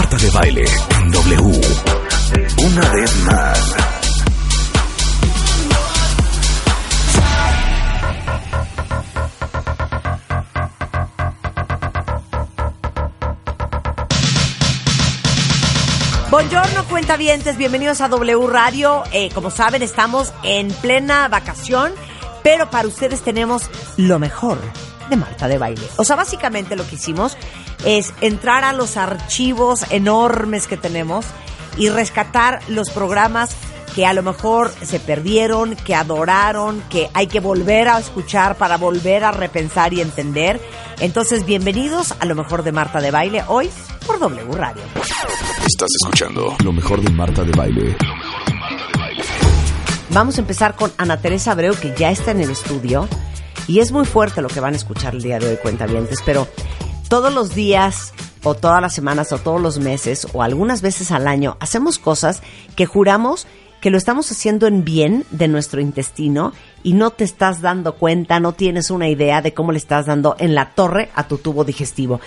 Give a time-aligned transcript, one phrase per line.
[0.00, 0.64] Marta de baile
[0.96, 1.60] en W.
[2.64, 3.74] Una vez más.
[16.30, 19.02] Buongiorno, cuentavientes, bienvenidos a W Radio.
[19.12, 21.92] Eh, como saben, estamos en plena vacación,
[22.42, 24.58] pero para ustedes tenemos lo mejor
[25.10, 25.86] de Marta de Baile.
[25.96, 27.36] O sea, básicamente lo que hicimos
[27.84, 31.26] es entrar a los archivos enormes que tenemos
[31.76, 33.56] y rescatar los programas
[33.94, 38.76] que a lo mejor se perdieron, que adoraron, que hay que volver a escuchar para
[38.76, 40.60] volver a repensar y entender.
[41.00, 43.70] Entonces, bienvenidos a lo mejor de Marta de Baile hoy
[44.06, 44.82] por W Radio.
[45.66, 47.96] Estás escuchando lo mejor de Marta de baile.
[50.10, 53.08] Vamos a empezar con Ana Teresa Abreu, que ya está en el estudio.
[53.68, 56.48] Y es muy fuerte lo que van a escuchar el día de hoy, cuentavientes, pero
[57.10, 61.26] todos los días, o todas las semanas, o todos los meses, o algunas veces al
[61.26, 62.40] año, hacemos cosas
[62.76, 63.48] que juramos
[63.80, 66.52] que lo estamos haciendo en bien de nuestro intestino
[66.84, 70.36] y no te estás dando cuenta, no tienes una idea de cómo le estás dando
[70.38, 72.20] en la torre a tu tubo digestivo.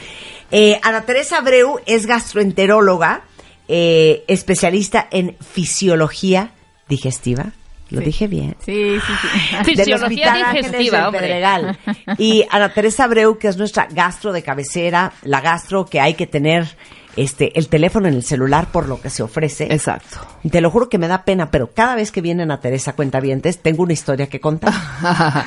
[0.51, 3.23] Eh, Ana Teresa Abreu es gastroenteróloga,
[3.69, 6.51] eh, especialista en fisiología
[6.89, 7.53] digestiva.
[7.93, 8.55] Lo dije bien.
[8.65, 9.55] Sí, sí, sí.
[9.63, 11.21] Fisiología Hospital Ángeles digestiva, hombre.
[11.21, 11.79] Pedregal.
[12.17, 16.27] Y Ana Teresa Abreu, que es nuestra gastro de cabecera, la gastro que hay que
[16.27, 16.67] tener
[17.15, 19.71] este el teléfono en el celular por lo que se ofrece.
[19.71, 20.19] Exacto.
[20.49, 23.59] Te lo juro que me da pena, pero cada vez que viene Ana Teresa Cuentavientes,
[23.59, 24.73] tengo una historia que contar.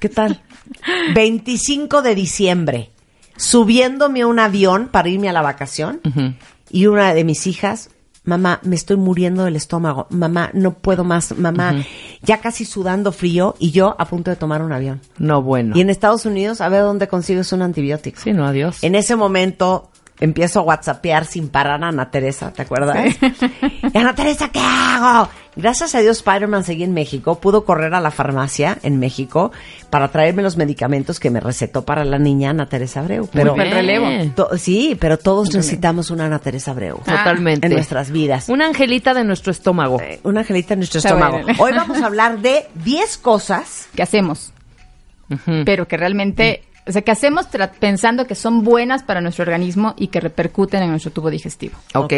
[0.00, 0.42] ¿Qué tal?
[1.14, 2.90] 25 de diciembre,
[3.36, 6.00] subiéndome a un avión para irme a la vacación,
[6.70, 7.90] y una de mis hijas,
[8.24, 11.84] mamá, me estoy muriendo del estómago, mamá, no puedo más, mamá,
[12.22, 15.00] ya casi sudando frío, y yo a punto de tomar un avión.
[15.18, 15.76] No, bueno.
[15.76, 18.20] Y en Estados Unidos, a ver dónde consigues un antibiótico.
[18.20, 18.82] Sí, no, adiós.
[18.82, 19.91] En ese momento
[20.22, 22.96] empiezo a whatsappear sin parar a Ana Teresa, ¿te acuerdas?
[23.92, 25.28] Y, Ana Teresa, ¿qué hago?
[25.54, 29.52] Gracias a Dios Spider-Man seguí en México, pudo correr a la farmacia en México
[29.90, 33.28] para traerme los medicamentos que me recetó para la niña Ana Teresa Abreu.
[33.30, 33.70] Pero bien.
[33.70, 34.08] relevo.
[34.56, 36.98] Sí, pero todos necesitamos una Ana Teresa Abreu.
[36.98, 37.66] Totalmente.
[37.66, 38.48] En nuestras vidas.
[38.48, 40.00] Una angelita de nuestro estómago.
[40.00, 41.40] Eh, Una angelita en nuestro Está estómago.
[41.58, 43.88] Hoy vamos a hablar de 10 cosas.
[43.94, 44.52] que hacemos,
[45.64, 47.46] pero que realmente, o sea, que hacemos
[47.78, 51.76] pensando que son buenas para nuestro organismo y que repercuten en nuestro tubo digestivo.
[51.94, 52.12] Ok.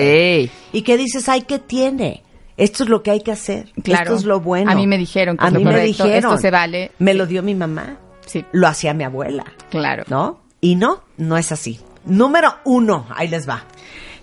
[0.72, 2.22] Y que dices, ay, ¿qué tiene?
[2.56, 3.72] Esto es lo que hay que hacer.
[3.82, 4.04] Claro.
[4.04, 4.70] Esto es lo bueno.
[4.70, 6.32] A mí me dijeron que A es lo mí me correcto, dijeron.
[6.32, 6.92] esto se vale.
[6.98, 7.18] Me Sí.
[7.18, 7.96] lo dio mi mamá.
[8.26, 9.44] Sí, Lo hacía mi abuela.
[9.70, 10.04] claro.
[10.08, 10.40] ¿No?
[10.60, 11.80] Y no, no es así.
[12.06, 13.64] Número uno, ahí les va.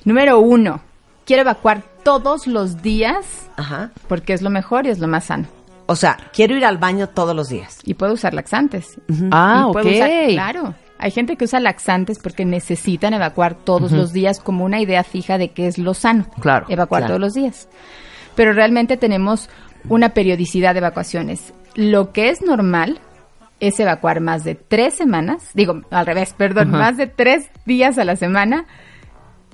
[0.06, 0.82] Número uno,
[1.26, 3.26] quiero evacuar todos los días
[3.58, 3.92] Ajá.
[4.08, 5.46] porque es lo mejor y es lo más sano.
[5.92, 7.80] O sea, quiero ir al baño todos los días.
[7.84, 9.00] Y puedo usar laxantes.
[9.32, 9.74] Ah, Y ok.
[9.74, 10.74] puedo usar- claro.
[10.98, 15.38] Hay gente que usa laxantes porque necesitan evacuar todos los días como una idea fija
[15.38, 16.28] de qué es lo sano.
[16.40, 17.12] Claro, Evacuar claro.
[17.14, 17.68] todos los días.
[18.36, 19.50] Pero realmente tenemos
[19.90, 21.54] una periodicidad de evacuaciones.
[21.76, 23.00] Lo que es normal
[23.60, 28.06] es evacuar más de tres semanas, digo, al revés, perdón, más de tres días a
[28.06, 28.66] la semana,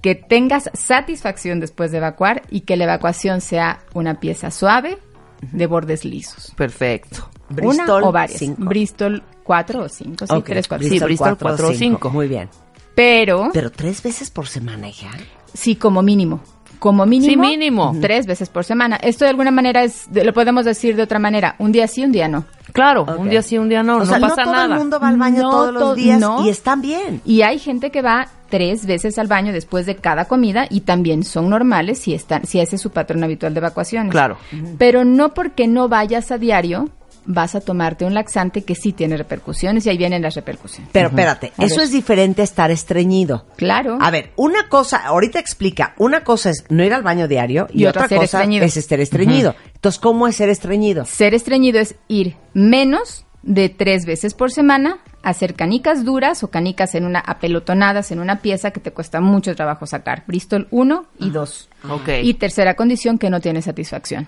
[0.02, 4.98] que tengas satisfacción después de evacuar y que la evacuación sea una pieza suave
[5.42, 6.54] de bordes lisos.
[6.56, 7.30] Perfecto.
[7.50, 8.40] Bristol, una o varias.
[8.40, 8.66] cinco.
[8.66, 10.88] Bristol cuatro o cinco, sí, Ok, tres, cuatro.
[10.88, 12.10] Sí, Bristol cuatro cuatro o cinco.
[12.10, 12.50] Muy bien.
[12.96, 15.10] Pero, Pero tres veces por semana, hija.
[15.54, 16.42] sí, como mínimo.
[16.80, 17.44] Como mínimo.
[17.44, 17.96] Sí, mínimo.
[18.02, 18.98] Tres veces por semana.
[18.98, 21.56] Esto de alguna manera es, lo podemos decir de otra manera.
[21.60, 22.46] Un día sí, un día no.
[22.78, 23.96] Claro, un día sí, un día no.
[23.96, 24.74] o no sea, pasa no todo nada.
[24.76, 26.46] el mundo va al baño No todos los días no.
[26.46, 27.22] y están bien.
[27.26, 31.24] Y hay gente que va tres veces al baño después de cada comida y también
[31.24, 34.12] son normales si, están, si ese es su patrón habitual de evacuaciones.
[34.12, 34.38] Claro.
[34.78, 36.90] Pero no porque no vayas a diario
[37.30, 40.90] vas a tomarte un laxante que sí tiene repercusiones y ahí vienen las repercusiones.
[40.94, 41.84] Pero espérate, A eso ver.
[41.84, 43.46] es diferente a estar estreñido.
[43.58, 43.98] Claro.
[44.02, 47.84] A ver, una cosa, ahorita explica, una cosa es no ir al baño diario y,
[47.84, 48.66] Y otra otra ser cosa estreñido.
[48.66, 49.56] es estar estreñido.
[49.76, 51.06] Entonces, ¿cómo es ser estreñido?
[51.06, 56.50] Ser estreñido es ir menos de tres veces por semana a hacer canicas duras o
[56.50, 60.24] canicas en una apelotonadas en una pieza que te cuesta mucho trabajo sacar.
[60.28, 61.70] Bristol 1 y 2.
[61.90, 62.10] Ok.
[62.24, 64.28] Y tercera condición que no tiene satisfacción.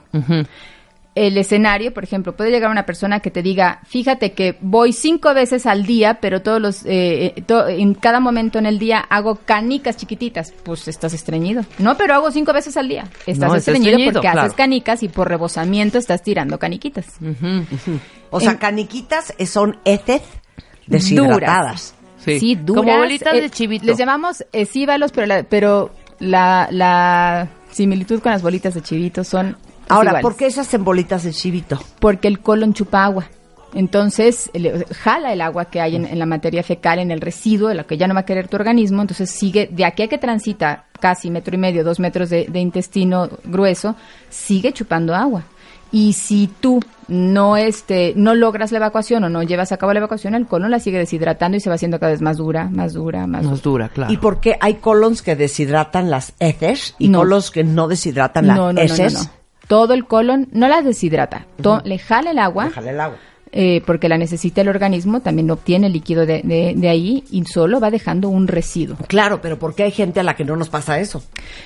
[1.27, 5.33] El escenario, por ejemplo, puede llegar una persona que te diga, fíjate que voy cinco
[5.33, 8.99] veces al día, pero todos los, eh, eh, to- en cada momento en el día
[8.99, 10.53] hago canicas chiquititas.
[10.63, 11.63] Pues estás estreñido.
[11.77, 13.03] No, pero hago cinco veces al día.
[13.25, 14.41] Estás No, estreñido, estreñido, porque claro.
[14.41, 17.05] haces canicas y por rebosamiento estás tirando caniquitas.
[18.29, 20.21] O sea, En- caniquitas eh, son heces
[20.87, 21.95] deshidratadas.
[22.23, 22.39] Sí.
[22.39, 22.85] Sí, duras.
[22.85, 23.85] Como bolitas eh, de chivito.
[23.85, 29.55] Les llamamos esíbalos, pero la, pero la, la similitud con las bolitas de chivito son
[29.89, 30.21] Ahora, esíbalos.
[30.21, 31.79] ¿por qué esas en bolitas de chivito?
[31.99, 33.25] Porque el colon chupa agua.
[33.73, 37.69] Entonces, le- jala el agua que hay en, en la materia fecal, en el residuo,
[37.69, 39.01] de lo que ya no va a querer tu organismo.
[39.01, 42.59] Entonces, sigue, de aquí a que transita casi metro y medio, dos metros de, de
[42.59, 43.95] intestino grueso,
[44.29, 45.43] sigue chupando agua.
[45.91, 49.99] Y si tú no, este, no logras la evacuación o no llevas a cabo la
[49.99, 52.93] evacuación, el colon la sigue deshidratando y se va haciendo cada vez más dura, más
[52.93, 53.51] dura, más dura.
[53.51, 54.13] Nos dura, claro.
[54.13, 57.19] ¿Y por qué hay colons que deshidratan las heces y No.
[57.19, 59.31] colons que no deshidratan las no, no, no, no, heces?
[59.69, 62.71] Todo el colon no la deshidrata, to- le jala el agua.
[62.75, 63.17] El agua.
[63.51, 67.79] eh, porque la necesita el organismo, también obtiene líquido de, de- de ahí y solo
[67.79, 68.95] va dejando un residuo.
[69.07, 71.23] Claro, pero ¿por qué hay gente a la que no nos pasa eso?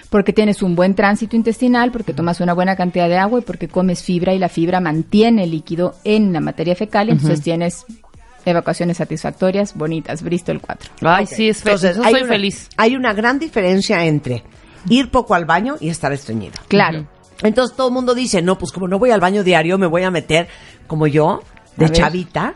[0.10, 3.68] Porque tienes un buen tránsito intestinal, porque tomas una buena cantidad de agua y porque
[3.68, 7.86] comes fibra y la fibra mantiene el líquido en la materia fecal, y entonces tienes
[8.46, 10.90] evacuaciones satisfactorias, bonitas, Bristol 4.
[11.02, 12.70] Ay, sí, es fe- Entonces, soy una- feliz.
[12.78, 14.44] Hay una gran diferencia entre
[14.90, 16.54] ir poco al baño y estar estreñido.
[16.68, 17.08] Claro.
[17.44, 20.04] Entonces todo el mundo dice, no, pues como no voy al baño diario, me voy
[20.04, 20.48] a meter
[20.88, 21.42] como yo,
[21.78, 22.56] de chavita.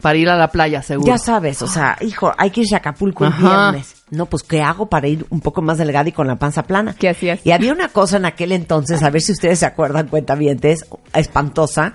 [0.00, 1.06] Para ir a la playa, seguro.
[1.06, 3.70] Ya sabes, o sea, hijo, hay que irse a Acapulco el Ajá.
[3.70, 3.96] viernes.
[4.08, 6.96] No, pues ¿qué hago para ir un poco más delgada y con la panza plana?
[6.98, 7.40] ¿Qué hacías?
[7.44, 11.92] Y había una cosa en aquel entonces, a ver si ustedes se acuerdan, cuentavientes, espantosa,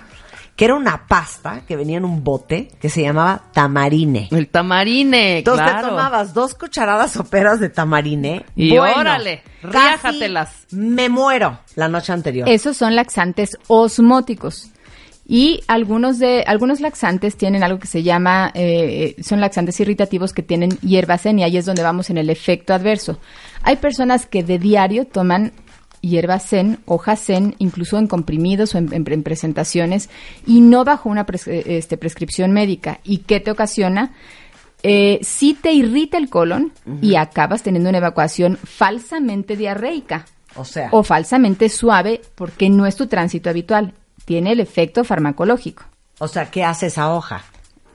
[0.56, 4.28] que era una pasta que venía en un bote que se llamaba tamarine.
[4.30, 5.82] El tamarine, Entonces claro.
[5.82, 8.46] te tomabas dos cucharadas soperas de tamarine.
[8.56, 10.66] Y órale, casi riájatelas.
[10.70, 12.48] Me muero la noche anterior.
[12.48, 14.70] Esos son laxantes osmóticos.
[15.28, 20.42] Y algunos de algunos laxantes tienen algo que se llama eh, son laxantes irritativos que
[20.42, 23.18] tienen hierbacén y ahí es donde vamos en el efecto adverso.
[23.62, 25.52] Hay personas que de diario toman
[26.08, 30.08] hierbacén, hojacén, incluso en comprimidos o en, en- en presentaciones
[30.46, 33.00] y no bajo una pres- eh, este, prescripción médica.
[33.04, 34.12] ¿Y qué te ocasiona?
[34.82, 36.72] Eh, sí te irrita el colon
[37.02, 42.94] y acabas teniendo una evacuación falsamente diarreica o sea, o falsamente suave porque no es
[42.96, 43.94] tu tránsito habitual.
[44.24, 45.84] Tiene el efecto farmacológico.
[46.18, 47.42] o sea, ¿qué hace esa hoja?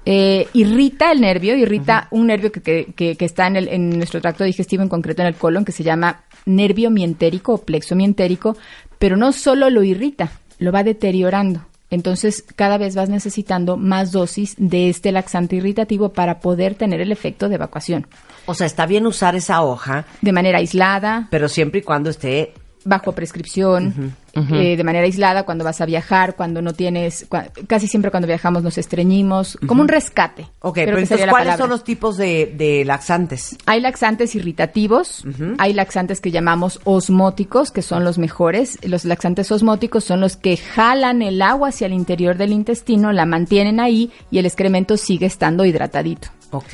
[0.05, 3.89] Eh, irrita el nervio, irrita un nervio que, que- que- que está en, el- en
[3.97, 7.95] nuestro tracto digestivo, en concreto en el colon, que se llama nervio mientérico o plexo
[7.95, 8.57] mientérico,
[8.99, 11.65] pero no solo lo irrita, lo va deteriorando.
[11.89, 17.11] Entonces, cada vez vas necesitando más dosis de este laxante irritativo para poder tener el
[17.11, 18.07] efecto de evacuación.
[18.45, 22.53] O sea, está bien usar esa hoja, De manera aislada, pero siempre y cuando esté
[22.83, 27.87] bajo prescripción, eh, de manera aislada cuando vas a viajar, cuando no tienes, cua- casi
[27.87, 30.47] siempre cuando viajamos nos estreñimos, como un rescate.
[30.61, 33.57] Ok, pero entonces, ¿cuáles son los tipos de, de laxantes?
[33.65, 35.23] Hay laxantes irritativos,
[35.57, 38.79] hay laxantes que llamamos osmóticos, que son los mejores.
[38.83, 43.25] Los laxantes osmóticos son los que jalan el agua hacia el interior del intestino, la
[43.25, 46.29] mantienen ahí y el excremento sigue estando hidratadito.
[46.51, 46.73] Ok.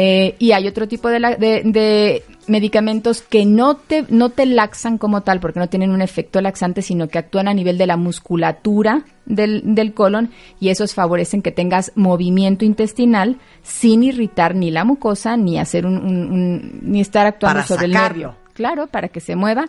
[0.00, 4.46] Eh, y hay otro tipo de, la- de- de medicamentos que no te, no te
[4.46, 7.86] laxan como tal, porque no tienen un efecto laxante, sino que actúan a nivel de
[7.86, 10.30] la musculatura del, del colon
[10.60, 15.96] y esos favorecen que tengas movimiento intestinal sin irritar ni la mucosa ni hacer un,
[15.98, 18.34] un- un- ni estar actuando Para sobre el nervio.
[18.54, 19.66] Claro, para que se mueva,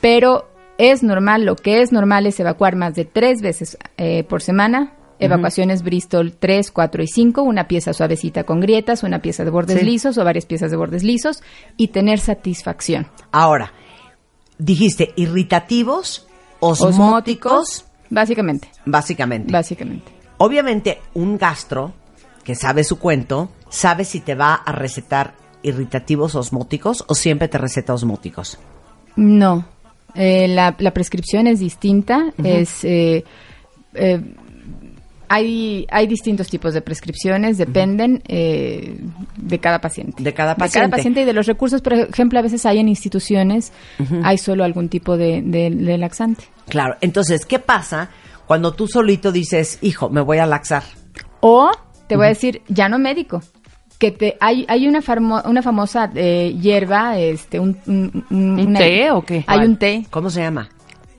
[0.00, 0.48] pero
[0.78, 4.92] es normal, lo que es normal es evacuar más de tres veces eh, por semana.
[5.18, 9.78] Evacuaciones Bristol 3, 4 y 5, una pieza suavecita con grietas, una pieza de bordes
[9.80, 9.84] Sí.
[9.84, 11.42] lisos o varias piezas de bordes lisos
[11.76, 13.06] y tener satisfacción.
[13.32, 13.72] Ahora,
[14.58, 16.26] dijiste irritativos,
[16.60, 19.52] osmóticos, básicamente, básicamente.
[19.52, 20.12] básicamente.
[20.38, 21.92] Obviamente, un gastro
[22.44, 27.58] que sabe su cuento, sabe si te va a recetar irritativos osmóticos o siempre te
[27.58, 28.58] receta osmóticos.
[29.16, 29.66] No,
[30.14, 32.84] eh, la, la prescripción es distinta, es...
[32.84, 33.24] eh,
[33.94, 34.20] eh,
[35.28, 38.98] hay, hay distintos tipos de prescripciones, dependen eh,
[39.36, 40.22] de cada paciente.
[40.22, 40.90] De cada De cada paciente.
[40.96, 41.82] paciente y de los recursos.
[41.82, 43.72] Por ejemplo, a veces hay en instituciones,
[44.22, 46.44] hay solo algún tipo de, de- de laxante.
[46.68, 48.10] Claro, entonces, ¿qué pasa
[48.46, 50.82] cuando tú solito dices, hijo, me voy a laxar?
[51.40, 51.70] O
[52.06, 53.42] te voy a decir, ya no médico.
[53.98, 58.66] Que te, hay, hay una, farmo- una famosa eh, hierba, este, un, un, un- ¿Un
[58.68, 59.36] una- té o qué?
[59.46, 59.68] Hay ¿Cuál?
[59.70, 60.68] un té, ¿Cómo se llama?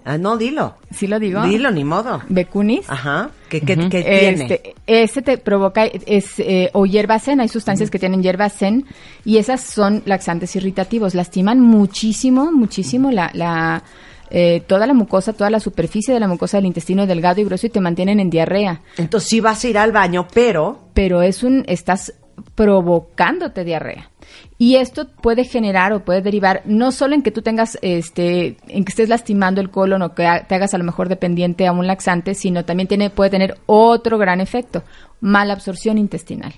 [0.06, 0.76] Ah, no, dilo.
[0.92, 1.42] ¿sí lo digo?
[1.44, 2.22] Dilo, ni modo.
[2.30, 2.88] Becunis.
[2.90, 3.32] Ajá.
[3.50, 4.44] ¿Qué, qué- qué tiene?
[4.44, 8.86] Este, ese te provoca, es, eh, o hierbacén, hay sustancias que tienen hierbacén
[9.25, 13.84] y esas son laxantes irritativos, lastiman muchísimo, muchísimo la, la,
[14.30, 17.68] eh, toda la mucosa, toda la superficie de la mucosa del intestino delgado y grueso
[17.68, 18.82] y te mantienen en diarrea.
[18.98, 22.13] Entonces sí vas a ir al baño, pero Pero es un, estás
[22.56, 24.10] provocándote diarrea.
[24.57, 28.86] Y esto puede generar o puede derivar no solo en que tú tengas, este, en
[28.86, 31.88] que estés lastimando el colon o que te hagas a lo mejor dependiente a un
[31.88, 34.84] laxante, sino también tiene, puede tener otro gran efecto,
[35.22, 36.53] mala absorción intestinal.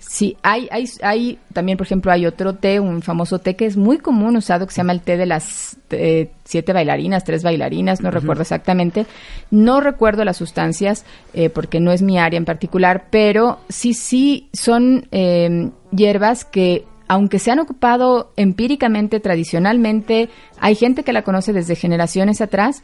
[0.00, 3.76] Sí, hay, hay, hay, también, por ejemplo, hay otro té, un famoso té que es
[3.76, 8.00] muy común usado, que se llama el té de las eh, siete bailarinas, tres bailarinas,
[8.00, 9.04] no recuerdo exactamente.
[9.50, 11.04] No recuerdo las sustancias,
[11.34, 16.86] eh, porque no es mi área en particular, pero sí, sí son eh, hierbas que,
[17.06, 22.82] aunque se han ocupado empíricamente, tradicionalmente, hay gente que la conoce desde generaciones atrás,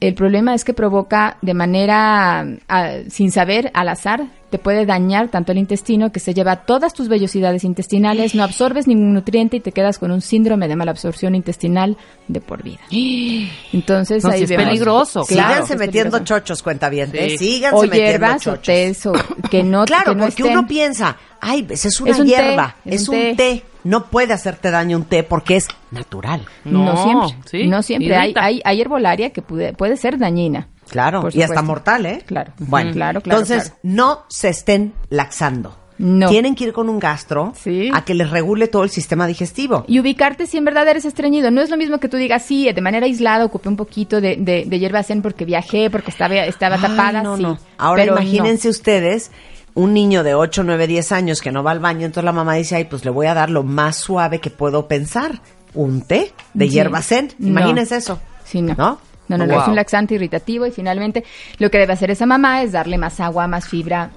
[0.00, 5.28] el problema es que provoca de manera ah, sin saber, al azar, te puede dañar
[5.28, 9.60] tanto el intestino que se lleva todas tus vellosidades intestinales, no absorbes ningún nutriente y
[9.60, 11.96] te quedas con un síndrome de mala absorción intestinal
[12.28, 12.78] de por vida.
[13.72, 16.40] Entonces No, ahí sí es vemos- peligroso, Claro, síganse es metiendo peligroso.
[16.40, 17.32] chochos, cuentavientes.
[17.32, 17.38] Sí.
[17.38, 18.64] Síganse o metiendo hierbas o chochos.
[18.66, 19.12] tés o
[19.50, 22.24] que no Claro, que no porque estén- uno piensa, ay, pues es una Es un
[22.26, 23.34] té, hierba, es es un un té.
[23.36, 23.62] té.
[23.84, 26.44] No puede hacerte daño un té porque es natural.
[26.64, 30.68] no, No, siempre, sí, no siempre hay, hay hay herbolaria que puede, puede ser dañina.
[30.90, 32.22] Claro, y hasta mortal, ¿eh?
[32.26, 32.52] Claro.
[32.58, 32.92] Bueno.
[32.92, 33.80] Claro, claro, Entonces, claro.
[33.82, 35.76] no se estén laxando.
[35.98, 36.28] No.
[36.28, 37.90] Tienen que ir con un gastro Sí.
[37.94, 39.84] a que les regule todo el sistema digestivo.
[39.88, 41.50] Y ubicarte si en verdad eres estreñido.
[41.50, 44.36] No es lo mismo que tú digas, sí, de manera aislada ocupé un poquito de,
[44.36, 47.22] de, de hierba zen porque viajé, porque estaba, estaba Ay, tapada.
[47.22, 47.42] no, sí.
[47.42, 47.58] no.
[47.78, 49.30] Ahora Pero imagínense ustedes
[49.72, 52.54] un niño de 8, 9, 10 años que no va al baño, entonces la mamá
[52.56, 55.40] dice, ay, pues le voy a dar lo más suave que puedo pensar,
[55.72, 56.72] un té de Sí.
[56.72, 57.32] hierba zen.
[57.40, 58.20] Imagínense eso.
[58.44, 58.74] Sí, no.
[58.76, 58.98] ¿No?
[59.28, 59.62] No, no, no, Wow.
[59.62, 61.24] es un laxante irritativo y finalmente
[61.58, 64.10] lo que debe hacer esa mamá es darle más agua, más fibra,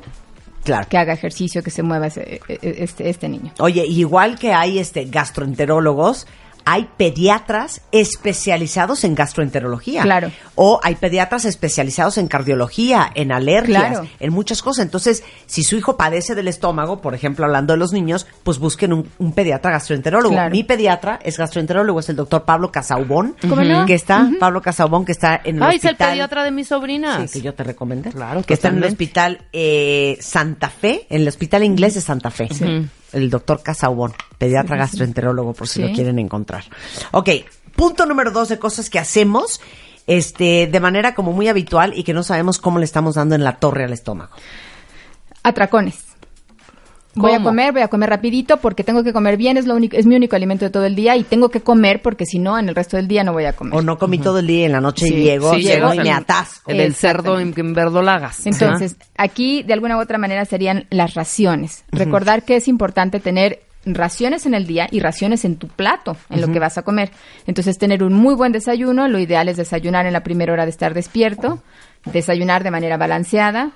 [0.63, 0.87] Claro.
[0.89, 3.51] que haga ejercicio, que se mueva ese- e- e- este, este niño.
[3.59, 6.27] Oye, igual que hay este gastroenterólogos,
[6.71, 10.03] hay pediatras especializados en gastroenterología.
[10.03, 10.31] Claro.
[10.53, 14.07] O hay pediatras especializados en cardiología, en alergias, Claro.
[14.19, 14.85] en muchas cosas.
[14.85, 18.93] Entonces, si su hijo padece del estómago, por ejemplo, hablando de los niños, pues busquen
[18.93, 20.35] un, un pediatra gastroenterólogo.
[20.35, 20.51] Claro.
[20.51, 23.35] Mi pediatra es gastroenterólogo, es el doctor Pablo Casaubón.
[23.41, 23.87] ¿Cómo no?
[23.87, 26.11] Que está, Pablo Casaubón, que está en el Ay, es el hospital.
[26.11, 27.31] pediatra de mis sobrinas.
[27.31, 28.11] Sí, que yo te recomendé.
[28.11, 32.29] Claro, Que está en el hospital eh, Santa Fe, en el hospital inglés de Santa
[32.29, 32.47] Fe.
[33.11, 35.87] El doctor Casaubón, pediatra gastroenterólogo, por si Sí.
[35.87, 36.63] lo quieren encontrar.
[37.11, 37.29] Ok,
[37.75, 39.61] punto número dos de cosas que hacemos
[40.07, 43.43] este, de manera como muy habitual y que no sabemos cómo le estamos dando en
[43.43, 44.31] la torre al estómago.
[45.43, 46.05] Atracones.
[47.15, 47.49] Voy a ¿Cómo?
[47.49, 50.15] comer, voy a comer rapidito porque tengo que comer bien, es lo único, es mi
[50.15, 52.75] único alimento de todo el día y tengo que comer porque si no, en el
[52.75, 53.75] resto del día no voy a comer.
[53.75, 55.99] O no comí todo el día y en la noche Sí, llego, sí, llego y
[55.99, 56.69] me atasco.
[56.71, 58.45] El del cerdo en, en verdolagas.
[58.45, 61.83] Entonces, aquí de alguna u otra manera serían las raciones.
[61.91, 66.41] Recordar que es importante tener raciones en el día y raciones en tu plato, en
[66.41, 67.11] lo que vas a comer.
[67.47, 70.71] Entonces, tener un muy buen desayuno, lo ideal es desayunar en la primera hora de
[70.71, 71.61] estar despierto,
[72.05, 73.71] desayunar de manera balanceada,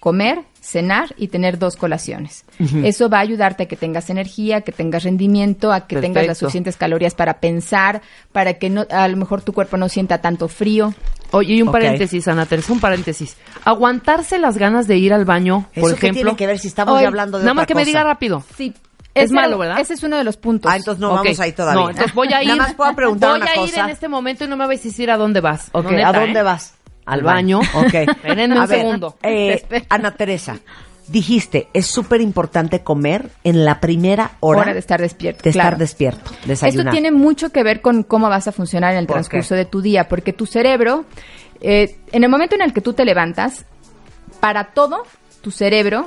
[0.00, 2.44] comer, cenar y tener dos colaciones.
[2.84, 6.38] Eso va a ayudarte a que tengas energía, que tengas rendimiento, a que tengas las
[6.38, 10.48] suficientes calorías para pensar, para que no, a lo mejor tu cuerpo no sienta tanto
[10.48, 10.94] frío.
[11.30, 13.36] Oye, y un paréntesis, Ana Teresa, un paréntesis.
[13.64, 16.22] Aguantarse las ganas de ir al baño, por ¿Eso qué ejemplo.
[16.22, 18.04] tiene que ver si estamos Hoy, ya hablando de Nada otra más que me diga
[18.04, 18.44] rápido.
[18.56, 18.74] Sí.
[19.22, 19.80] Es malo, ¿verdad?
[19.80, 20.70] Ese es uno de los puntos.
[20.72, 21.16] Ah, entonces no Ok.
[21.24, 21.82] vamos ahí todavía.
[21.82, 22.48] No, entonces voy a ir.
[22.48, 24.80] Nada más puedo preguntar voy una a ir en este momento y no me vais
[24.80, 25.68] a decir a dónde vas.
[25.72, 26.42] Ok, No, neta, ¿a dónde ¿eh?
[26.42, 26.74] vas?
[27.06, 27.60] Al baño.
[27.74, 27.94] Ok.
[27.94, 29.16] Espérenme un A ver, segundo.
[29.22, 29.62] eh.
[29.88, 30.58] Ana Teresa,
[31.06, 35.78] dijiste, es súper importante comer en la primera hora, Hora de estar despierto, De estar
[35.78, 36.92] despierto, Esto desayunar.
[36.92, 39.56] tiene mucho que ver con cómo vas a funcionar en el ¿Por transcurso qué?
[39.56, 41.06] de tu día, porque tu cerebro,
[41.62, 43.64] eh, en el momento en el que tú te levantas,
[44.40, 45.04] para todo,
[45.40, 46.06] tu cerebro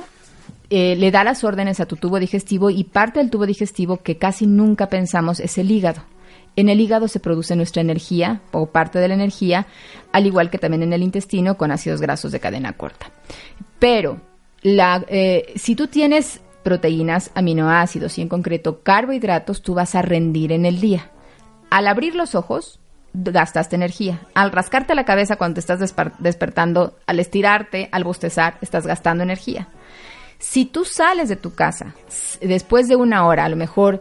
[0.74, 4.16] eh, le da las órdenes a tu tubo digestivo y parte del tubo digestivo que
[4.16, 6.02] casi nunca pensamos es el hígado.
[6.56, 9.66] En el hígado se produce nuestra energía o parte de la energía,
[10.12, 13.10] al igual que también en el intestino con ácidos grasos de cadena corta.
[13.78, 14.22] Pero
[14.62, 20.52] la, eh, si tú tienes proteínas, aminoácidos y en concreto carbohidratos, tú vas a rendir
[20.52, 21.10] en el día.
[21.68, 22.80] Al abrir los ojos,
[23.12, 24.20] gastaste energía.
[24.32, 29.68] Al rascarte la cabeza cuando te estás despertando, al estirarte, al bostezar, estás gastando energía.
[30.44, 31.94] Si tú sales de tu casa
[32.40, 34.00] después de una hora, a lo mejor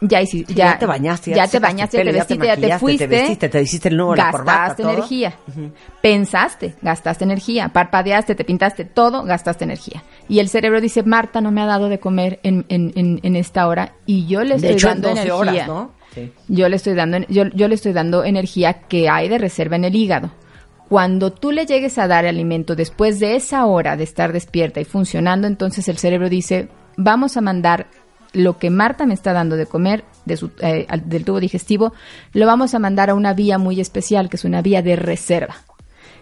[0.00, 2.34] ya, hici- Sí, ya, ya te bañaste, ya ya te bañaste, te pelo, ya te
[2.34, 4.92] vestiste, ya te maquillaste, te fuiste, vestiste, te hiciste el la gastaste corbata, todo.
[4.92, 5.34] energía,
[6.00, 10.02] pensaste, gastaste energía, parpadeaste, te pintaste, todo, gastaste energía.
[10.28, 13.36] Y el cerebro dice, Marta no me ha dado de comer en, en, en, en
[13.36, 15.36] esta hora y yo le De estoy hecho, dando 12 energía.
[15.36, 15.92] horas, ¿no?
[16.14, 16.32] Sí.
[16.48, 19.84] Yo le estoy dando, yo, yo le estoy dando energía que hay de reserva en
[19.84, 20.30] el hígado.
[20.90, 24.84] Cuando tú le llegues a dar alimento después de esa hora de estar despierta y
[24.84, 27.86] funcionando, entonces el cerebro dice, vamos a mandar
[28.32, 31.92] lo que Marta me está dando de comer de su, eh, del tubo digestivo,
[32.32, 35.54] lo vamos a mandar a una vía muy especial, que es una vía de reserva.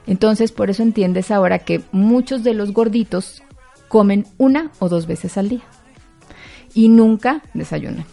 [0.06, 3.42] Entonces, por eso entiendes ahora que muchos de los gorditos
[3.88, 5.64] comen una o dos veces al día
[6.74, 8.04] y nunca desayunan.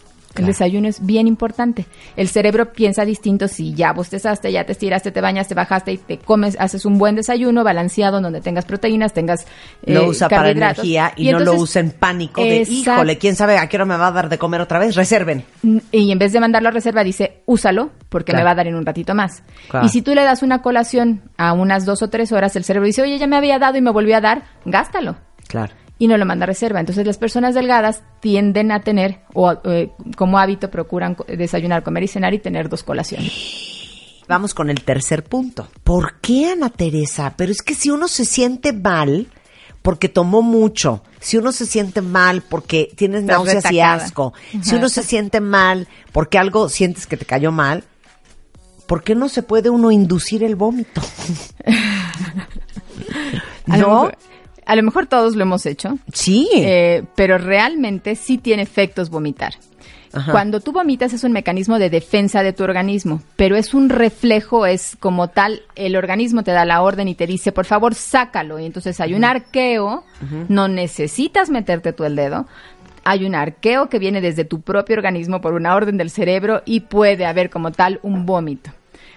[0.42, 1.86] El desayuno es bien importante.
[2.16, 6.18] El cerebro piensa distinto si ya bostezaste, ya te estiraste, te bañaste, bajaste y te
[6.18, 9.46] comes, haces un buen desayuno balanceado donde tengas proteínas, tengas
[9.82, 13.58] eh, Lo usa para energía y, no lo usa en pánico de, híjole, quién sabe
[13.58, 14.94] a qué hora me va a dar de comer otra vez.
[14.94, 15.44] Reserven.
[15.92, 18.40] Y en vez de mandarlo a reserva, dice, úsalo porque Claro.
[18.40, 19.42] me va a dar en un ratito más.
[19.68, 19.86] Claro.
[19.86, 22.86] Y si tú le das una colación a unas dos o tres horas, el cerebro
[22.86, 25.16] dice, oye, ya me había dado y me volvió a dar, gástalo.
[25.48, 25.72] Claro.
[25.98, 26.80] Y no lo manda a reserva.
[26.80, 32.08] Entonces las personas delgadas tienden a tener, o eh, como hábito, procuran desayunar, comer y
[32.08, 33.32] cenar y tener dos colaciones.
[34.28, 35.68] Vamos con el tercer punto.
[35.84, 37.34] ¿Por qué, Ana Teresa?
[37.36, 39.28] Pero es que si uno se siente mal
[39.82, 44.74] porque tomó mucho, si uno se siente mal porque tienes Estás náuseas y asco, si
[44.74, 47.84] uno se siente mal porque algo sientes que te cayó mal,
[48.88, 51.00] ¿por qué no se puede uno inducir el vómito?
[53.66, 54.10] ¿No?
[54.66, 55.98] A lo mejor todos lo hemos hecho.
[56.12, 56.48] Sí.
[56.54, 59.54] Eh, pero realmente sí tiene efectos vomitar.
[60.12, 60.32] Ajá.
[60.32, 64.64] Cuando tú vomitas es un mecanismo de defensa de tu organismo, pero es un reflejo,
[64.64, 68.58] es como tal, el organismo te da la orden y te dice, por favor, sácalo.
[68.58, 70.04] Y entonces hay un arqueo,
[70.48, 72.46] no necesitas meterte tú el dedo,
[73.04, 76.80] hay un arqueo que viene desde tu propio organismo por una orden del cerebro y
[76.80, 78.70] puede haber como tal un vómito.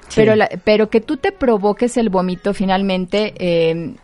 [0.10, 0.16] Sí.
[0.18, 3.34] Pero, la- pero que tú te provoques el vómito finalmente...
[3.38, 3.96] eh,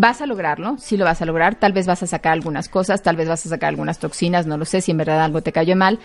[0.00, 3.02] Vas a lograrlo, sí lo vas a lograr, tal vez vas a sacar algunas cosas,
[3.02, 5.50] tal vez vas a sacar algunas toxinas, no lo sé si en verdad algo te
[5.50, 5.98] cayó mal,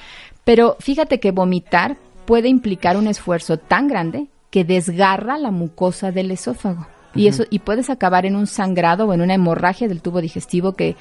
[0.44, 1.96] pero fíjate que vomitar
[2.26, 6.88] puede implicar un esfuerzo tan grande que desgarra la mucosa del esófago.
[7.14, 10.74] Y eso y puedes acabar en un sangrado o en una hemorragia del tubo digestivo
[10.74, 10.96] que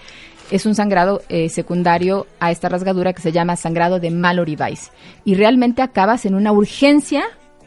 [0.51, 4.91] es un sangrado eh, secundario a esta rasgadura que se llama sangrado de Mallory Weiss.
[5.25, 7.25] Y realmente acabas en una urgencia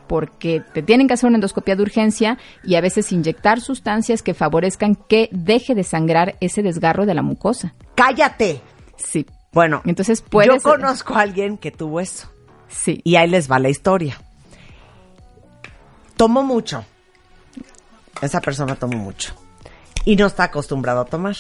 [0.08, 4.34] porque te tienen que hacer una endoscopia de urgencia y a veces inyectar sustancias que
[4.34, 7.74] favorezcan que deje de sangrar ese desgarro de la mucosa.
[7.96, 8.62] ¡Cállate!
[8.98, 9.26] Sí.
[9.52, 10.54] Bueno, Entonces puedes...
[10.54, 12.30] yo conozco a alguien que tuvo eso.
[12.68, 13.00] Sí.
[13.04, 14.18] Y ahí les va la historia.
[16.18, 16.86] Tomó mucho.
[18.22, 19.34] Esa persona tomó mucho.
[20.06, 21.36] Y no está acostumbrado a tomar.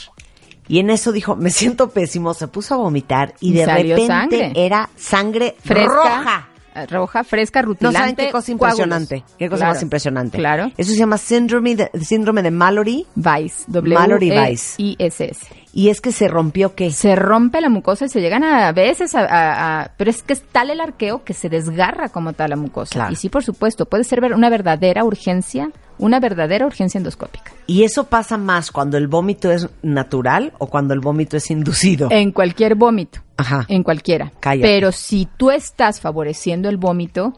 [0.67, 4.07] Y en eso dijo, me siento pésimo, se puso a vomitar y, Y de repente
[4.07, 4.51] sangre.
[4.55, 5.87] era sangre Fresca.
[5.93, 6.49] roja.
[6.89, 7.97] Roja, fresca, No rutilante.
[7.99, 8.51] saben qué cosa coágulos.
[8.79, 9.23] impresionante.
[9.37, 10.37] Qué cosa Claro, más impresionante.
[10.37, 10.71] Claro.
[10.77, 13.05] Eso se llama síndrome de, síndrome de Mallory.
[13.15, 13.65] Weiss.
[13.67, 14.75] Mallory Weiss.
[14.77, 15.47] W-E-I-S-S.
[15.77, 16.89] Y es que se rompió qué?
[16.91, 20.23] Se rompe la mucosa y se llegan a, a veces a, a- a- Pero es
[20.23, 22.93] que es tal el arqueo que se desgarra como tal la mucosa.
[22.93, 23.11] Claro.
[23.11, 27.51] Y sí, por supuesto, puede ser una verdadera urgencia, una verdadera urgencia endoscópica.
[27.67, 32.07] Y eso pasa más cuando el vómito es natural o cuando el vómito es inducido.
[32.09, 33.19] En cualquier vómito.
[33.35, 33.65] Ajá.
[33.67, 34.31] En cualquiera.
[34.39, 34.65] Cállate.
[34.65, 37.33] Pero si tú estás favoreciendo el vómito,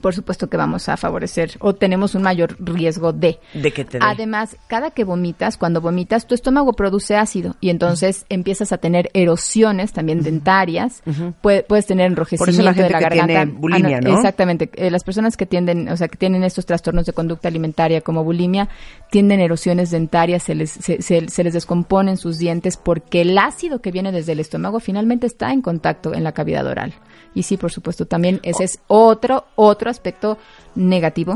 [0.00, 3.38] por supuesto que vamos a favorecer o tenemos un mayor riesgo de.
[3.54, 4.04] De que te dé.
[4.06, 9.10] Además, cada que vomitas, cuando vomitas, tu estómago produce ácido y entonces empiezas a tener
[9.14, 11.02] erosiones también dentarias.
[11.42, 13.26] Puede- puedes tener enrojecimiento la gente de la que garganta.
[13.44, 14.14] tiene bulimia, Ah, ¿no?
[14.16, 14.70] Exactamente.
[14.74, 18.24] Eh, las personas que tienden, o sea, que tienen estos trastornos de conducta alimentaria como
[18.24, 18.68] bulimia,
[19.10, 23.80] tienden erosiones dentarias, se les, se, se- se les descomponen sus dientes porque el ácido
[23.80, 26.94] que viene desde el estómago finalmente está en contacto en la cavidad oral.
[27.34, 30.38] Y sí, por supuesto, también ese es otro, otro aspecto
[30.74, 31.34] negativo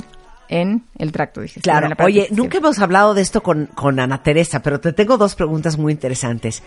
[0.48, 1.72] en el tracto digestivo.
[1.78, 5.34] Claro, oye, nunca hemos hablado de esto con, con Ana Teresa, pero te tengo dos
[5.34, 6.62] preguntas muy interesantes.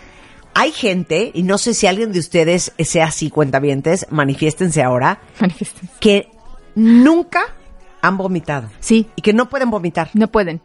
[0.54, 5.94] Hay gente, y no sé si alguien de ustedes sea así, cuentavientes, manifiéstense ahora, Manifiéstense.
[6.00, 6.28] que
[6.74, 7.40] nunca
[8.00, 10.10] han vomitado Sí, y que no pueden vomitar.
[10.14, 10.60] no pueden.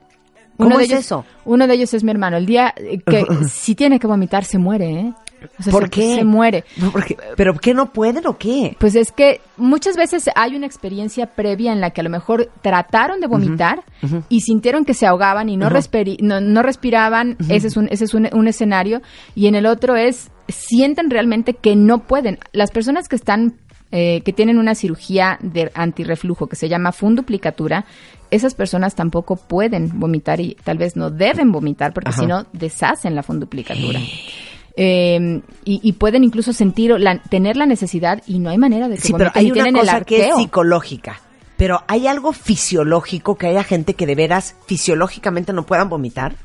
[0.57, 1.25] ¿Cómo de es ellos, eso?
[1.45, 2.37] Uno de ellos es mi hermano.
[2.37, 2.73] El día
[3.07, 5.13] que si tiene que vomitar se muere, ¿eh?
[5.59, 6.15] O sea, ¿Por se, qué?
[6.15, 6.63] Se muere.
[6.77, 8.75] No, porque- ¿Pero qué no pueden o qué?
[8.79, 12.49] Pues es que muchas veces hay una experiencia previa en la que a lo mejor
[12.61, 13.83] trataron de vomitar
[14.29, 17.37] y sintieron que se ahogaban y no, respiri- no, no respiraban.
[17.49, 19.01] Ese es, un, ese es un, un escenario.
[19.35, 22.39] Y en el otro es, sienten realmente que no pueden.
[22.51, 23.55] Las personas que están,
[23.91, 27.85] eh, que tienen una cirugía de antirreflujo que se llama funduplicatura,
[28.31, 33.13] esas personas tampoco pueden vomitar y tal vez no deben vomitar porque si no deshacen
[33.13, 33.99] la funduplicatura.
[34.75, 38.95] Eh, y, y pueden incluso sentir, la, tener la necesidad y no hay manera de
[38.95, 41.21] que Sí, pero hay una cosa que es psicológica.
[41.57, 46.35] Pero hay algo fisiológico que haya gente que de veras fisiológicamente no puedan vomitar.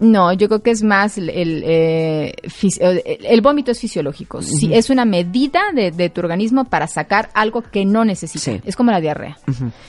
[0.00, 2.34] No, yo creo que es más el, el, eh,
[2.80, 4.40] el- el vómito es fisiológico.
[4.42, 8.44] Sí, es una medida de, de tu organismo para sacar algo que no necesita.
[8.44, 8.60] Sí.
[8.64, 9.36] Es como la diarrea.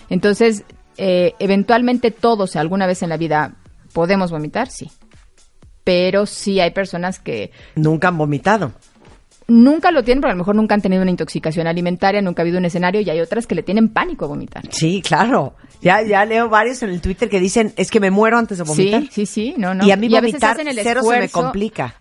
[0.10, 0.64] Entonces,
[0.98, 3.54] eh, eventualmente todos alguna vez en la vida
[3.94, 4.90] podemos vomitar, sí.
[5.90, 8.74] Pero sí hay personas que Nunca han vomitado.
[9.48, 12.44] nunca lo tienen, pero a lo mejor nunca han tenido una intoxicación alimentaria, nunca ha
[12.44, 14.62] habido un escenario y hay otras que le tienen pánico a vomitar.
[14.72, 15.56] Sí, claro.
[15.82, 18.66] Ya, ya leo varios en el Twitter que dicen, es que me muero antes de
[18.66, 19.02] vomitar.
[19.02, 19.84] Sí, sí, sí, no, no.
[19.84, 21.96] Y a mí veces vomitar hacen el cero se me complica.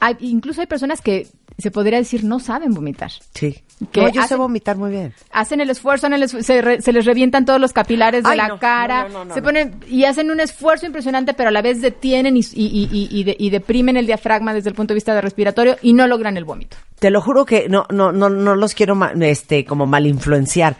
[0.00, 3.10] Hay- incluso hay personas que se podría decir no saben vomitar.
[3.34, 3.62] Sí.
[3.92, 5.12] Que No, yo sé vomitar muy bien.
[5.32, 8.30] Hacen el esfuerzo, en el esfu- se, re- se les revientan todos los capilares de
[8.30, 11.48] Ay, la no, cara, no, no, no, se ponen y hacen un esfuerzo impresionante, pero
[11.48, 14.70] a la vez detienen y, y- y- y- y de- y deprimen el diafragma desde
[14.70, 16.76] el punto de vista de respiratorio y no logran el vómito.
[16.98, 20.76] Te lo juro que no, no, no, no los quiero ma- este, como mal influenciar.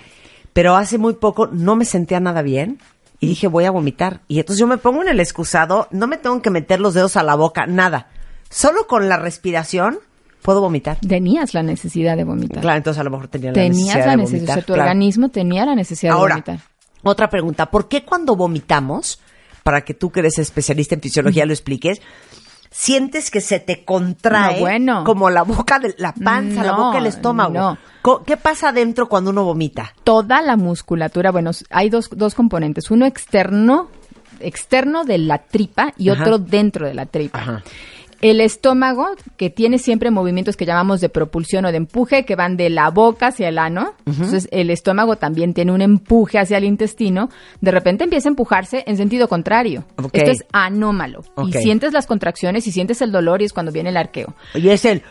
[0.55, 2.79] Pero hace muy poco no me sentía nada bien
[3.21, 4.21] y dije voy a vomitar.
[4.27, 7.17] Y entonces yo me pongo en el excusado, no me tengo que meter los dedos
[7.19, 8.09] a la boca, nada.
[8.49, 9.99] Solo con la respiración
[10.47, 10.97] puedo vomitar.
[11.07, 12.61] Tenías la necesidad de vomitar.
[12.63, 14.65] Claro, entonces a lo mejor tenía la Tenías necesidad la de necesidad, vomitar.
[14.65, 14.83] tu claro.
[14.91, 16.67] organismo tenía la necesidad Ahora, de vomitar.
[17.03, 17.67] otra pregunta.
[17.67, 19.19] ¿Por qué cuando vomitamos,
[19.65, 22.01] para que tú que eres especialista en fisiología lo expliques,
[22.71, 25.05] sientes que se te contrae No, bueno.
[25.05, 27.53] como la boca de la panza, la boca del estómago?
[27.53, 27.79] no.
[28.25, 29.93] ¿Qué pasa adentro cuando uno vomita?
[30.05, 33.89] Toda la musculatura, bueno, hay dos, dos componentes, uno externo,
[34.39, 36.23] externo de la tripa y Ajá.
[36.23, 37.41] otro dentro de la tripa.
[37.41, 37.63] Ajá.
[38.31, 42.57] El estómago, que tiene siempre movimientos que llamamos de propulsión o de empuje, que van
[42.57, 43.95] de la boca hacia el ano.
[44.05, 47.31] Entonces, el estómago también tiene un empuje hacia el intestino.
[47.61, 49.85] De repente empieza a empujarse en sentido contrario.
[50.13, 51.23] Esto es anómalo.
[51.47, 54.35] Y sientes las contracciones y sientes el dolor y es cuando viene el arqueo.
[54.55, 55.03] Y es el...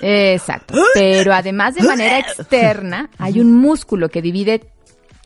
[0.00, 0.74] Exacto.
[0.94, 4.62] Pero además de manera externa, hay un músculo que divide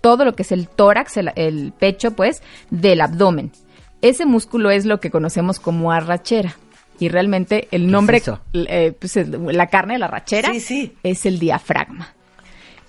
[0.01, 3.53] todo lo que es el tórax, el, el pecho, pues, del abdomen.
[4.01, 6.57] Ese músculo es lo que conocemos como arrachera.
[7.01, 10.93] Y realmente el nombre, eh, pues, la carne de la Sí, sí.
[11.03, 12.15] es el diafragma.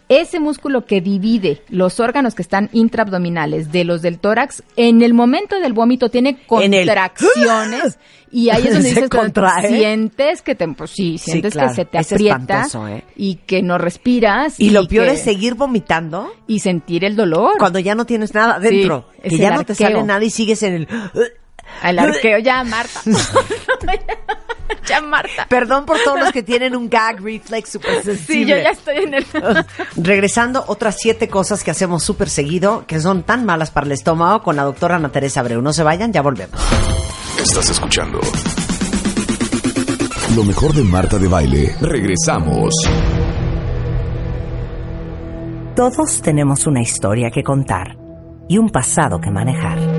[0.08, 5.14] Ese músculo que divide los órganos que están intraabdominales de los del tórax, en el
[5.14, 8.00] momento del vómito tiene En el- contracciones
[8.32, 9.68] y ahí es donde dices, contrae.
[9.70, 11.70] sientes que te, pues sí, sientes claro.
[11.70, 13.04] que se te aprieta ¿eh?
[13.16, 14.60] y que no respiras.
[14.60, 17.60] Y lo peor que- es seguir vomitando Y sentir el dolor.
[17.60, 19.06] cuando ya no tienes nada dentro.
[19.22, 20.88] Que ya no te sale nada y sigues en el...
[21.84, 23.02] El arqueo, ya, Marta.
[24.88, 25.48] ya, Marta.
[25.48, 28.26] Perdón por todos los que tienen un gag reflex super sensible.
[28.26, 29.26] Sí, yo ya estoy en el...
[29.96, 34.44] Regresando, otras siete cosas que hacemos súper seguido, que son tan malas para el estómago,
[34.44, 35.62] con la doctora Ana Teresa Abreu.
[35.62, 36.60] No se vayan, ya volvemos.
[37.42, 38.20] Estás escuchando
[40.36, 41.76] lo mejor de Marta de Baile.
[41.82, 42.74] Regresamos.
[45.76, 47.98] Todos tenemos una historia que contar
[48.48, 49.99] y un pasado que manejar.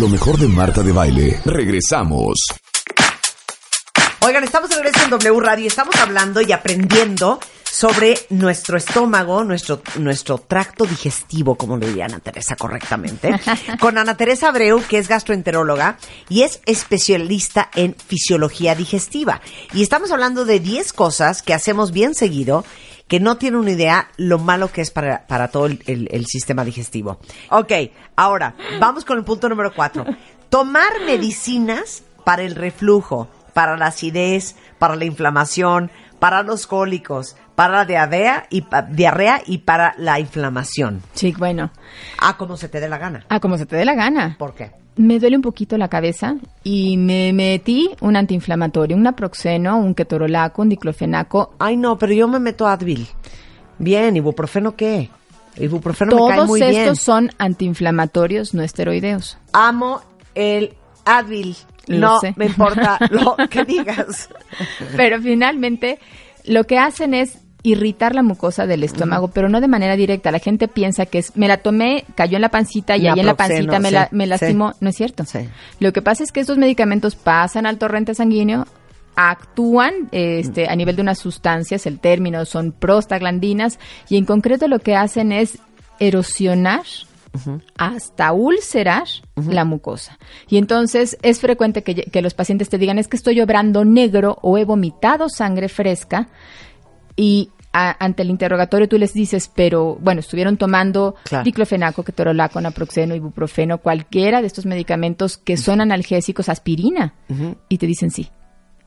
[0.00, 1.40] lo mejor de Marta de Baile.
[1.44, 2.38] Regresamos.
[4.20, 9.44] Oigan, estamos de regreso en W Radio y estamos hablando y aprendiendo sobre nuestro estómago,
[9.44, 13.30] nuestro, nuestro tracto digestivo, como lo diría Ana Teresa correctamente,
[13.80, 19.40] con Ana Teresa Abreu, que es gastroenteróloga y es especialista en fisiología digestiva.
[19.72, 22.64] Y estamos hablando de 10 cosas que hacemos bien seguido
[23.12, 26.24] que no tienen una idea lo malo que es para, para todo el, el- el
[26.24, 27.18] sistema digestivo.
[27.50, 27.70] Ok,
[28.16, 30.02] ahora, vamos con el punto número 4.
[30.48, 37.78] Tomar medicinas para el reflujo, para la acidez, para la inflamación, para los cólicos, para
[37.78, 41.02] la diarrea y, diarrea y para la inflamación.
[41.14, 41.70] Sí, bueno.
[42.18, 43.24] Ah, como se te dé la gana.
[43.28, 44.36] Ah, como se te dé la gana.
[44.38, 44.70] ¿Por qué?
[44.96, 50.62] Me duele un poquito la cabeza y me metí un antiinflamatorio, un naproxeno, un ketorolaco,
[50.62, 51.54] un diclofenaco.
[51.58, 53.06] Ay, no, pero yo me meto Advil.
[53.78, 55.08] Bien, ¿ibuprofeno qué?
[55.56, 56.96] Ibuprofeno me cae Todos muy estos bien.
[56.96, 59.38] son antiinflamatorios no esteroideos.
[59.52, 60.02] Amo
[60.34, 61.56] el Advil.
[61.86, 62.32] Lo no sé.
[62.36, 64.28] me importa lo que digas.
[64.96, 65.98] Pero finalmente
[66.44, 70.32] lo que hacen es irritar la mucosa del estómago, pero no de manera directa.
[70.32, 73.26] La gente piensa que es, me la tomé, cayó en la pancita y ahí en
[73.26, 74.72] la pancita me, sí, la, me lastimó.
[74.72, 74.78] sí.
[74.80, 75.24] No es cierto.
[75.24, 75.48] Sí.
[75.78, 78.66] Lo que pasa es que estos medicamentos pasan al torrente sanguíneo,
[79.14, 84.80] actúan este, a nivel de unas sustancias, el término son prostaglandinas, y en concreto lo
[84.80, 85.58] que hacen es
[86.00, 86.82] erosionar
[87.78, 89.04] hasta ulcerar
[89.36, 90.18] la mucosa.
[90.48, 94.38] Y entonces es frecuente que, que los pacientes te digan, es que estoy obrando negro
[94.42, 96.28] o he vomitado sangre fresca
[97.16, 101.44] y a- ante el interrogatorio tú les dices, pero bueno, estuvieron tomando Claro.
[101.44, 107.14] diclofenaco, ketorolaco, naproxeno, ibuprofeno, cualquiera de estos medicamentos que son analgésicos, aspirina,
[107.70, 108.28] y te dicen sí.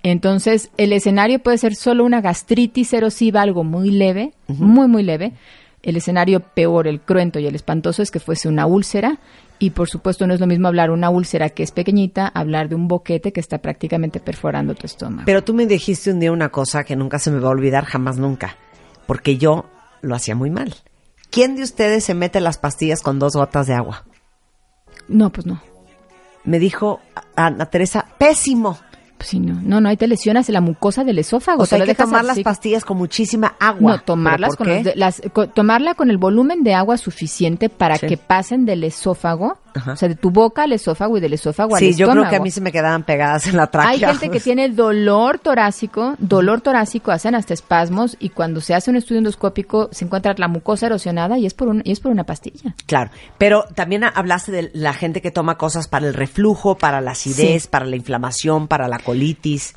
[0.04, 5.34] Entonces, el escenario puede ser solo una gastritis erosiva, algo muy leve, muy, muy leve.
[5.82, 9.20] El escenario peor, el cruento y el espantoso es que fuese una úlcera.
[9.58, 12.76] Y por supuesto no es lo mismo hablar una úlcera que es pequeñita, hablar de
[12.76, 15.24] un boquete que está prácticamente perforando tu estómago.
[15.26, 17.86] Pero tú me dijiste un día una cosa que nunca se me va a olvidar,
[17.86, 18.58] jamás nunca,
[19.08, 19.66] porque yo
[20.02, 20.76] lo hacía muy mal.
[21.30, 24.06] ¿Quién de ustedes se mete las pastillas con dos gotas de agua?
[25.08, 25.62] no, pues no.
[26.44, 27.00] Me dijo
[27.36, 28.78] Ana Teresa, pésimo.
[29.18, 29.60] Pues sí, no.
[29.62, 31.64] No, no, ahí te lesionas la mucosa del esófago.
[31.64, 33.94] O sea, hay que tomar las pastillas con muchísima agua.
[33.94, 37.96] No, tomarlas ¿Pero por con, las, co- tomarla con el volumen de agua suficiente para
[37.98, 38.08] Sí.
[38.08, 39.94] que pasen del esófago, Ajá.
[39.94, 42.22] o sea, de tu boca al esófago y del esófago al Sí, yo estómago.
[42.22, 43.92] creo que a mí se me quedaban pegadas en la tráquea.
[44.10, 48.90] Hay gente que tiene dolor torácico, dolor torácico, hacen hasta espasmos y cuando se hace
[48.90, 52.12] un estudio endoscópico se encuentra la mucosa erosionada y es por un, y es por
[52.12, 52.74] una pastilla.
[52.86, 57.12] Claro, pero también hablaste de la gente que toma cosas para el reflujo, para la
[57.12, 57.70] acidez, Sí.
[57.70, 59.76] para la inflamación, para la colitis.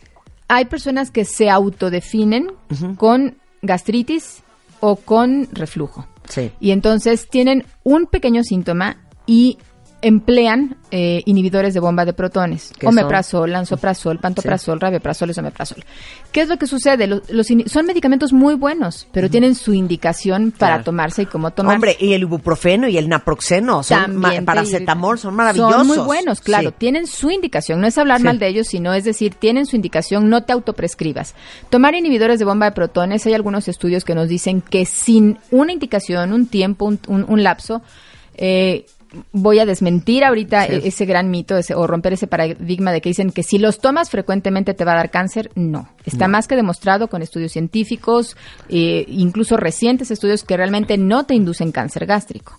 [0.49, 2.53] Hay personas que se autodefinen
[2.97, 4.43] con gastritis
[4.81, 6.07] o con reflujo.
[6.29, 6.53] Sí.
[6.61, 9.59] Y entonces tienen un pequeño síntoma y
[10.01, 12.73] emplean eh, inhibidores de bomba de protones.
[12.85, 15.85] Omeprazol, lansoprazol, pantoprazol, rabeprazol, esomeprazol.
[16.31, 17.07] ¿Qué es lo que sucede?
[17.09, 20.85] Los, los son medicamentos muy buenos, pero tienen su indicación para Claro.
[20.85, 21.75] tomarse y cómo tomarse.
[21.75, 25.75] Hombre, y el ibuprofeno y el naproxeno, son paracetamol, son maravillosos.
[25.75, 26.71] Son muy buenos, claro.
[26.71, 26.75] Sí.
[26.79, 27.81] Tienen su indicación.
[27.81, 28.25] No es hablar Sí.
[28.25, 31.35] mal de ellos, sino es decir, tienen su indicación, no te autoprescribas.
[31.71, 35.73] Tomar inhibidores de bomba de protones, hay algunos estudios que nos dicen que sin una
[35.73, 37.83] indicación, un tiempo, un, un- un lapso,
[38.37, 38.87] eh,
[39.33, 40.73] voy a desmentir ahorita Sí.
[40.75, 43.79] e- ese gran mito ese- o romper ese paradigma de que dicen que si los
[43.79, 45.51] tomas frecuentemente te va a dar cáncer.
[45.55, 45.89] No.
[46.05, 48.37] Está más que demostrado con estudios científicos,
[48.69, 52.57] eh, incluso recientes estudios que realmente no te inducen cáncer gástrico.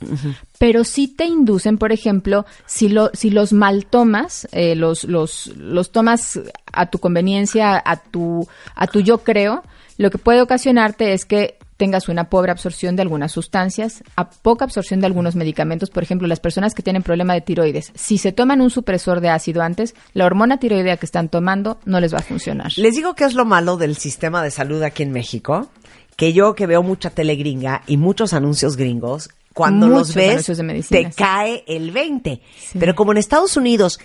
[0.58, 5.48] Pero sí te inducen, por ejemplo, si, lo, si los mal tomas, eh, los, los,
[5.58, 6.40] los tomas
[6.74, 9.64] a tu conveniencia, a tu, a tu yo creo,
[9.98, 14.66] lo que puede ocasionarte es que tengas una pobre absorción de algunas sustancias, a poca
[14.66, 18.34] absorción de algunos medicamentos, por ejemplo, las personas que tienen problema de tiroides, si se
[18.34, 22.18] toman un supresor de ácido antes, la hormona tiroidea que están tomando no les va
[22.18, 22.74] a funcionar.
[22.76, 25.70] Les digo que es lo malo del sistema de salud aquí en México,
[26.18, 30.58] que yo que veo mucha tele gringa y muchos anuncios gringos, cuando Muchos los ves
[30.58, 32.42] de te cae el 20.
[32.78, 34.00] Pero como en Estados Unidos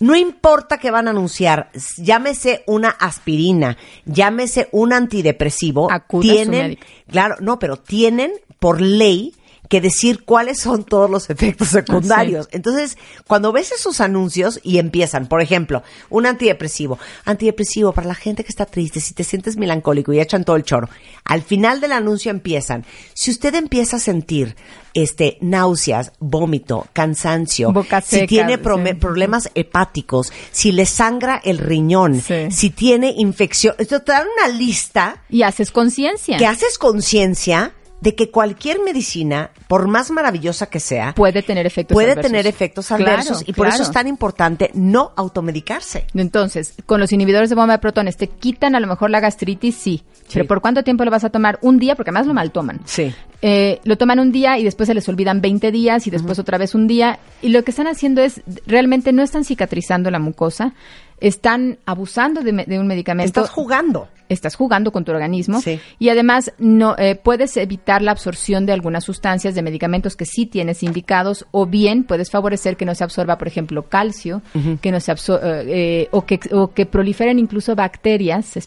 [0.00, 7.36] no importa que van a anunciar, llámese una aspirina, llámese un antidepresivo, Acuda tienen, claro,
[7.40, 9.34] no, pero tienen por ley
[9.68, 12.48] que decir cuáles son todos los efectos secundarios.
[12.52, 18.44] Entonces, cuando ves esos anuncios y empiezan, por ejemplo, un antidepresivo, antidepresivo para la gente
[18.44, 20.88] que está triste, si te sientes melancólico y echan todo el choro,
[21.24, 24.56] al final del anuncio empiezan, si usted empieza a sentir
[24.94, 28.94] este náuseas, vómito, cansancio, Boca si tiene sí.
[28.98, 32.50] problemas hepáticos, si le sangra el riñón, Sí.
[32.50, 36.36] si tiene infección, esto te dan una lista Y haces conciencia.
[36.38, 41.94] que haces conciencia de que cualquier medicina, por más maravillosa que sea, Puede tener efectos
[41.94, 42.30] puede adversos.
[42.30, 46.06] tener efectos Claro, adversos y por eso es tan importante no automedicarse.
[46.14, 49.74] Entonces, con los inhibidores de bomba de protones, ¿te quitan a lo mejor la gastritis?
[49.76, 50.02] Sí.
[50.32, 51.58] Pero ¿por cuánto tiempo lo vas a tomar?
[51.62, 52.80] Un día, porque además lo mal toman.
[52.84, 53.12] Sí.
[53.40, 56.58] Eh, lo toman un día y después se les olvidan 20 días y después otra
[56.58, 57.18] vez un día.
[57.42, 60.74] Y lo que están haciendo es, realmente no están cicatrizando la mucosa,
[61.20, 63.40] están abusando de, un medicamento.
[63.40, 64.08] Estás jugando.
[64.28, 65.80] Estás jugando con tu organismo Sí.
[65.98, 70.44] y además no eh, puedes evitar la absorción de algunas sustancias de medicamentos que sí
[70.44, 74.42] tienes indicados o bien puedes favorecer que no se absorba, por ejemplo, calcio,
[74.82, 75.64] que no se absor- eh,
[76.02, 78.62] eh, o que o que proliferen incluso bacterias eh,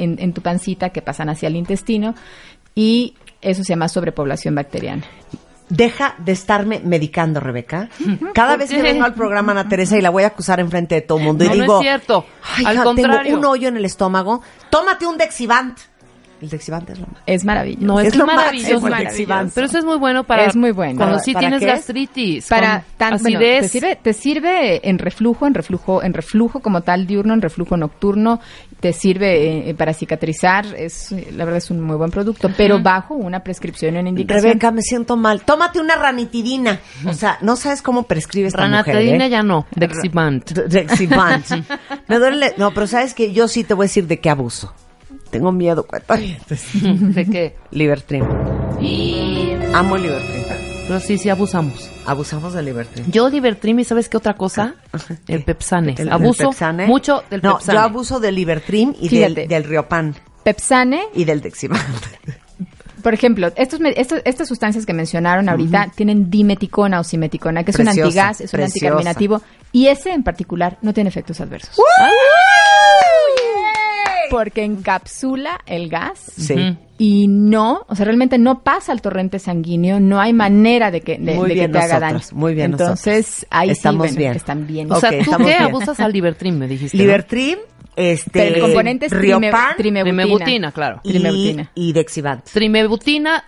[0.00, 2.16] en, en tu pancita que pasan hacia el intestino
[2.74, 5.04] y eso se llama sobrepoblación bacteriana.
[5.68, 7.88] Deja de estarme medicando, Rebeca.
[8.34, 11.00] Cada vez que vengo al programa Ana Teresa y la voy a acusar enfrente de
[11.00, 12.26] todo el mundo y no digo, es cierto.
[12.56, 13.22] "Ay, Al hija, contrario.
[13.24, 15.78] tengo un hoyo en el estómago, tómate un Dexivant.
[16.44, 17.16] El Dexivant es lo más.
[17.26, 17.86] Es maravilloso.
[17.86, 18.86] No, es, lo maravilloso.
[18.86, 19.34] máximo.
[19.54, 20.44] Pero eso es muy bueno para...
[20.44, 20.96] Es muy bueno.
[20.96, 21.66] Cuando ¿Para- sí tienes qué?
[21.66, 22.46] gastritis.
[22.48, 27.06] para tan, bueno, te sirve te sirve en reflujo en reflujo en reflujo como tal
[27.06, 28.40] diurno en reflujo nocturno
[28.80, 33.14] te sirve eh, para cicatrizar es la verdad es un muy buen producto pero bajo
[33.14, 35.42] una prescripción en indicación Rebeca, me siento mal.
[35.42, 36.80] Tómate una ranitidina.
[37.06, 39.30] O sea, no sabes cómo prescribe esta mujer, ¿eh?
[39.30, 39.66] ya no.
[39.74, 40.50] Dexivant.
[40.52, 41.46] Dexivant.
[42.08, 42.54] Me duele.
[42.56, 44.74] No, pero sabes que yo sí te voy a decir de qué abuso.
[45.34, 46.64] Tengo miedo, cuentavientes.
[46.74, 47.56] ¿De qué?
[47.72, 48.22] Libertrim.
[49.74, 50.44] Amo el Libertrim.
[50.86, 51.90] Pero sí, sí abusamos.
[52.06, 53.10] Abusamos del Libertrim.
[53.10, 54.76] Yo Libertrim y ¿sabes qué otra cosa?
[55.26, 55.94] El Pepsane.
[55.98, 56.86] El- el Abuso Pepsane.
[56.86, 57.76] mucho del No, Pepsane.
[57.78, 59.34] yo abuso del Libertrim y Fíjate.
[59.34, 61.82] del, del Riopan Pepsane y del Dexivant.
[63.02, 67.72] por ejemplo estos, me- estos- estas sustancias que mencionaron ahorita tienen dimeticona o simeticona que
[67.72, 68.86] es un antigas es un preciosa.
[68.86, 69.42] anticarminativo
[69.72, 71.76] y ese en particular no tiene efectos adversos
[74.30, 76.76] porque encapsula el gas Sí.
[76.96, 81.18] Y no, o sea, realmente no pasa al torrente sanguíneo, no hay manera de que,
[81.18, 82.14] de, Muy de que te haga daño.
[82.14, 83.46] nosotros, muy bien Entonces, nosotros.
[83.50, 84.32] ahí Estamos sí, bueno, bien.
[84.36, 84.92] están bien.
[84.92, 85.62] O sea, Ok, ¿tú qué bien.
[85.62, 86.96] abusas al Libertrim, me dijiste?
[86.96, 87.58] Libertrim,
[87.96, 90.16] este, Pero el componente es trime- Riopan trimebutina.
[90.22, 91.00] Trimebutina, claro.
[91.02, 91.70] y, trimebutina.
[91.74, 92.44] y Dexivant.
[92.44, 93.44] Trimebutina,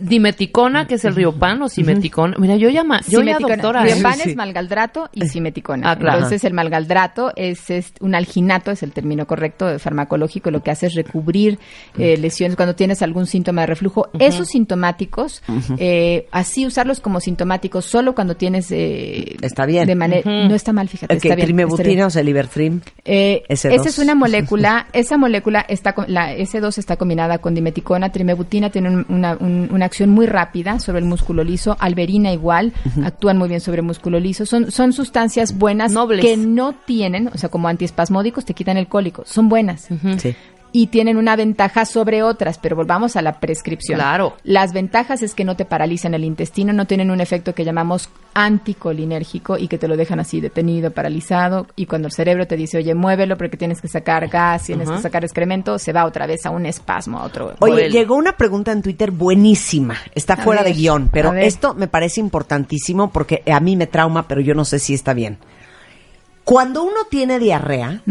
[0.00, 2.36] dimeticona, que es el riopan o simeticona.
[2.38, 3.82] Mira, yo ya, ma- yo ya doctora.
[3.86, 3.94] ¿eh?
[3.94, 4.30] Riopan Sí.
[4.30, 5.90] es malgaldrato y simeticona.
[5.90, 6.16] Ah, claro.
[6.18, 10.50] Entonces, el malgaldrato es, es un alginato, es el término correcto de farmacológico.
[10.50, 11.58] Lo que hace es recubrir
[11.98, 14.08] eh, lesiones cuando tienes algún síntoma de reflujo.
[14.18, 15.42] Esos sintomáticos,
[15.78, 18.70] eh, así usarlos como sintomáticos solo cuando tienes.
[18.70, 19.86] eh, Está bien.
[19.86, 21.14] De manera, No está mal, fíjate.
[21.14, 21.68] El que está bien, está bien.
[21.68, 22.80] trimebutina, o sea, Libertrim.
[23.04, 23.72] Eh, S2.
[23.72, 28.70] esa es una molécula, esa molécula está, con- la S2 está combinada con dimeticona, trimebutina
[28.70, 32.72] tiene un- una, un- una acción muy rápida sobre el músculo liso, alberina igual,
[33.04, 36.20] actúan muy bien sobre el músculo liso, son, son sustancias buenas Nobles.
[36.20, 39.88] que no tienen, o sea, como antiespasmódicos te quitan el cólico, son buenas.
[40.18, 40.34] Sí.
[40.70, 43.98] Y tienen una ventaja sobre otras, pero volvamos a la prescripción.
[43.98, 44.36] Claro.
[44.44, 48.10] Las ventajas es que no te paralizan el intestino, no tienen un efecto que llamamos
[48.34, 51.66] anticolinérgico y que te lo dejan así detenido, paralizado.
[51.74, 54.98] Y cuando el cerebro te dice, oye, muévelo porque tienes que sacar gas, tienes que
[54.98, 57.54] sacar excremento, se va otra vez a un espasmo, a otro.
[57.60, 59.96] Oye, llegó una pregunta en Twitter buenísima.
[60.14, 63.86] Está A fuera ver, de guion, pero esto me parece importantísimo porque a mí me
[63.86, 65.38] trauma, pero yo no sé si está bien.
[66.44, 68.02] Cuando uno tiene diarrea.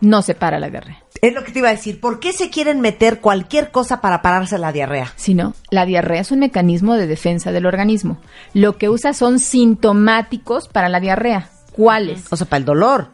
[0.00, 1.02] No se para la diarrea.
[1.22, 4.22] es lo que te iba a decir, ¿por qué se quieren meter cualquier cosa para
[4.22, 5.12] pararse la diarrea?
[5.16, 8.18] sino la diarrea es un mecanismo de defensa del organismo.
[8.52, 11.48] Lo que usa son sintomáticos para la diarrea.
[11.72, 12.24] ¿Cuáles?
[12.30, 13.08] O sea, para el dolor.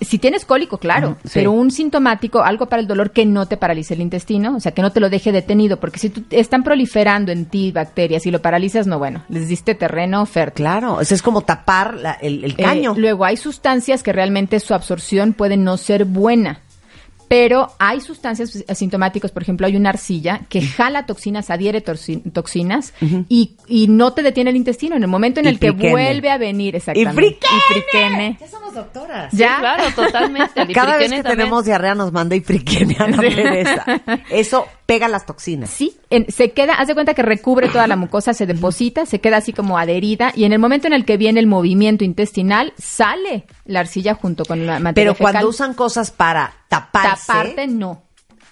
[0.00, 1.30] Si tienes cólico, claro, sí.
[1.34, 4.72] pero un sintomático, algo para el dolor que no te paralice el intestino, o sea,
[4.72, 8.30] que no te lo deje detenido, porque si tú están proliferando en ti bacterias y
[8.30, 10.64] lo paralizas, no, bueno, les diste terreno fértil.
[10.64, 12.94] Claro, eso es como tapar la- el, el Eh, caño.
[12.96, 16.60] luego hay sustancias que realmente su absorción puede no ser buena.
[17.28, 22.92] Pero hay sustancias asintomáticas, por ejemplo, hay una arcilla que jala toxinas, adhiere toxi- toxinas
[23.28, 24.96] y, y no te detiene el intestino.
[24.96, 27.14] En el momento en Y el que vuelve a venir, ¡Y exactamente.
[27.14, 27.56] friquene!
[27.56, 28.38] Y friquene.
[28.40, 29.30] Ya somos doctoras.
[29.30, 29.58] Sí, ¿Ya?
[29.58, 30.66] claro, totalmente.
[30.74, 31.38] Cada vez que también.
[31.38, 33.84] tenemos diarrea nos manda y friquene a la Teresa.
[34.30, 35.70] Eso pega las toxinas.
[35.70, 39.20] Sí, en- se queda, haz de cuenta que recubre toda la mucosa, se deposita, se
[39.20, 42.72] queda así como adherida y en el momento en el que viene el movimiento intestinal,
[42.76, 48.02] sale la arcilla junto con la materia Pero cuando usan cosas para taparse, taparte, no.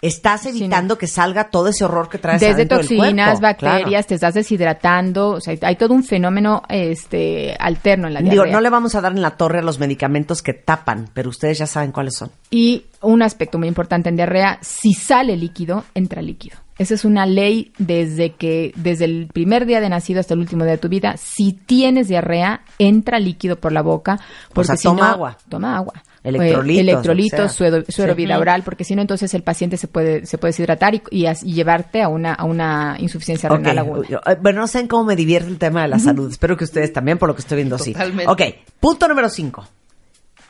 [0.00, 4.04] estás evitando que salga todo ese horror que traes Desde del toxinas, bacterias, Claro.
[4.08, 8.52] te estás deshidratando, o sea, hay todo un fenómeno este alterno en la Digo, diarrea.
[8.52, 11.58] no le vamos a dar en la torre a los medicamentos que tapan, pero ustedes
[11.58, 12.30] ya saben cuáles son.
[12.50, 16.56] Y un aspecto muy importante en diarrea, si sale líquido, entra líquido.
[16.78, 20.64] Esa es una ley desde que, desde el primer día de nacido hasta el último
[20.64, 21.14] día de tu vida.
[21.16, 24.18] Si tienes diarrea, entra líquido por la boca.
[24.52, 25.38] Porque sea, si toma no- agua.
[25.48, 25.92] Toma agua.
[26.24, 27.48] Electrolitos, Eh, electrolitos, sea.
[27.48, 28.16] suero, suero Sí.
[28.16, 31.42] bilateral, porque si no, entonces el paciente se puede, se puede deshidratar y, y as-
[31.42, 34.20] y llevarte a una, a una insuficiencia renal aguda.
[34.26, 36.30] eh, Bueno, no sé cómo me divierte el tema de la salud.
[36.30, 37.92] Espero que ustedes también, por lo que estoy viendo, sí.
[37.92, 38.30] Totalmente.
[38.30, 38.42] Ok,
[38.78, 39.66] punto número cinco.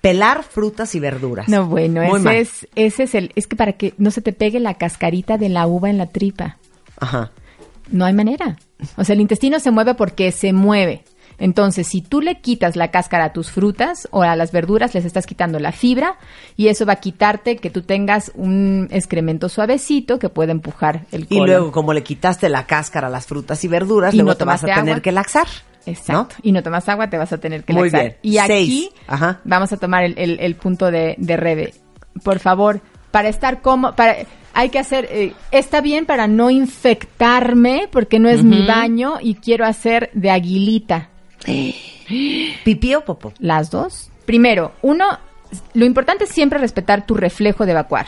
[0.02, 1.48] Pelar frutas y verduras.
[1.48, 2.36] No, bueno, Muy ese mal.
[2.36, 5.48] es, ese es el, es que para que no se te pegue la cascarita de
[5.48, 6.58] la uva en la tripa.
[6.98, 7.30] Ajá.
[7.90, 8.56] No hay manera.
[8.96, 11.04] O sea, el intestino se mueve porque se mueve.
[11.44, 15.04] Entonces, si tú le quitas la cáscara a tus frutas o a las verduras, les
[15.04, 16.16] estás quitando la fibra
[16.56, 21.22] y eso va a quitarte que tú tengas un excremento suavecito que pueda empujar el
[21.24, 21.46] Y colon.
[21.46, 24.44] luego, como le quitaste la cáscara a las frutas y verduras, Y luego no te
[24.44, 25.00] vas a tener agua.
[25.02, 25.48] que laxar.
[25.84, 26.36] Exacto.
[26.44, 28.00] Y no tomas agua, te vas a tener que Muy laxar.
[28.02, 28.16] bien.
[28.22, 28.90] Y aquí.
[29.08, 29.40] Ajá.
[29.42, 31.74] vamos a tomar el, el- el punto de, de Rebe.
[32.22, 34.14] Por favor, para estar como, para,
[34.54, 39.34] hay que hacer, eh, está bien para no infectarme porque no es mi baño y
[39.34, 41.08] quiero hacer de aguilita.
[41.44, 43.32] ¿Pipí o popó?
[43.38, 44.10] Las dos.
[44.24, 45.04] Primero, uno,
[45.74, 48.06] lo importante es siempre respetar tu reflejo de evacuar.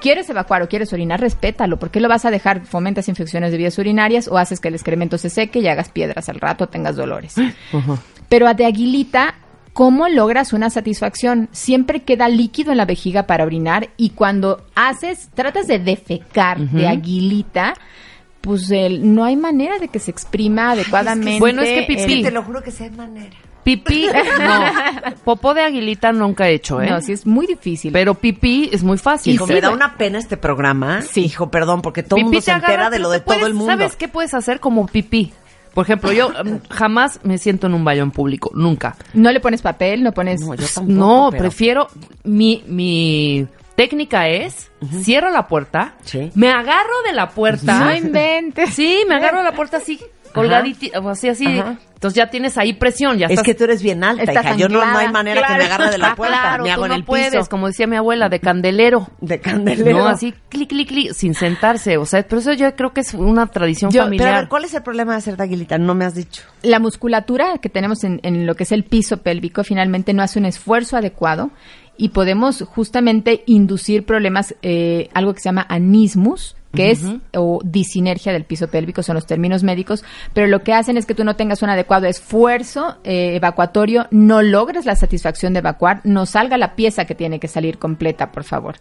[0.00, 1.20] ¿Quieres evacuar o quieres orinar?
[1.20, 1.78] Respétalo.
[1.78, 2.64] ¿Por qué lo vas a dejar?
[2.66, 6.28] Fomentas infecciones de vías urinarias o haces que el excremento se seque y hagas piedras
[6.28, 7.34] al rato, tengas dolores.
[8.28, 9.36] Pero a de aguilita,
[9.72, 11.48] ¿cómo logras una satisfacción?
[11.52, 16.88] Siempre queda líquido en la vejiga para orinar y cuando haces, tratas de defecar de
[16.88, 17.74] aguilita,
[18.46, 21.38] pues el- no hay manera de que se exprima adecuadamente.
[21.40, 22.00] Bueno, es que pipí.
[22.02, 22.22] el- Sí.
[22.22, 23.36] Te lo juro que sí hay manera.
[23.64, 24.06] Pipí,
[24.40, 25.12] no.
[25.24, 26.88] Popó de aguilita nunca he hecho, ¿eh?
[26.88, 27.92] No, sí es muy difícil.
[27.92, 29.34] Pero pipí es muy fácil.
[29.34, 31.02] Hijo, Sí, me da una pena este programa.
[31.02, 31.24] Sí.
[31.24, 33.54] Hijo, perdón, porque todo el mundo te se entera agarra, de lo de todo el
[33.54, 33.72] mundo.
[33.72, 35.32] ¿Sabes qué puedes hacer como pipí?
[35.74, 36.30] Por ejemplo, yo
[36.70, 38.96] jamás me siento en un baño en público, nunca.
[39.14, 40.40] No le pones papel, no pones...
[40.40, 41.88] No, yo tampoco, No, pero- prefiero
[42.24, 43.46] mi mi
[43.76, 44.70] técnica es
[45.02, 46.30] cierro la puerta, Sí.
[46.34, 47.78] me agarro de la puerta.
[47.80, 48.70] No inventes.
[48.74, 50.00] Sí, me agarro de la puerta así
[50.34, 51.46] colgadita, así, así.
[51.46, 51.78] Ajá.
[51.94, 54.56] Entonces ya tienes ahí presión, ya Es estás que tú eres bien alta, Estás hija.
[54.56, 56.40] Yo no, no hay manera que me agarre de la Ah, puerta.
[56.42, 57.48] claro, me hago tú en no el puedes, piso.
[57.48, 59.08] como decía mi abuela, de candelero.
[59.22, 59.96] De candelero.
[60.00, 61.96] No, así, clic, clic, clic, sin sentarse.
[61.96, 64.26] O sea, pero eso yo creo que es una tradición Yo- familiar.
[64.26, 65.78] pero a ver, ¿cuál es el problema de hacer taguilita?
[65.78, 66.42] No me has dicho.
[66.62, 70.38] La musculatura que tenemos en, en lo que es el piso pélvico finalmente no hace
[70.38, 71.50] un esfuerzo adecuado
[71.96, 77.02] y podemos justamente inducir problemas, eh, algo que se llama anismus, que es
[77.34, 81.14] o disinergia del piso pélvico, son los términos médicos, pero lo que hacen es que
[81.14, 86.26] tú no tengas un adecuado esfuerzo eh, evacuatorio, no logres la satisfacción de evacuar, no
[86.26, 88.76] salga la pieza que tiene que salir completa, por favor.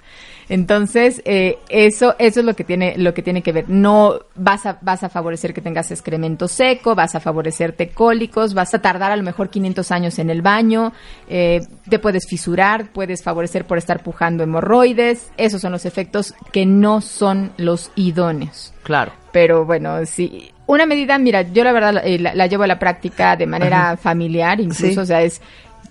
[0.49, 3.65] Entonces, eh, eso, eso es lo que tiene, lo que tiene que ver.
[3.69, 8.73] No vas a, vas a favorecer que tengas excremento seco, vas a favorecerte cólicos, vas
[8.73, 10.93] a tardar a lo mejor 500 años en el baño,
[11.27, 15.31] eh, te puedes fisurar, puedes favorecer por estar pujando hemorroides.
[15.37, 18.73] Esos son los efectos que no son los idóneos.
[18.83, 19.13] Claro.
[19.31, 20.51] Pero bueno, sí.
[20.67, 23.97] Una medida, mira, yo la verdad eh, la, la llevo a la práctica de manera
[23.97, 24.97] familiar, incluso, Sí.
[24.99, 25.41] o sea, es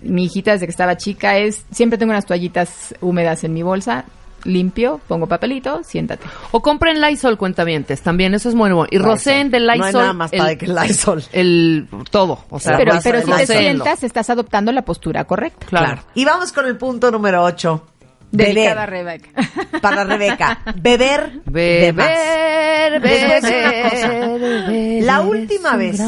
[0.01, 4.03] mi hijita desde que estaba chica es siempre tengo unas toallitas húmedas en mi bolsa,
[4.45, 6.25] limpio, pongo papelito, siéntate.
[6.51, 8.87] O compren Lysol cuentavientes, también, eso es muy bueno.
[8.89, 9.77] Y Rosén de Lysol.
[9.77, 11.23] No hay nada más padre que el Lysol.
[11.31, 15.65] El, todo, o sea, pero pero si te sientas, estás adoptando la postura correcta.
[15.65, 16.03] Claro.
[16.13, 17.87] Y vamos con el punto número 8.
[18.31, 19.21] Delicada Beber.
[19.21, 19.79] Rebeca.
[19.81, 20.59] Para Rebeca.
[20.75, 22.07] Beber de más.
[22.07, 26.01] Beber, una beber, beber La última vez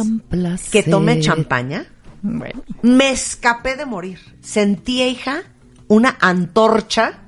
[0.71, 1.85] que tomé champaña,
[2.21, 4.19] bueno, me escapé de morir.
[4.41, 5.43] Sentí, hija,
[5.87, 7.19] una antorcha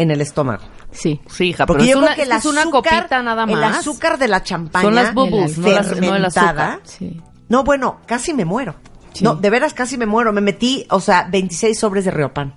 [0.00, 0.62] en el estómago.
[0.90, 1.20] sí.
[1.28, 3.56] Sí, hija, Porque pero yo es una, que el es una azúcar, copita nada más.
[3.56, 6.80] el azúcar de la champaña Son las bubbles, no, las, no el azúcar.
[6.84, 7.20] Sí.
[7.48, 8.74] No, bueno, casi me muero.
[9.12, 9.24] Sí.
[9.24, 10.32] No, de veras casi me muero.
[10.32, 12.54] Me metí, o sea, 26 sobres de Riopan.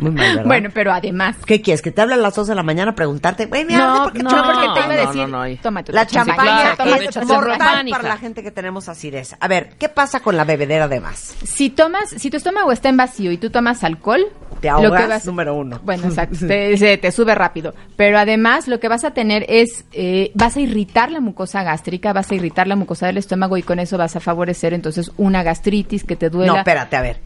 [0.00, 0.44] Muy mal, ¿verdad?
[0.46, 1.82] Bueno, pero además ¿Qué quieres?
[1.82, 3.46] ¿Que te hable a las 2 de la mañana a preguntarte?
[3.46, 5.56] Güey, mira, no, ¿por qué no, porque te iba a no, decir, no, no.
[5.62, 9.36] toma tu La champaña claro, es tu mortal para la gente que tenemos acidez.
[9.40, 11.34] A ver, ¿qué pasa con la bebedera de más?
[11.44, 14.26] Si tomas, si tu estómago está en vacío y tú tomas alcohol,
[14.60, 15.80] Te lo ahogas, que vas- número uno.
[15.84, 17.74] Bueno, exacto, te, se- te sube rápido.
[17.96, 22.12] Pero además lo que vas a tener es, eh, vas a irritar la mucosa gástrica,
[22.12, 25.42] vas a irritar la mucosa del estómago y con eso vas a favorecer entonces una
[25.42, 26.52] gastritis que te duela.
[26.52, 27.20] No, espérate, a ver.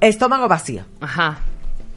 [0.00, 0.82] Estómago vacío.
[1.00, 1.38] Ajá.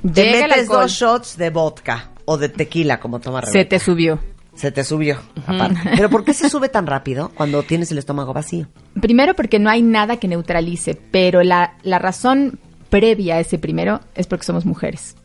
[0.02, 3.70] Te Llega metes dos shots de vodka o de tequila, como toma se Rebeca.
[3.70, 4.20] te subió.
[4.56, 5.80] Se te subió, aparte.
[5.96, 8.68] Pero ¿por qué se sube tan rápido cuando tienes el estómago vacío?
[9.00, 14.02] Primero porque no hay nada que neutralice, pero la, la razón previa a ese primero
[14.14, 15.16] es porque somos mujeres.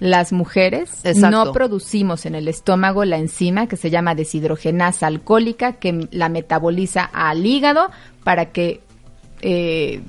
[0.00, 1.30] Las mujeres Exacto.
[1.44, 7.04] no producimos en el estómago la enzima que se llama deshidrogenasa alcohólica que la metaboliza
[7.04, 7.90] al hígado
[8.24, 8.80] para que
[9.42, 10.00] eh,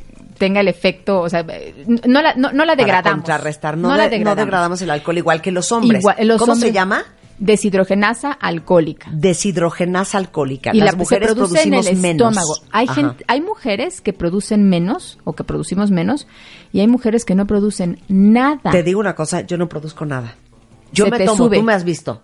[0.41, 3.17] tenga el efecto, o sea, eh, no la, no, no la Para degradamos.
[3.19, 3.77] contrarrestar.
[3.77, 4.81] No, no de- la no degradamos.
[4.81, 6.01] el alcohol igual que los hombres.
[6.01, 7.03] Igual- los ¿Cómo se llama?
[7.37, 9.09] Deshidrogenasa alcohólica.
[9.13, 10.71] Deshidrogenasa alcohólica.
[10.73, 12.31] y Las la mujeres se produce en el producimos menos.
[12.37, 12.55] estómago.
[12.71, 16.27] Hay gente, hay mujeres que producen menos o que producimos menos
[16.73, 18.71] y hay mujeres que no producen nada.
[18.71, 20.35] Te digo una cosa, yo no produzco nada.
[20.91, 21.57] Yo Se me te tomo, sube.
[21.57, 22.21] tú me has visto,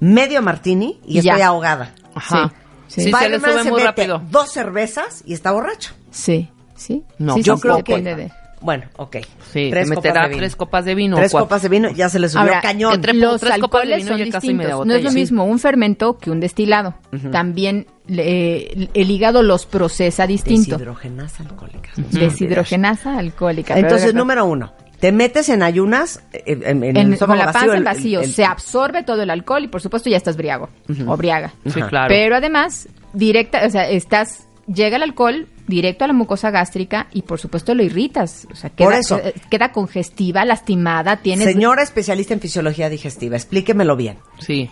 [0.00, 1.94] medio martini y estoy ahogada.
[2.14, 2.48] Ajá.
[2.88, 4.22] Sí, Sí, se le Spider-Man sube se muy mete rápido.
[4.30, 5.92] dos cervezas y está borracho.
[6.10, 6.50] Sí,
[6.82, 7.02] sí.
[7.18, 8.00] No, Sí, yo creo que...
[8.02, 8.30] de-
[8.60, 9.16] Bueno, ok.
[9.52, 10.38] Sí, Tres te copas meterá de vino.
[10.40, 11.16] tres copas de vino.
[11.16, 11.46] Tres cuatro.
[11.46, 12.94] copas de vino ya se le subió Ahora, cañón.
[12.94, 14.76] entre- los tres copas de alcoholes vino son casi media.
[14.84, 16.94] No es lo mismo un fermento que un destilado.
[17.32, 20.72] También le- el hígado los procesa distinto.
[20.76, 21.90] Deshidrogenasa alcohólica.
[21.96, 23.78] Deshidrogenasa alcohólica.
[23.78, 27.46] Entonces, número uno, te metes en ayunas, eh, en, en el en, con estómago la
[27.46, 30.16] vacío, panza el- vacío el- el- se absorbe todo el alcohol y por supuesto ya
[30.16, 30.68] estás briago
[31.06, 31.52] o briaga.
[31.66, 32.06] Sí, claro.
[32.08, 37.22] Pero además, directa, o sea, estás, llega el alcohol directo a la mucosa gástrica y
[37.22, 38.46] por supuesto lo irritas.
[38.50, 39.18] O sea, queda, Por eso.
[39.18, 41.46] eh, queda congestiva, lastimada, tienes...
[41.46, 44.18] Señora especialista en fisiología digestiva, explíquemelo bien.
[44.38, 44.70] Sí.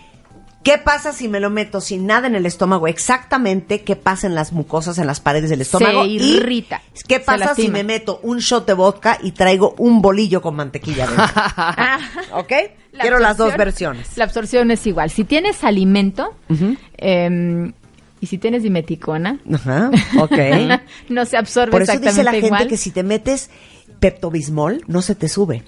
[0.63, 2.87] ¿Qué pasa si me lo meto sin nada en el estómago?
[2.87, 6.03] Exactamente qué pasa en las mucosas, en las paredes del estómago.
[6.03, 9.73] Se Y irrita, ¿Qué se pasa si me meto un shot de vodka y traigo
[9.79, 11.25] un bolillo con mantequilla dentro?
[11.35, 11.99] Ah,
[12.33, 12.51] ¿Ok?
[12.91, 14.15] la Quiero las dos versiones.
[14.17, 15.09] La absorción es igual.
[15.09, 16.35] Si tienes alimento
[16.97, 17.73] em,
[18.21, 20.37] y si tienes dimeticona, Ajá, ok.
[21.09, 22.67] no se absorbe Por eso exactamente dice la gente igual.
[22.67, 23.49] que si te metes
[23.99, 25.63] peptobismol, no se te sube.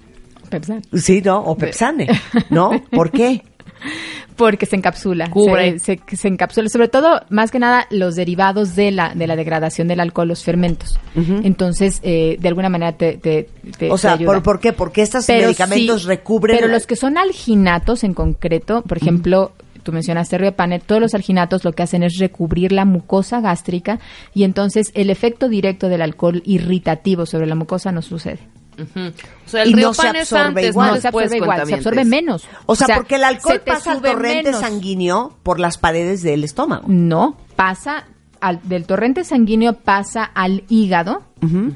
[0.50, 0.82] Pepsan.
[0.94, 1.40] Sí, ¿no?
[1.40, 2.08] O pepsane,
[2.50, 2.72] ¿no?
[2.92, 3.42] ¿Por qué?
[4.36, 5.30] Porque se encapsula.
[5.30, 5.78] Cubre.
[5.80, 6.68] Se, se- se encapsula.
[6.70, 10.44] Sobre todo, más que nada, los derivados de la, de la degradación del alcohol, los
[10.44, 11.00] fermentos.
[11.16, 14.34] Entonces, eh, de alguna manera te, te, te- O sea, te ayuda.
[14.34, 14.74] ¿por, ¿por qué?
[14.74, 16.56] Porque estos Pero medicamentos sí, recubren...
[16.56, 19.52] Pero la- los que son alginatos en concreto, por ejemplo,
[19.84, 24.00] tú mencionaste Riopanet, todos los alginatos lo que hacen es recubrir la mucosa gástrica
[24.34, 28.40] y entonces el efecto directo del alcohol irritativo sobre la mucosa no sucede.
[28.76, 30.88] O sea, el Y río no se pan es absorbe antes, igual.
[30.88, 32.48] no no se absorbe igual, se absorbe menos.
[32.66, 34.62] O sea, porque el alcohol pasa al torrente menos.
[34.62, 36.86] sanguíneo por las paredes del estómago.
[36.88, 38.06] No, pasa
[38.42, 41.22] al- del torrente sanguíneo pasa al hígado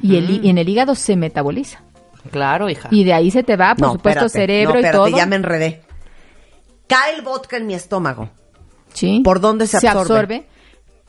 [0.01, 1.83] y, el, y en el hígado se metaboliza.
[2.31, 2.89] Claro, hija.
[2.91, 5.17] Y de ahí se te va, por No, supuesto, espérate, cerebro no, y espérate, todo.
[5.17, 5.81] ya me enredé.
[6.87, 8.29] Cae el vodka en mi estómago.
[8.93, 9.21] Sí.
[9.23, 10.45] ¿Por dónde se absorbe?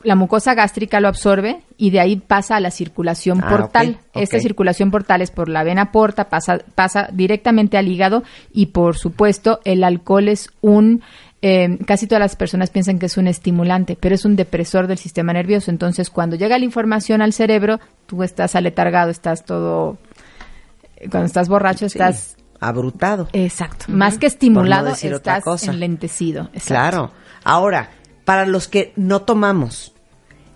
[0.01, 3.99] La mucosa gástrica lo absorbe y de ahí pasa a la circulación Ah, portal.
[4.13, 8.23] Esta circulación portal es por la vena porta, pasa, pasa directamente al hígado
[8.53, 11.01] y por supuesto el alcohol es un...
[11.41, 14.97] eh, casi todas las personas piensan que es un estimulante, pero es un depresor del
[14.97, 15.69] sistema nervioso.
[15.69, 19.97] Entonces, cuando llega la información al cerebro, tú estás aletargado, estás todo...
[21.11, 22.37] Cuando estás borracho, estás...
[22.59, 23.27] Abrutado.
[23.33, 23.85] Exacto.
[23.87, 25.71] Más que estimulado, no otra estás cosa.
[25.71, 26.49] enlentecido.
[26.53, 26.65] Exacto.
[26.67, 27.11] Claro.
[27.43, 27.91] Ahora,
[28.25, 29.93] para los que no tomamos,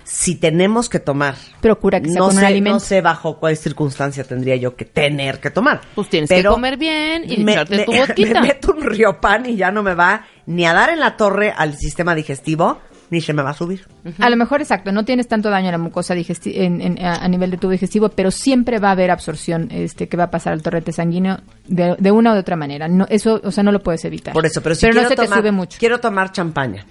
[0.03, 2.75] si tenemos que tomar, Procura que sea no con un sé, alimento.
[2.75, 5.79] no sé bajo cuál circunstancia tendría yo que tener que tomar.
[5.95, 7.91] Pues tienes Pero que comer bien y me, echarte me- tu
[8.33, 11.53] me meto un riopan y ya no me va ni a dar en la torre
[11.55, 12.81] al sistema digestivo,
[13.13, 13.85] ni se me va a subir.
[14.19, 17.27] A lo mejor, exacto, no tienes tanto daño a la mucosa en- en- a, a
[17.29, 20.51] nivel de tubo digestivo, pero siempre va a haber absorción este, que va a pasar
[20.53, 21.37] al torrente sanguíneo
[21.67, 22.87] de, de una u otra manera.
[22.89, 24.33] No, eso, o sea, no lo puedes evitar.
[24.33, 25.77] Por eso, pero si no quiero se tomar, te sube mucho.
[25.79, 26.85] quiero tomar champaña.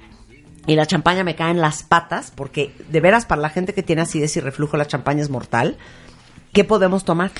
[0.67, 3.83] Y la champaña me cae en las patas, porque de veras, para la gente que
[3.83, 5.77] tiene acidez y reflujo, la champaña es mortal.
[6.53, 7.33] ¿Qué podemos tomar?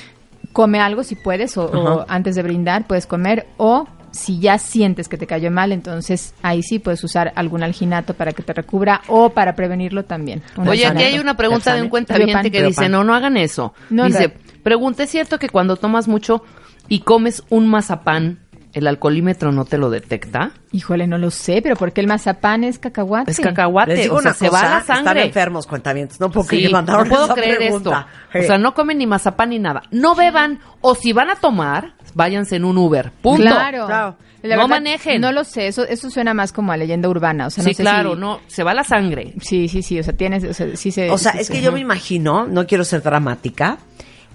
[0.51, 5.09] Come algo si puedes, o, o antes de brindar puedes comer, o si ya sientes
[5.09, 9.01] que te cayó mal, entonces ahí sí puedes usar algún alginato para que te recubra
[9.07, 10.43] o para prevenirlo también.
[10.55, 13.73] Oye, aquí hay una pregunta de un cuentaviente que dice, no, no hagan eso.
[13.89, 14.61] No, dice, no.
[14.63, 16.43] pregunta, ¿es cierto que cuando tomas mucho
[16.87, 18.42] y comes un mazapán,
[18.73, 20.51] el alcoholímetro no te lo detecta?
[20.71, 23.31] Híjole, no lo sé, pero ¿por qué el mazapán es cacahuate?
[23.31, 25.23] Es cacahuate, Les digo o sea, una se cosa, va la están sangre.
[25.25, 26.19] enfermos, cuentavientes.
[26.19, 28.07] No Sí, mandaron no puedo esa creer pregunta.
[28.31, 28.39] esto.
[28.39, 29.83] O sea, no comen ni mazapán ni nada.
[29.91, 33.11] No beban, o si van a tomar, váyanse en un Uber.
[33.21, 33.43] Punto.
[33.43, 33.85] Claro.
[33.85, 34.17] Claro.
[34.41, 35.21] La No verdad, manejen.
[35.21, 37.47] No lo sé, eso, eso suena más como a leyenda urbana.
[37.47, 39.35] O sea, no sí, sé claro, si- no, se va la sangre.
[39.39, 41.09] Sí, sí, sí, o sea, tienes, o sea, sí se...
[41.11, 43.77] O sea, sí es se- que yo me imagino, no quiero ser dramática,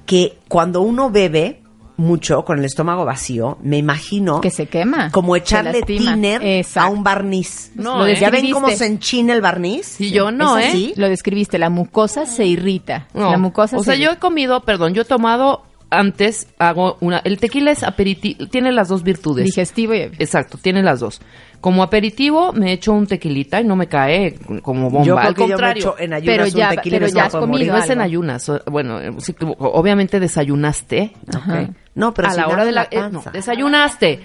[0.06, 1.60] que cuando uno bebe
[1.98, 7.02] mucho con el estómago vacío, me imagino Que se quema, como echarle tiner a un
[7.02, 7.72] barniz.
[7.74, 8.16] No, Lo ¿eh?
[8.18, 10.00] ¿Ya ven cómo se enchina el barniz?
[10.00, 10.92] Y yo no, ¿Es ¿eh?
[10.96, 13.08] Lo describiste, la mucosa se irrita.
[13.12, 13.32] No.
[13.32, 17.18] La mucosa o se sea, yo he comido, perdón, yo he tomado antes, hago una,
[17.18, 19.44] el tequila es aperitivo, tiene las dos virtudes.
[19.46, 19.98] Digestivo y...
[20.18, 21.20] Exacto, tiene las dos.
[21.60, 25.04] Como aperitivo me echo un tequilita y no me cae como bomba.
[25.06, 27.06] Yo creo Al que yo me contrario, echo en ayunas Pero un ya- tequila pero
[27.12, 28.52] ya has comido no es en ayunas.
[28.70, 31.12] Bueno, sí, obviamente desayunaste.
[31.34, 31.62] Ajá.
[31.62, 31.68] ok.
[31.96, 34.20] No, pero a la hora de la, la eh, no, desayunaste.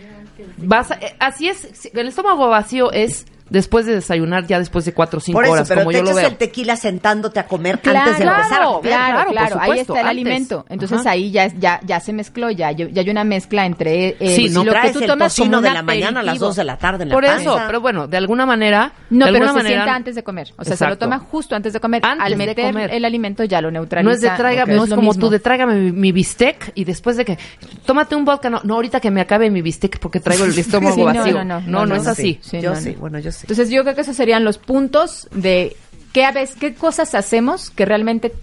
[0.58, 1.90] Vas a- eh, así es.
[1.94, 5.54] El estómago vacío es después de desayunar, ya después de cuatro o cinco Por eso,
[5.54, 6.28] horas, pero como te yo lo veo.
[6.28, 8.82] el tequila sentándote a comer Claro, antes de empezar a comer.
[8.82, 10.10] claro, claro, por claro, ahí está el antes.
[10.10, 10.66] alimento.
[10.70, 11.12] Entonces Ajá.
[11.12, 14.64] ahí ya, ya, ya se mezcló, ya, ya hay una mezcla entre eh, Sí, no
[14.64, 16.64] lo traes que tú el tomas tocino como de la mañana a las dos de
[16.64, 17.42] la tarde en la Por panza.
[17.42, 18.92] eso, pero bueno, de alguna manera.
[19.12, 20.52] No, de pero alguna se manera, sienta antes de comer.
[20.58, 22.02] O sea, se lo toma justo antes de comer.
[22.04, 22.92] Antes Al de meter comer.
[22.92, 24.10] el alimento ya lo neutraliza.
[24.10, 27.18] No es de tráigame, no es como tú de tráigame mi, mi bistec y después
[27.18, 27.38] de que
[27.86, 31.04] tómate un vodka, no, no ahorita que me acabe mi bistec porque traigo el estómago
[31.06, 31.44] vacío.
[31.44, 32.10] no, no, no, no es sí.
[32.10, 32.40] así.
[32.42, 33.00] Sí, yo sí, no.
[33.00, 33.43] bueno, yo sí.
[33.44, 35.78] Entonces yo creo que esos serían los puntos de
[36.14, 38.34] qué, a veces, qué cosas hacemos que realmente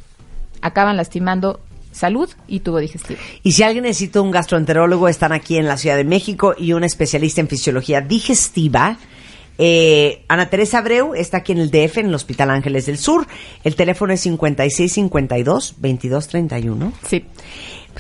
[0.60, 1.58] acaban lastimando
[1.90, 3.18] salud y tubo digestivo.
[3.42, 6.84] Y si alguien necesita un gastroenterólogo, están aquí en la Ciudad de México y un
[6.84, 8.98] especialista en fisiología digestiva.
[9.58, 13.26] Eh, Ana Teresa Abreu está aquí en el DF, en el Hospital Ángeles del Sur.
[13.64, 16.92] El teléfono es 5652-2231.
[17.06, 17.24] Sí.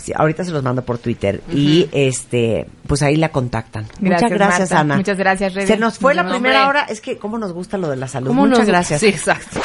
[0.00, 3.84] Sí, ahorita se los mando por Twitter y este pues ahí la contactan.
[4.00, 4.80] Muchas Gracias, gracias, Marta.
[4.80, 4.96] Ana.
[4.96, 5.66] Muchas gracias, Rebe.
[5.66, 6.80] Se nos fue la primera hombre.
[6.80, 6.84] hora.
[6.88, 8.28] Es que cómo nos gusta lo de la salud.
[8.28, 9.00] ¿Cómo Muchas nos- gracias.
[9.00, 9.60] Sí, exacto.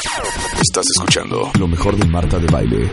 [0.62, 2.92] Estás escuchando lo mejor de Marta de Baile.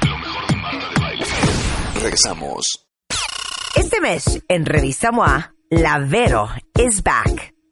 [2.00, 2.64] Regresamos.
[3.74, 7.51] Este mes, en Revista MOA, la Vero is back.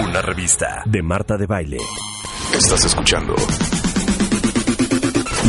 [0.00, 1.78] Una revista de Marta de Baile.
[2.52, 3.34] Estás escuchando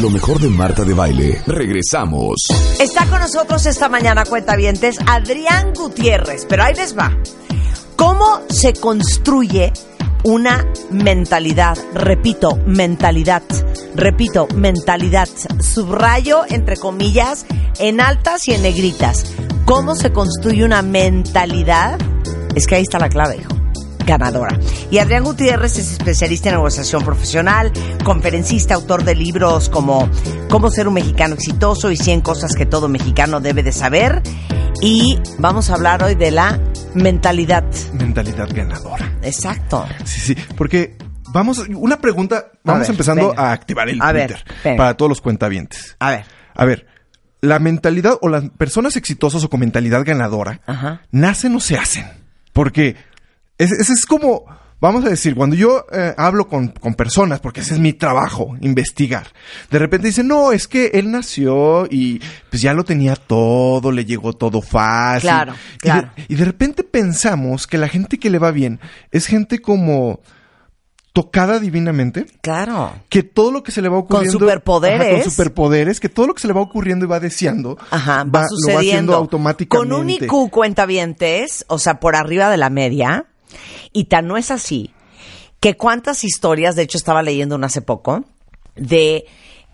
[0.01, 1.41] lo mejor de Marta de Baile.
[1.45, 2.35] Regresamos.
[2.79, 6.45] Está con nosotros esta mañana, cuentavientes, Adrián Gutiérrez.
[6.47, 7.11] Pero ahí les va.
[7.97, 9.73] ¿Cómo se construye
[10.23, 11.77] una mentalidad?
[11.93, 13.43] Repito, mentalidad.
[13.93, 15.27] Repito, mentalidad.
[15.59, 17.45] Subrayo, entre comillas,
[17.79, 19.25] en altas y en negritas.
[19.65, 21.99] ¿Cómo se construye una mentalidad?
[22.55, 23.58] Es que ahí está la clave, hijo.
[24.05, 24.59] Ganadora.
[24.91, 27.71] Y Adrián Gutiérrez es especialista en negociación profesional,
[28.03, 30.09] conferencista, autor de libros como
[30.49, 34.21] Cómo ser un mexicano exitoso y 100 cosas que todo mexicano debe de saber.
[34.81, 36.59] Y vamos a hablar hoy de la
[36.93, 37.63] mentalidad.
[37.93, 39.13] Mentalidad ganadora.
[39.21, 39.85] Exacto.
[40.05, 40.97] Sí, sí, porque
[41.31, 43.41] vamos, una pregunta, vamos ver, empezando venga.
[43.41, 44.43] a activar el A Twitter
[44.77, 45.95] para todos los cuentavientes.
[45.99, 46.25] A ver.
[46.55, 46.87] A ver,
[47.41, 51.01] la mentalidad o las personas exitosas o con mentalidad ganadora Ajá.
[51.11, 52.05] nacen o se hacen.
[52.53, 52.95] Porque
[53.59, 54.45] ese ese es como,
[54.81, 58.55] vamos a decir, cuando yo eh, hablo con, con personas, porque ese es mi trabajo,
[58.61, 59.27] investigar,
[59.69, 64.05] de repente dicen, no, es que él nació y pues ya lo tenía todo, le
[64.05, 65.29] llegó todo fácil.
[65.29, 66.09] Claro, Y de- claro.
[66.27, 68.79] y de repente pensamos que la gente que le va bien
[69.11, 70.21] es gente como
[71.11, 72.93] tocada divinamente Claro.
[73.09, 75.01] que todo lo que se le va ocurriendo superpoderes.
[75.01, 78.23] Ajá, con superpoderes, que todo lo que se le va ocurriendo y va deseando, Ajá,
[78.23, 79.15] va, va- lo va haciendo sucediendo.
[79.15, 79.89] automáticamente.
[79.91, 83.25] Con un IQ cuentavientes, o sea, por arriba de la media,
[83.93, 84.91] y tan no es así,
[85.59, 88.23] que cuántas historias, de hecho estaba leyendo una hace poco,
[88.75, 89.25] de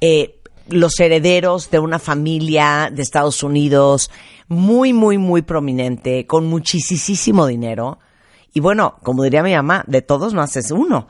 [0.02, 4.10] eh, los herederos de una familia de Estados Unidos
[4.48, 8.00] muy, muy, muy prominente, con muchísimo dinero,
[8.56, 11.08] y bueno, como diría mi mamá, de todos no haces uno.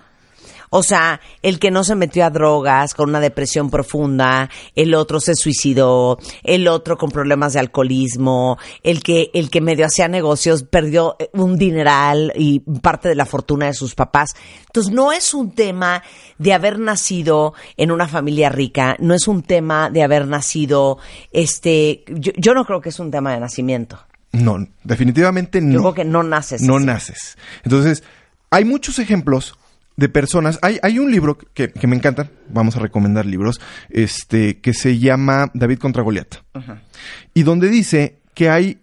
[0.77, 5.21] O sea, el que no se metió a drogas con una depresión profunda, el otro
[5.21, 10.63] se suicidó, el otro con problemas de alcoholismo, el que, el que medio hacía negocios
[10.63, 14.35] perdió eh, un dineral y parte de la fortuna de sus papás.
[14.65, 16.03] Entonces, no es un tema
[16.39, 20.97] de haber nacido en una familia rica, no es un tema de haber nacido,
[21.31, 23.97] este, yo, yo no creo que es un tema de nacimiento.
[24.33, 25.75] No, definitivamente no.
[25.75, 26.61] Yo creo que no naces.
[26.63, 26.85] No así.
[26.85, 27.37] naces.
[27.63, 28.03] Entonces,
[28.49, 29.57] hay muchos ejemplos
[29.97, 30.59] de personas.
[30.61, 34.99] Hay, hay un libro que, que me encanta, vamos a recomendar libros, este, que se
[34.99, 36.35] llama David contra Goliat.
[37.33, 38.79] Y donde dice que hay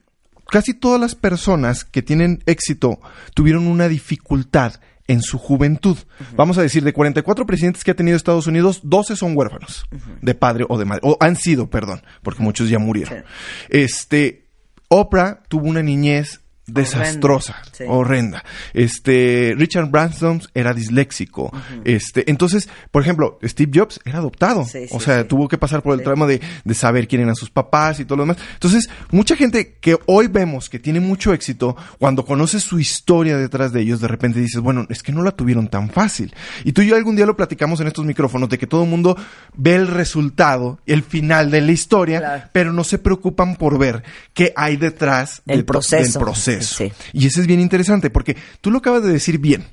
[0.50, 3.00] casi todas las personas que tienen éxito
[3.34, 4.74] tuvieron una dificultad
[5.08, 5.96] en su juventud.
[6.36, 9.86] Vamos a decir, de 44 presidentes que ha tenido Estados Unidos, 12 son huérfanos
[10.20, 13.24] de padre o de madre, o han sido, perdón, porque muchos ya murieron.
[13.68, 14.46] Este,
[14.88, 17.84] Oprah tuvo una niñez desastrosa, sí.
[17.88, 18.44] horrenda.
[18.72, 21.52] Este, Richard Branson era disléxico.
[21.84, 24.64] Este, entonces, por ejemplo, Steve Jobs era adoptado.
[24.64, 27.34] Sí, sí, o sea, tuvo que pasar por el tramo de, de saber quién eran
[27.34, 28.38] sus papás y todo lo demás.
[28.54, 33.72] Entonces, mucha gente que hoy vemos que tiene mucho éxito, cuando conoces su historia detrás
[33.72, 36.34] de ellos, de repente dices, bueno, es que no la tuvieron tan fácil.
[36.64, 38.90] Y tú y yo algún día lo platicamos en estos micrófonos de que todo el
[38.90, 39.16] mundo
[39.54, 42.42] ve el resultado, el final de la historia, Claro.
[42.52, 44.02] pero no se preocupan por ver
[44.34, 46.18] qué hay detrás El de to- proceso.
[46.18, 46.51] del proceso.
[46.60, 46.92] Sí.
[47.12, 49.64] Y eso es bien interesante porque tú lo acabas de decir bien.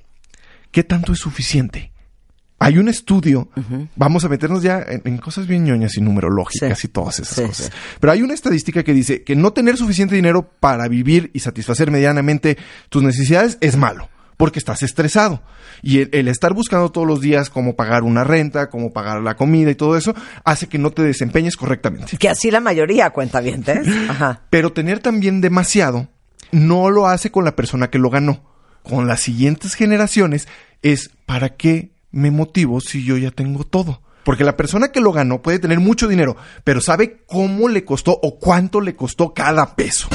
[0.71, 1.91] ¿Qué tanto es suficiente?
[2.61, 3.49] Hay un estudio,
[3.95, 6.87] vamos a meternos ya en, en cosas bien ñoñas y numerológicas Sí.
[6.87, 7.65] y todas esas Sí, cosas.
[7.67, 7.71] sí.
[8.01, 11.89] Pero hay una estadística que dice que no tener suficiente dinero para vivir y satisfacer
[11.89, 12.57] medianamente
[12.89, 15.41] tus necesidades es malo, porque estás estresado.
[15.81, 19.37] Y el, el estar buscando todos los días cómo pagar una renta, cómo pagar la
[19.37, 20.13] comida y todo eso,
[20.43, 22.17] hace que no te desempeñes correctamente.
[22.17, 23.63] Que así la mayoría cuenta bien.
[24.49, 26.09] Pero tener también demasiado
[26.51, 28.41] no lo hace con la persona que lo ganó.
[28.83, 30.47] Con las siguientes generaciones
[30.81, 34.01] es ¿para qué me motivo si yo ya tengo todo?
[34.23, 38.17] Porque la persona que lo ganó puede tener mucho dinero, pero sabe cómo le costó
[38.21, 40.07] o cuánto le costó cada peso.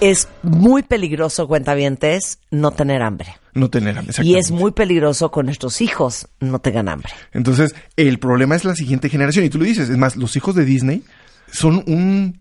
[0.00, 3.34] Es muy peligroso, cuentavientes, no tener hambre.
[3.54, 4.38] No tener Y exactamente.
[4.38, 7.10] es muy peligroso con nuestros hijos no tengan hambre.
[7.32, 9.46] Entonces, el problema es la siguiente generación.
[9.46, 11.02] Y tú lo dices, es más, los hijos de Disney
[11.50, 12.36] son un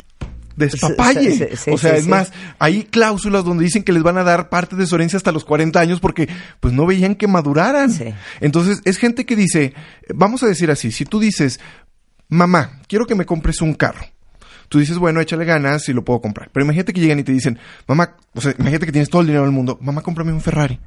[0.55, 1.31] despapalle.
[1.31, 4.23] Sí, sí, sí, o sea, es más, hay cláusulas donde dicen que les van a
[4.23, 6.29] dar parte de su herencia hasta los 40 años porque
[6.59, 7.93] pues no veían que maduraran.
[8.41, 9.73] Entonces, es gente que dice,
[10.13, 11.59] vamos a decir así, si tú dices,
[12.29, 14.05] mamá, quiero que me compres un carro.
[14.69, 16.49] Tú dices, bueno, échale ganas y lo puedo comprar.
[16.51, 19.27] Pero imagínate que llegan y te dicen, mamá, o sea, imagínate que tienes todo el
[19.27, 20.79] dinero del mundo, mamá, cómprame un Ferrari.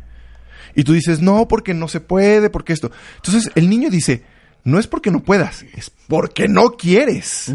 [0.75, 2.91] Y tú dices, no, porque no se puede, porque esto.
[3.17, 4.25] Entonces el niño dice,
[4.65, 7.53] no es porque no puedas, es porque no quieres.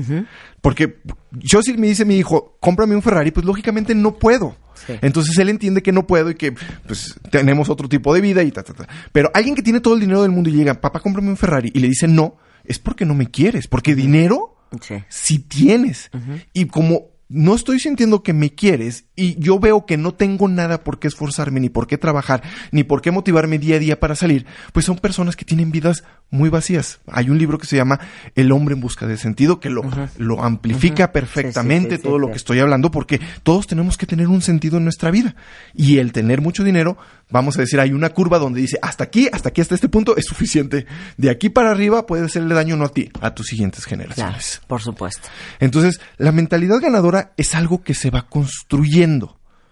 [0.64, 1.01] Porque
[1.34, 4.55] yo si me dice mi hijo, cómprame un Ferrari, pues lógicamente no puedo.
[4.88, 4.93] Sí.
[5.01, 6.53] Entonces él entiende que no puedo y que
[6.88, 8.88] pues tenemos otro tipo de vida y ta, ta, ta.
[9.11, 11.70] Pero alguien que tiene todo el dinero del mundo y llega, papá, cómprame un Ferrari
[11.74, 14.95] y le dice no, es porque no me quieres, porque dinero Sí.
[15.09, 16.09] si tienes.
[16.53, 20.84] Y como no estoy sintiendo que me quieres y yo veo que no tengo nada
[20.84, 22.41] por qué esforzarme, ni por qué trabajar,
[22.72, 26.03] ni por qué motivarme día a día para salir, pues son personas que tienen vidas
[26.32, 26.99] muy vacías.
[27.07, 27.99] Hay un libro que se llama
[28.34, 29.84] El hombre en busca de sentido que lo,
[30.18, 34.07] lo amplifica perfectamente Sí, sí, sí, todo lo que estoy hablando porque todos tenemos que
[34.07, 35.36] tener un sentido en nuestra vida.
[35.76, 36.97] Y el tener mucho dinero,
[37.30, 40.18] vamos a decir, hay una curva donde dice hasta aquí, hasta aquí, hasta este punto
[40.18, 40.88] es suficiente.
[41.18, 44.61] De aquí para arriba puede hacerle daño no a ti, a tus siguientes Claro, generaciones.
[44.66, 45.28] por supuesto.
[45.59, 49.03] Entonces, la mentalidad ganadora es algo que se va construyendo.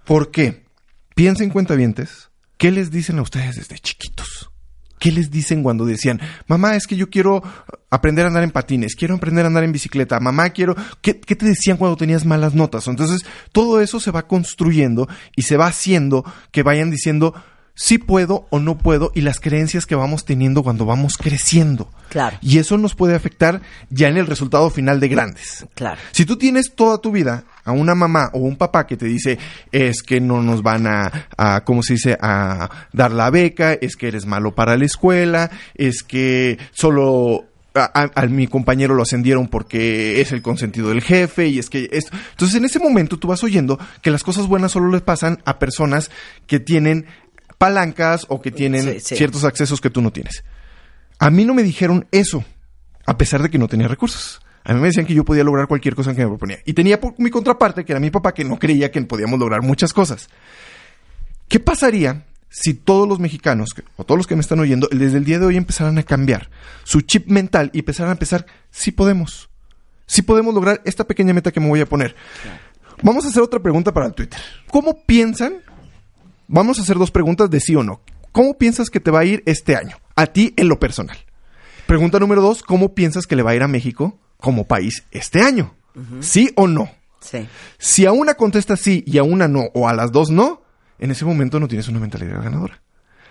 [0.05, 0.65] ¿Por qué?
[1.15, 4.51] Piensa en cuentavientes ¿qué les dicen a ustedes desde chiquitos?
[4.99, 7.41] ¿Qué les dicen cuando decían, mamá, es que yo quiero
[7.89, 10.75] aprender a andar en patines, quiero aprender a andar en bicicleta, mamá, quiero...
[11.01, 12.87] ¿Qué, qué te decían cuando tenías malas notas?
[12.87, 17.33] Entonces, todo eso se va construyendo y se va haciendo que vayan diciendo,
[17.73, 21.89] sí puedo o no puedo y las creencias que vamos teniendo cuando vamos creciendo.
[22.09, 22.37] Claro.
[22.41, 25.65] Y eso nos puede afectar ya en el resultado final de grandes.
[25.73, 25.99] Claro.
[26.11, 29.37] Si tú tienes toda tu vida a una mamá o un papá que te dice
[29.71, 33.95] es que no nos van a, a ¿cómo se dice?, a dar la beca, es
[33.95, 39.03] que eres malo para la escuela, es que solo a, a- a mi compañero lo
[39.03, 42.15] ascendieron porque es el consentido del jefe y es que esto.
[42.31, 45.57] Entonces en ese momento tú vas oyendo que las cosas buenas solo les pasan a
[45.59, 46.11] personas
[46.47, 47.05] que tienen
[47.57, 49.15] palancas o que tienen Sí, sí.
[49.15, 50.43] ciertos accesos que tú no tienes.
[51.19, 52.43] A mí no me dijeron eso,
[53.05, 54.41] a pesar de que no tenía recursos.
[54.63, 56.59] A mí me decían que yo podía lograr cualquier cosa que me proponía.
[56.65, 59.61] Y tenía por mi contraparte, que era mi papá, que no creía que podíamos lograr
[59.61, 60.29] muchas cosas.
[61.47, 65.25] ¿Qué pasaría si todos los mexicanos, o todos los que me están oyendo, desde el
[65.25, 66.49] día de hoy empezaran a cambiar
[66.83, 69.49] su chip mental y empezaran a pensar, sí podemos,
[70.05, 72.15] sí podemos lograr esta pequeña meta que me voy a poner?
[73.01, 74.39] Vamos a hacer otra pregunta para el Twitter.
[74.69, 75.61] ¿Cómo piensan?
[76.47, 78.01] Vamos a hacer dos preguntas de sí o no.
[78.31, 79.97] ¿Cómo piensas que te va a ir este año?
[80.15, 81.17] A ti en lo personal.
[81.87, 85.41] Pregunta número dos, ¿cómo piensas que le va a ir a México como país este
[85.41, 85.73] año?
[86.19, 86.91] ¿Sí o no?
[87.21, 87.47] Sí.
[87.77, 90.63] Si a una contestas sí y a una no, o a las dos no,
[90.99, 92.81] en ese momento no tienes una mentalidad ganadora.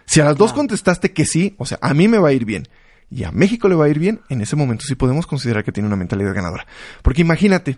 [0.07, 2.45] Si a las dos contestaste que sí, o sea, a mí me va a ir
[2.45, 2.69] bien
[3.11, 5.73] y a México le va a ir bien, en ese momento sí podemos considerar que
[5.73, 6.67] tiene una mentalidad ganadora.
[7.03, 7.77] Porque imagínate,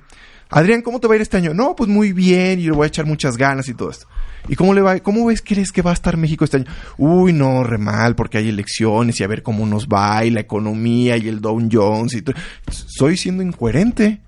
[0.50, 1.54] Adrián, ¿cómo te va a ir este año?
[1.54, 4.06] No, pues muy bien, y le voy a echar muchas ganas y todo esto.
[4.49, 4.99] ¿Y cómo le va?
[5.01, 6.66] ¿Cómo ves, crees que va a estar México este año?
[6.99, 10.40] Uy, no, re mal, porque hay elecciones y a ver cómo nos va y la
[10.40, 12.36] economía y el Dow Jones y todo.
[12.70, 14.20] Soy siendo incoherente.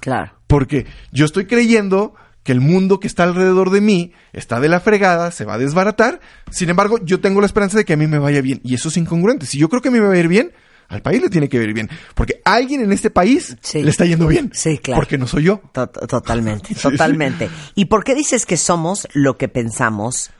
[0.00, 0.32] Claro.
[0.46, 4.80] Porque yo estoy creyendo que el mundo que está alrededor de mí está de la
[4.80, 6.20] fregada, se va a desbaratar.
[6.50, 8.60] Sin embargo, yo tengo la esperanza de que a mí me vaya bien.
[8.64, 9.46] Y eso es incongruente.
[9.46, 10.52] Si yo creo que a mí me va a ir bien,
[10.88, 11.88] al país le tiene que ir bien.
[12.14, 13.82] Porque alguien en este país Sí.
[13.82, 14.50] le está yendo bien.
[14.54, 15.00] Sí, claro.
[15.00, 15.60] Porque no soy yo.
[15.72, 17.48] To- Totalmente, totalmente.
[17.74, 20.30] ¿Y por qué dices que somos lo que pensamos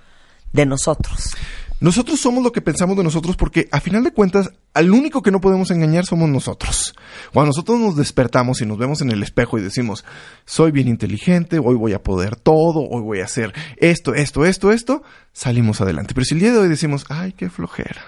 [0.53, 1.31] de nosotros?
[1.81, 5.33] Nosotros somos lo que pensamos de nosotros porque a final de cuentas al único que
[5.33, 6.95] no podemos engañar somos nosotros.
[7.33, 10.05] Cuando nosotros nos despertamos y nos vemos en el espejo y decimos,
[10.45, 14.71] soy bien inteligente, hoy voy a poder todo, hoy voy a hacer esto, esto, esto,
[14.71, 16.15] esto, salimos adelante.
[16.15, 18.01] Pero si el día de hoy decimos, ay, qué flojera.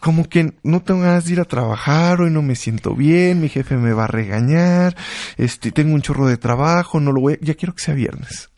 [0.00, 3.48] Como que no tengo ganas de ir a trabajar, hoy no me siento bien, mi
[3.48, 4.96] jefe me va a regañar,
[5.36, 8.50] este, tengo un chorro de trabajo, no lo voy, a- ya quiero que sea viernes.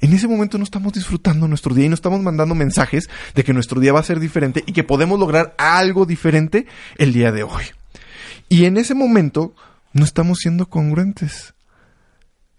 [0.00, 3.52] En ese momento no estamos disfrutando nuestro día y no estamos mandando mensajes de que
[3.52, 6.66] nuestro día va a ser diferente y que podemos lograr algo diferente
[6.96, 7.64] el día de hoy.
[8.48, 9.54] Y en ese momento
[9.92, 11.54] no estamos siendo congruentes.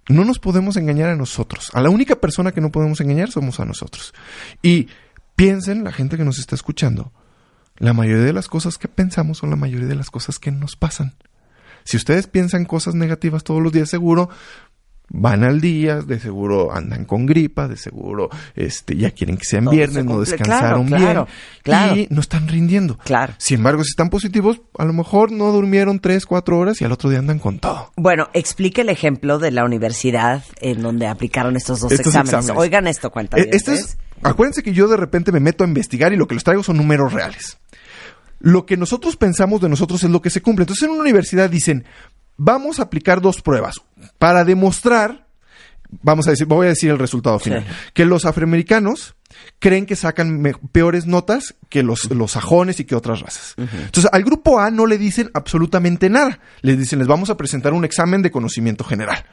[0.09, 1.71] No nos podemos engañar a nosotros.
[1.73, 4.13] A la única persona que no podemos engañar somos a nosotros.
[4.61, 4.89] Y
[5.35, 7.13] piensen, la gente que nos está escuchando,
[7.77, 10.75] la mayoría de las cosas que pensamos son la mayoría de las cosas que nos
[10.75, 11.13] pasan.
[11.85, 14.29] Si ustedes piensan cosas negativas todos los días, seguro
[15.15, 19.65] van al día, de seguro andan con gripa, de seguro este ya quieren que sean
[19.65, 21.95] se viernes, no descansaron Claro, claro, bien claro.
[21.97, 22.97] y no están rindiendo.
[22.99, 23.33] Claro.
[23.37, 26.93] Sin embargo, si están positivos, a lo mejor no durmieron tres, cuatro horas y al
[26.93, 27.91] otro día andan con todo.
[27.97, 32.33] Bueno, explique el ejemplo de la universidad en donde aplicaron estos dos Estos exámenes.
[32.33, 32.57] exámenes.
[32.61, 33.37] Oigan esto, cuenta.
[33.37, 36.35] Eh, Esto es, acuérdense que yo de repente me meto a investigar y lo que
[36.35, 37.57] les traigo son números reales.
[38.39, 40.63] Lo que nosotros pensamos de nosotros es lo que se cumple.
[40.63, 41.85] Entonces en una universidad dicen,
[42.37, 43.75] vamos a aplicar dos pruebas
[44.17, 45.27] para demostrar,
[46.01, 49.15] vamos a decir, voy a decir el resultado final, que los afroamericanos
[49.59, 53.55] creen que sacan peores notas que los, los sajones y que otras razas.
[53.57, 56.39] Entonces al grupo A no le dicen absolutamente nada.
[56.61, 59.25] Les dicen, les vamos a presentar un examen de conocimiento general.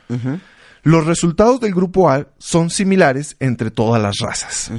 [0.83, 4.71] Los resultados del grupo A son similares entre todas las razas.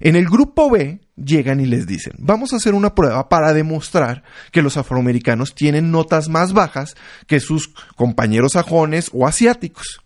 [0.00, 4.22] En el grupo B llegan y les dicen, vamos a hacer una prueba para demostrar
[4.50, 10.00] que los afroamericanos tienen notas más bajas que sus compañeros sajones o asiáticos.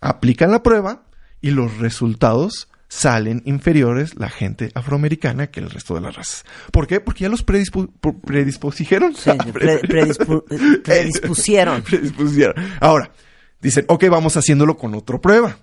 [0.00, 1.02] Aplican la prueba
[1.40, 6.44] y los resultados salen inferiores la gente afroamericana que el resto de las razas.
[6.72, 7.00] ¿Por qué?
[7.00, 7.90] Porque ya los predispu-
[8.20, 9.14] predispusieron.
[9.14, 11.82] Sí, pre- predispu- predispusieron.
[11.88, 12.54] Predispusieron.
[12.80, 13.10] Ahora,
[13.62, 15.56] dicen, ok, vamos haciéndolo con otra prueba.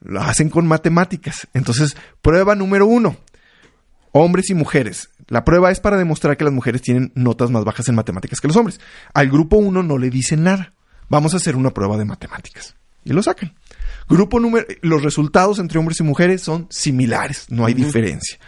[0.00, 1.48] Lo hacen con matemáticas.
[1.54, 3.16] Entonces, prueba número uno.
[4.12, 5.10] Hombres y mujeres.
[5.28, 8.48] La prueba es para demostrar que las mujeres tienen notas más bajas en matemáticas que
[8.48, 8.80] los hombres.
[9.14, 10.72] Al grupo uno no le dicen nada.
[11.08, 12.74] Vamos a hacer una prueba de matemáticas.
[13.04, 13.54] Y lo sacan.
[14.08, 18.38] Grupo número, los resultados entre hombres y mujeres son similares, no hay diferencia.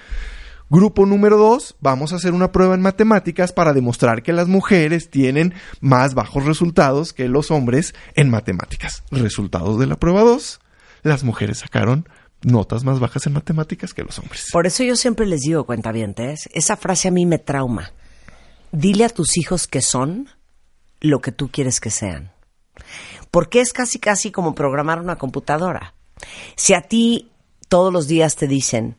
[0.73, 5.11] Grupo número dos, vamos a hacer una prueba en matemáticas para demostrar que las mujeres
[5.11, 5.53] tienen
[5.83, 9.05] más bajos resultados que los hombres en matemáticas.
[9.11, 10.61] Resultados de la prueba dos,
[11.03, 12.09] las mujeres sacaron
[12.41, 14.49] notas más bajas en matemáticas que los hombres.
[14.51, 17.93] Por eso yo siempre les digo, cuentavientes, esa frase a mí me trauma.
[18.71, 20.31] Dile a tus hijos que son
[21.01, 22.33] lo que tú quieres que sean.
[23.31, 25.93] Porque es casi casi como programar una computadora.
[26.57, 27.31] Si a ti
[27.69, 28.97] todos los días te dicen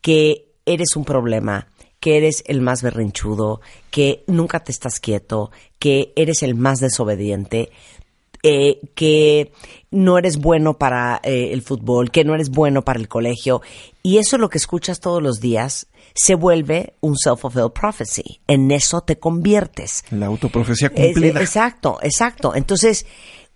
[0.00, 1.68] que eres un problema,
[2.00, 3.60] que eres el más berrinchudo,
[3.90, 7.70] que nunca te estás quieto, que eres el más desobediente,
[8.42, 9.52] eh, que
[9.90, 13.62] no eres bueno para eh, el fútbol, que no eres bueno para el colegio,
[14.02, 18.40] y eso es lo que escuchas todos los días, se vuelve un self-fulfilled prophecy.
[18.46, 20.04] En eso te conviertes.
[20.10, 21.40] La autoprofecía cumplida.
[21.40, 22.54] exacto, exacto.
[22.54, 23.06] Entonces,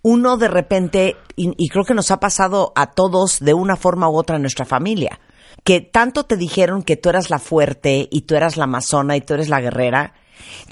[0.01, 4.09] uno de repente, y, y creo que nos ha pasado a todos de una forma
[4.09, 5.21] u otra en nuestra familia,
[5.69, 9.21] que tanto te dijeron que tú eras la fuerte y tú eras la amazona y
[9.21, 10.15] tú eres la guerrera,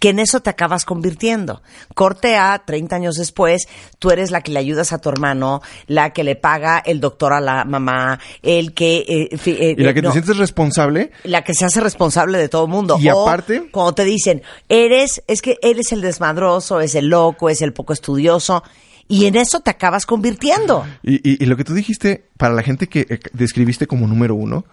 [0.01, 1.61] que en eso te acabas convirtiendo.
[1.95, 3.67] Corte a 30 años después,
[3.99, 7.35] tú eres la que le ayudas a tu hermano, la que le paga el doctor
[7.35, 9.05] a la mamá, el que...
[9.07, 12.49] eh, eh, y la que no, te sientes responsable la que se hace responsable de
[12.49, 12.97] todo el mundo.
[12.99, 14.41] Y O aparte- cuando te dicen,
[14.71, 18.63] eres, es que él es el desmadroso, es el loco, es el poco estudioso,
[19.09, 20.87] y en eso te acabas convirtiendo.
[21.03, 24.35] Y, y- y lo que tú dijiste, para la gente que eh, describiste como número
[24.35, 24.65] uno,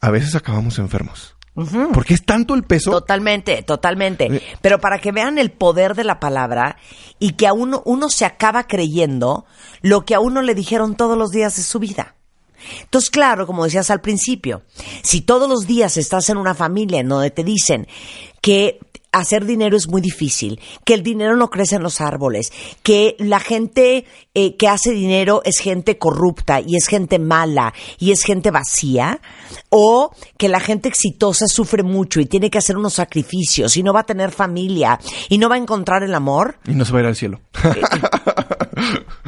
[0.00, 1.34] a veces acabamos enfermos.
[1.92, 2.90] Porque es tanto el peso.
[2.92, 4.26] Totalmente, totalmente.
[4.26, 4.42] Eh.
[4.60, 6.76] Pero para que vean el poder de la palabra
[7.18, 9.44] y que a uno, uno se acaba creyendo
[9.82, 12.14] lo que a uno le dijeron todos los días de su vida.
[12.82, 14.62] Entonces, claro, como decías al principio,
[15.02, 17.86] si todos los días estás en una familia en donde te dicen
[18.40, 18.78] que
[19.12, 22.52] hacer dinero es muy difícil, que el dinero no crece en los árboles,
[22.82, 24.04] que la gente
[24.34, 29.20] eh, que hace dinero es gente corrupta y es gente mala y es gente vacía,
[29.70, 33.92] o que la gente exitosa sufre mucho y tiene que hacer unos sacrificios y no
[33.92, 34.98] va a tener familia
[35.28, 37.40] y no va a encontrar el amor, Y no se va a ir al cielo.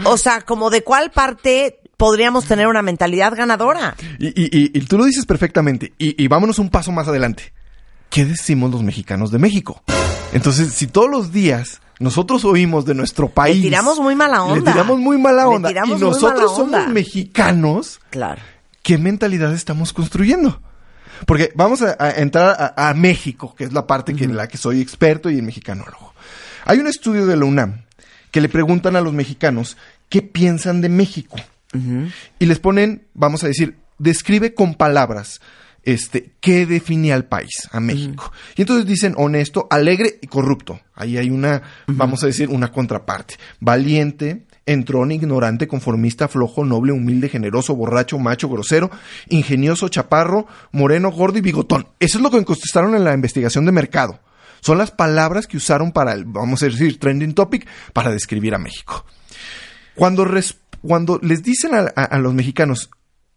[0.04, 3.94] o sea, como de cuál parte podríamos tener una mentalidad ganadora.
[4.18, 5.92] y, y- y- y tú lo dices perfectamente.
[5.98, 7.52] Y, y vámonos un paso más adelante.
[8.10, 9.82] ¿Qué decimos los mexicanos de México?
[10.32, 13.56] Entonces, si todos los días nosotros oímos de nuestro país.
[13.58, 14.72] Le tiramos muy mala Le onda.
[14.72, 15.70] tiramos muy mala Le onda.
[15.70, 16.78] y nosotros onda.
[16.80, 18.00] somos mexicanos.
[18.10, 18.40] Claro.
[18.82, 20.62] ¿Qué mentalidad estamos construyendo?
[21.26, 24.48] Porque vamos a, a entrar a, a México, que es la parte que, en la
[24.48, 26.14] que soy experto y el mexicanólogo.
[26.64, 27.82] Hay un estudio de la UNAM
[28.30, 29.76] que le preguntan a los mexicanos
[30.08, 31.36] qué piensan de México.
[32.38, 35.40] Y les ponen, vamos a decir, describe con palabras
[35.82, 38.32] este, qué define al país, a México.
[38.56, 40.80] Y entonces dicen honesto, alegre y corrupto.
[40.94, 43.36] Ahí hay una, vamos a decir, una contraparte.
[43.60, 48.90] Valiente, entrón, ignorante, conformista, flojo, noble, humilde, generoso, borracho, macho, grosero,
[49.28, 51.88] ingenioso, chaparro, moreno, gordo y bigotón.
[51.98, 54.20] Eso es lo que contestaron en la investigación de mercado.
[54.60, 58.58] Son las palabras que usaron para el, vamos a decir, trending topic para describir a
[58.58, 59.06] México.
[59.94, 62.90] Cuando, res- cuando les dicen a, a- a los mexicanos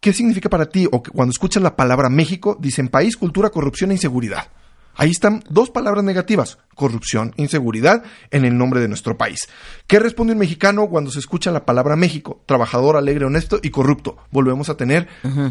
[0.03, 3.89] qué significa para ti, o que cuando escuchan la palabra México, dicen país, cultura, corrupción
[3.89, 4.49] e inseguridad.
[4.95, 9.47] Ahí están dos palabras negativas, corrupción, inseguridad, en el nombre de nuestro país.
[9.87, 12.43] ¿Qué responde un mexicano cuando se escucha la palabra México?
[12.45, 14.17] Trabajador, alegre, honesto y corrupto.
[14.29, 15.07] Volvemos a tener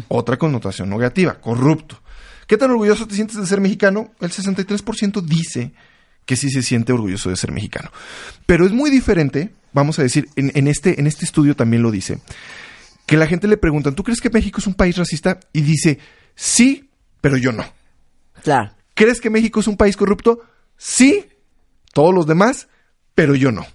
[0.07, 1.99] otra connotación negativa, corrupto.
[2.45, 4.11] ¿Qué tan orgulloso te sientes de ser mexicano?
[4.21, 5.73] El 63% dice
[6.27, 7.89] que sí se siente orgulloso de ser mexicano.
[8.45, 11.89] Pero es muy diferente, vamos a decir, en, en este, en este estudio también lo
[11.89, 12.19] dice,
[13.05, 15.39] que la gente le preguntan, ¿tú crees que México es un país racista?
[15.51, 15.99] Y dice,
[16.35, 16.89] sí,
[17.21, 17.63] pero yo no.
[18.43, 18.71] Claro.
[18.93, 20.41] ¿Crees que México es un país corrupto?
[20.77, 21.25] Sí,
[21.93, 22.67] todos los demás,
[23.15, 23.65] pero yo no.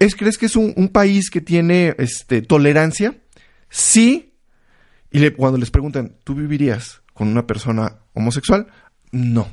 [0.00, 3.16] ¿Es, ¿Crees que es un, un país que tiene este, tolerancia?
[3.70, 4.34] Sí.
[5.10, 8.66] Y le- cuando les preguntan, ¿tú vivirías con una persona homosexual?
[9.12, 9.48] No,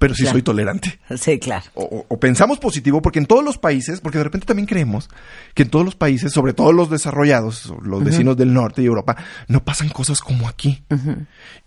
[0.00, 0.34] pero sí Claro.
[0.36, 0.98] soy tolerante.
[1.16, 1.66] Sí, claro.
[1.74, 5.08] O, o- pensamos positivo, porque en todos los países, porque de repente también creemos
[5.54, 9.14] que en todos los países, sobre todo los desarrollados, los vecinos del norte y Europa,
[9.46, 10.82] no pasan cosas como aquí.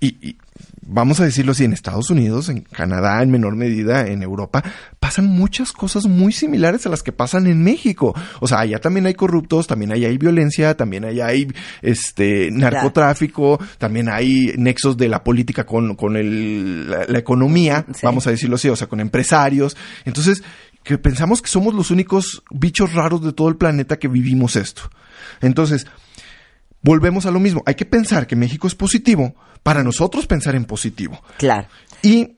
[0.02, 0.38] y, y
[0.86, 4.64] vamos a decirlo así, en Estados Unidos, en Canadá, en menor medida, en Europa,
[5.00, 8.14] pasan muchas cosas muy similares a las que pasan en México.
[8.40, 11.48] O sea, allá también hay corruptos, también allá hay violencia, también allá hay
[11.82, 18.02] este narcotráfico, también hay nexos de la política con, con el, la, la economía, Sí.
[18.04, 19.76] vamos a decirlo así, o sea, con empresarios.
[20.06, 20.44] Entonces,
[20.84, 24.84] que pensamos que somos los únicos bichos raros de todo el planeta que vivimos esto.
[25.42, 25.88] Entonces,
[26.82, 27.64] volvemos a lo mismo.
[27.66, 31.22] Hay que pensar que México es positivo para nosotros pensar en positivo.
[31.38, 31.68] Claro.
[32.02, 32.34] Y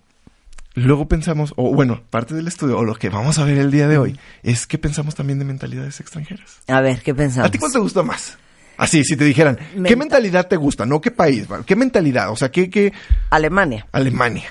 [0.75, 3.87] luego pensamos, o bueno, parte del estudio, o lo que vamos a ver el día
[3.87, 6.59] de hoy, es que pensamos también de mentalidades extranjeras.
[6.67, 7.47] A ver, ¿qué pensamos?
[7.47, 8.37] ¿A ti cuál te gusta más?
[8.77, 10.85] Así, si te dijeran, ¿qué Menta- mentalidad te gusta?
[10.85, 11.47] No, ¿qué país?
[11.65, 12.29] ¿Qué mentalidad?
[12.29, 12.91] O sea, ¿qué, qué?
[13.29, 13.87] Alemania.
[13.93, 14.49] Alemania.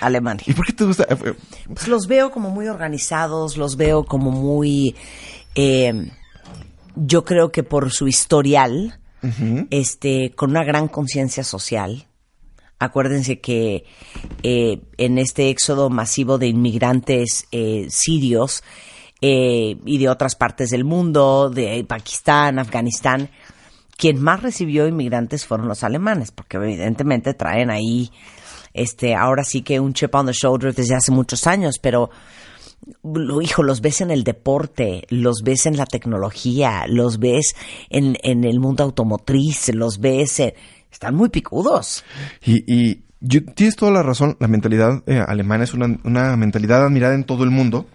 [0.00, 0.44] Alemania.
[0.46, 1.04] ¿Y por qué te gusta?
[1.10, 1.34] Eh, eh,
[1.66, 4.94] Pues los veo como muy organizados, los veo como muy...
[5.56, 6.08] eh,
[6.96, 9.00] yo creo que por su historial
[9.70, 12.06] este, con una gran conciencia social.
[12.84, 13.84] Acuérdense que
[14.42, 18.62] eh, en este éxodo masivo de inmigrantes eh, sirios
[19.20, 23.30] eh, y de otras partes del mundo, de Pakistán, Afganistán,
[23.96, 28.10] quien más recibió inmigrantes fueron los alemanes, porque evidentemente traen ahí,
[28.72, 32.10] este, ahora sí que un chip on the shoulder desde hace muchos años, pero
[33.02, 37.54] lo- hijo, los ves en el deporte, los ves en la tecnología, los ves
[37.88, 40.52] en, en el mundo automotriz, los ves en...
[40.94, 42.04] Están muy picudos.
[42.44, 46.84] Y, y yo- tienes toda la razón, la mentalidad eh, alemana es una, una mentalidad
[46.86, 47.88] admirada en todo el mundo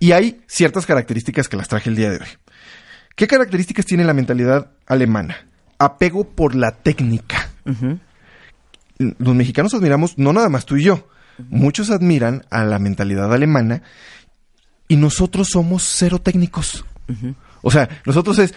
[0.00, 2.26] y hay ciertas características que las traje el día de hoy.
[3.14, 5.36] ¿Qué características tiene la mentalidad alemana?
[5.78, 7.50] Apego por la técnica.
[8.98, 11.08] Los mexicanos admiramos, no nada más tú y yo,
[11.48, 13.82] muchos admiran a la mentalidad alemana
[14.88, 16.84] y nosotros somos cero técnicos.
[17.62, 18.54] O sea, nosotros es,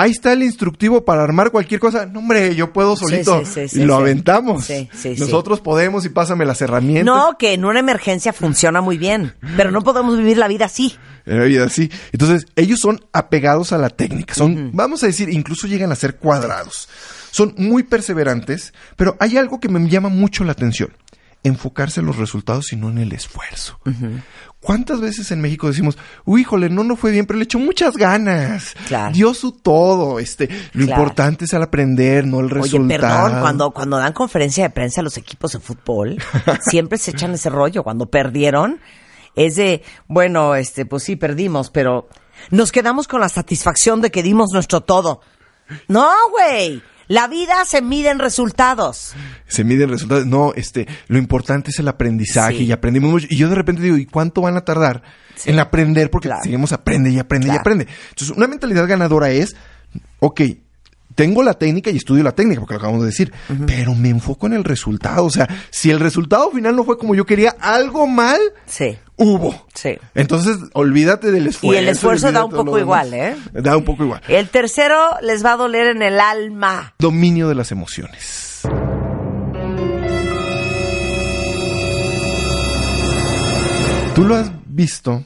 [0.00, 2.06] ahí está el instructivo para armar cualquier cosa.
[2.06, 3.44] No, hombre, yo puedo solito.
[3.44, 4.64] sí, sí, sí, y lo aventamos.
[4.64, 5.20] Sí, sí, sí.
[5.20, 7.04] nosotros podemos y pásame las herramientas.
[7.04, 10.96] No, que en una emergencia funciona muy bien, pero no podemos vivir la vida así.
[11.24, 11.90] La vida así.
[12.12, 14.34] Entonces, ellos son apegados a la técnica.
[14.34, 16.88] Son, vamos a decir, incluso llegan a ser cuadrados.
[17.30, 20.90] Son muy perseverantes, pero hay algo que me llama mucho la atención.
[21.42, 23.78] Enfocarse en los resultados y no en el esfuerzo.
[24.60, 27.96] ¿Cuántas veces en México decimos, uy, híjole, no, no fue bien, pero le echó muchas
[27.96, 28.74] ganas?
[28.88, 29.14] Claro.
[29.14, 30.18] Dio su todo.
[30.18, 31.00] Este, lo Claro.
[31.02, 32.88] importante es el aprender, no el Oye, resultado.
[33.00, 36.18] perdón, cuando, cuando dan conferencia de prensa a los equipos de fútbol,
[36.60, 37.82] siempre se echan ese rollo.
[37.84, 38.80] Cuando perdieron,
[39.34, 42.08] es de, bueno, este, pues sí, perdimos, pero
[42.50, 45.22] nos quedamos con la satisfacción de que dimos nuestro todo.
[45.88, 46.82] No, güey.
[47.10, 49.14] La vida se mide en resultados.
[49.48, 50.26] se miden resultados.
[50.26, 52.64] No, este, lo importante es el aprendizaje Sí.
[52.66, 53.26] y aprendimos mucho.
[53.28, 55.02] Y yo de repente digo, ¿y cuánto van a tardar
[55.44, 56.08] en aprender?
[56.08, 56.42] Porque Claro.
[56.44, 57.88] seguimos aprende y aprende y aprende.
[58.10, 59.56] Entonces, una mentalidad ganadora es,
[60.20, 60.40] ok,
[61.20, 63.30] tengo la técnica y estudio la técnica, porque lo acabamos de decir,
[63.66, 65.26] pero me enfoco en el resultado.
[65.26, 69.66] O sea, si el resultado final no fue como yo quería, algo mal Sí, hubo.
[69.74, 69.98] sí.
[70.14, 71.74] Entonces, olvídate del esfuerzo.
[71.74, 73.36] Y el esfuerzo da un poco igual, ¿eh?
[73.52, 74.22] Da un poco igual.
[74.28, 76.94] El tercero les va a doler en el alma.
[76.98, 78.62] Dominio de las emociones.
[84.14, 85.22] Tú lo has visto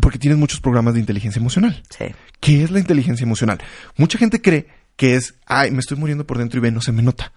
[0.00, 1.80] porque tienes muchos programas de inteligencia emocional.
[1.96, 2.06] Sí.
[2.40, 3.58] ¿Qué es la inteligencia emocional?
[3.96, 4.66] Mucha gente cree
[4.98, 7.32] que es, ay, me estoy muriendo por dentro y ve, no se me nota.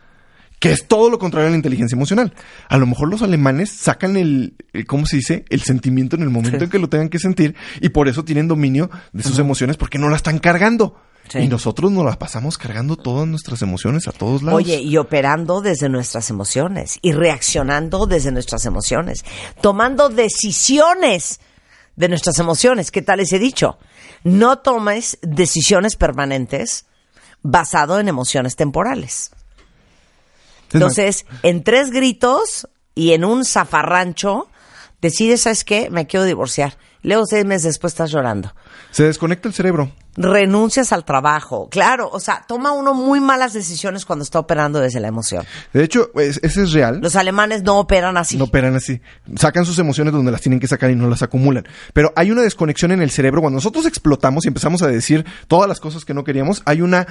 [0.59, 2.33] Que es todo lo contrario a la inteligencia emocional.
[2.69, 5.45] A lo mejor los alemanes sacan el, el- ¿cómo se dice?
[5.49, 6.63] El sentimiento en el momento Sí.
[6.65, 9.97] en que lo tengan que sentir y por eso tienen dominio de sus emociones porque
[9.99, 10.99] no la están cargando.
[11.29, 11.37] Sí.
[11.39, 14.57] Y nosotros nos las pasamos cargando todas nuestras emociones a todos lados.
[14.57, 19.23] Oye, y operando desde nuestras emociones y reaccionando desde nuestras emociones,
[19.61, 21.39] tomando decisiones
[21.95, 22.89] de nuestras emociones.
[22.91, 23.77] ¿Qué tal les he dicho?
[24.23, 26.85] No tomes decisiones permanentes
[27.43, 29.31] basado en emociones temporales.
[30.73, 34.47] Entonces, en tres gritos y en un zafarrancho,
[35.01, 35.89] decides, ¿sabes qué?
[35.89, 36.77] Me quiero divorciar.
[37.03, 38.53] Luego, seis meses después, estás llorando.
[38.91, 39.91] se desconecta el cerebro.
[40.17, 41.69] Renuncias al trabajo.
[41.69, 45.45] Claro, o sea, toma uno muy malas decisiones cuando está operando desde la emoción.
[45.73, 46.99] De hecho, es- ese es real.
[47.01, 48.35] Los alemanes no operan así.
[48.37, 48.99] No operan así.
[49.37, 51.65] Sacan sus emociones donde las tienen que sacar y no las acumulan.
[51.93, 53.39] Pero hay una desconexión en el cerebro.
[53.41, 57.07] Cuando nosotros explotamos y empezamos a decir todas las cosas que no queríamos, hay una,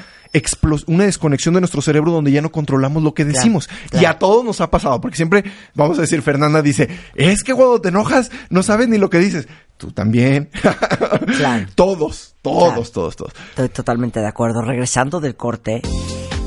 [0.87, 3.71] una desconexión de nuestro cerebro donde ya no controlamos lo que decimos.
[3.93, 5.01] Y a todos nos ha pasado.
[5.01, 8.99] Porque siempre, vamos a decir, Fernanda dice, es que cuando te enojas no sabes ni
[8.99, 9.49] lo que dices.
[9.81, 10.51] Tú también.
[11.39, 11.67] Claro.
[11.75, 12.83] todos, todos, Claro.
[12.93, 13.33] todos, todos.
[13.51, 14.61] Estoy totalmente de acuerdo.
[14.63, 15.81] Regresando del corte,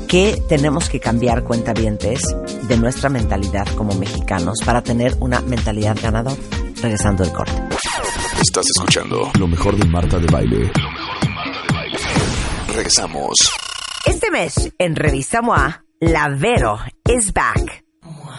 [0.08, 2.20] ¿qué tenemos que cambiar, cuentavientes,
[2.68, 6.36] de nuestra mentalidad como mexicanos para tener una mentalidad ganadora?
[6.80, 7.52] Regresando del corte.
[8.40, 10.70] Estás escuchando lo mejor de Marta de Baile.
[12.68, 13.36] Regresamos.
[14.06, 16.78] Este mes, en Revista MOA, la Vero
[17.08, 17.84] is back.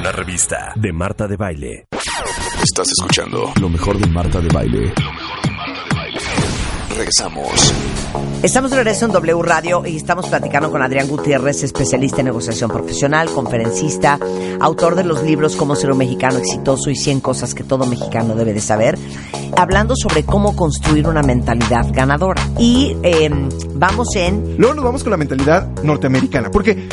[0.00, 1.84] Una revista de Marta de Baile.
[2.62, 4.94] Estás escuchando lo mejor de Marta de Baile.
[6.88, 7.74] regresamos.
[8.42, 12.70] Estamos de regreso en W Radio y estamos platicando con Adrián Gutiérrez, especialista en negociación
[12.70, 14.18] profesional, conferencista,
[14.58, 18.34] autor de los libros Cómo ser un mexicano exitoso y 100 cosas que todo mexicano
[18.34, 18.98] debe de saber,
[19.54, 22.42] hablando sobre cómo construir una mentalidad ganadora.
[22.58, 23.30] Y eh,
[23.74, 24.56] vamos en...
[24.56, 26.88] Luego nos vamos con la mentalidad norteamericana, porque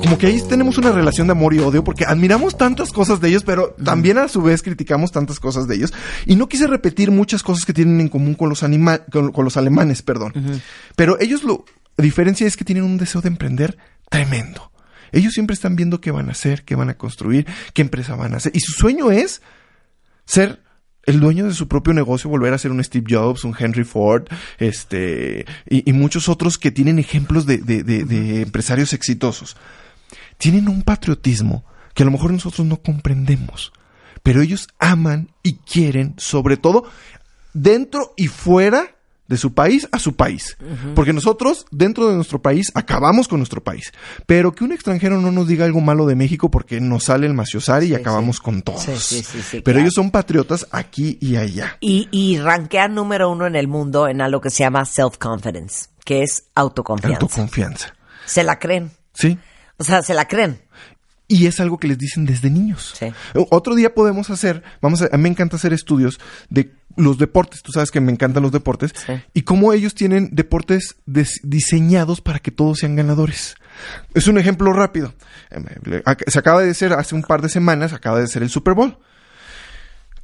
[0.00, 3.28] como que ahí tenemos una relación de amor y odio, porque admiramos tantas cosas de
[3.28, 5.92] ellos, pero también a su vez criticamos tantas cosas de ellos.
[6.26, 9.44] Y no quise repetir muchas cosas que tienen en común con los, anima con, con
[9.44, 10.32] los alemanes, perdón.
[10.96, 11.64] Pero ellos lo...
[11.96, 13.76] La diferencia es que tienen un deseo de emprender
[14.08, 14.72] tremendo.
[15.12, 18.32] Ellos siempre están viendo qué van a hacer, qué van a construir, qué empresa van
[18.32, 18.52] a hacer.
[18.54, 19.42] Y su sueño es
[20.24, 20.62] ser
[21.04, 24.28] el dueño de su propio negocio, volver a ser un Steve Jobs, un Henry Ford,
[24.58, 29.56] este, y, y muchos otros que tienen ejemplos de, de- de- de empresarios exitosos.
[30.40, 33.72] Tienen un patriotismo que a lo mejor nosotros no comprendemos,
[34.22, 36.84] pero ellos aman y quieren, sobre todo,
[37.52, 38.96] dentro y fuera
[39.28, 40.56] de su país a su país.
[40.94, 43.92] Porque nosotros, dentro de nuestro país, acabamos con nuestro país.
[44.26, 47.34] Pero que un extranjero no nos diga algo malo de México porque nos sale el
[47.34, 48.42] maciosari y acabamos sí.
[48.42, 48.82] con todos.
[48.82, 49.22] Sí,
[49.52, 49.80] Pero claro.
[49.80, 51.76] ellos son patriotas aquí y allá.
[51.80, 56.22] Y, y ranquean número uno en el mundo en algo que se llama self-confidence, que
[56.22, 57.20] es autoconfianza.
[57.20, 57.94] Autoconfianza.
[58.24, 58.90] se la creen.
[59.12, 59.38] ¿Sí?
[59.80, 60.60] O sea, se la creen.
[61.26, 62.92] Y es algo que les dicen desde niños.
[62.98, 63.06] Sí.
[63.50, 66.20] Otro día podemos hacer, vamos a, a mí me encanta hacer estudios
[66.50, 69.12] de los deportes, tú sabes que me encantan los deportes, Sí.
[69.32, 73.54] y cómo ellos tienen deportes diseñados para que todos sean ganadores.
[74.12, 75.14] Es un ejemplo rápido.
[75.50, 75.64] Em,
[76.26, 78.98] Se acaba de hacer hace un par de semanas, acaba de ser el Super Bowl.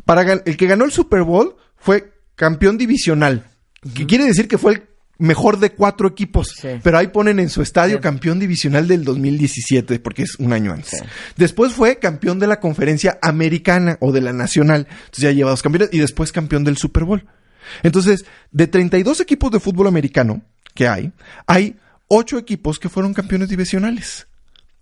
[0.04, 3.46] Para el que ganó el Super Bowl fue campeón divisional,
[3.94, 4.82] que quiere decir que fue el
[5.18, 6.68] mejor de cuatro equipos, Sí.
[6.82, 11.02] pero ahí ponen en su estadio campeón divisional del 2017, porque es un año antes.
[11.36, 15.62] Después fue campeón de la conferencia americana o de la nacional, entonces ya lleva dos
[15.62, 17.24] campeones, y después campeón del Super Bowl.
[17.82, 20.42] Entonces, de 32 equipos de fútbol americano
[20.74, 21.12] que hay,
[21.46, 21.76] hay
[22.08, 24.28] ocho equipos que fueron campeones divisionales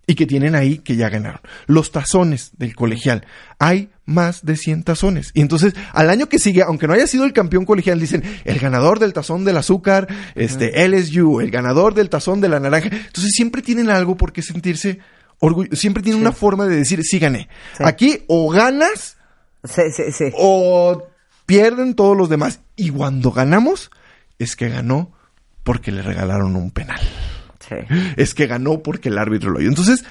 [0.05, 1.41] y que tienen ahí que ya ganaron.
[1.65, 3.25] Los tazones del colegial.
[3.57, 5.31] Hay más de 100 tazones.
[5.33, 8.59] Y entonces, al año que sigue, aunque no haya sido el campeón colegial, dicen el
[8.59, 12.89] ganador del tazón del azúcar, este LSU, el ganador del tazón de la naranja.
[12.91, 14.99] Entonces, siempre tienen algo por qué sentirse
[15.39, 15.79] orgullosos.
[15.79, 17.49] Siempre tienen una forma de decir, sí gané.
[17.77, 17.83] Sí.
[17.83, 19.17] Aquí o ganas
[19.63, 20.25] Sí, sí, sí.
[20.37, 21.07] o
[21.45, 22.59] pierden todos los demás.
[22.75, 23.89] Y cuando ganamos,
[24.37, 25.11] es que ganó
[25.63, 26.99] porque le regalaron un penal
[27.67, 27.75] Sí.
[28.17, 29.67] es que ganó porque el árbitro lo oyó.
[29.67, 30.03] Entonces,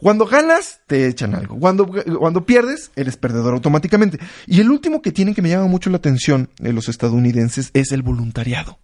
[0.00, 1.58] cuando ganas, te echan algo.
[1.58, 1.86] Cuando,
[2.18, 4.18] cuando pierdes, eres perdedor automáticamente.
[4.46, 7.92] Y el último que tienen que me llama mucho la atención de los estadounidenses es
[7.92, 8.78] el voluntariado.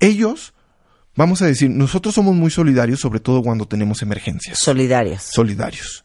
[0.00, 0.54] Ellos,
[1.16, 4.58] vamos a decir, nosotros somos muy solidarios, sobre todo cuando tenemos emergencias.
[4.58, 5.22] Solidarios.
[5.22, 6.04] solidarios.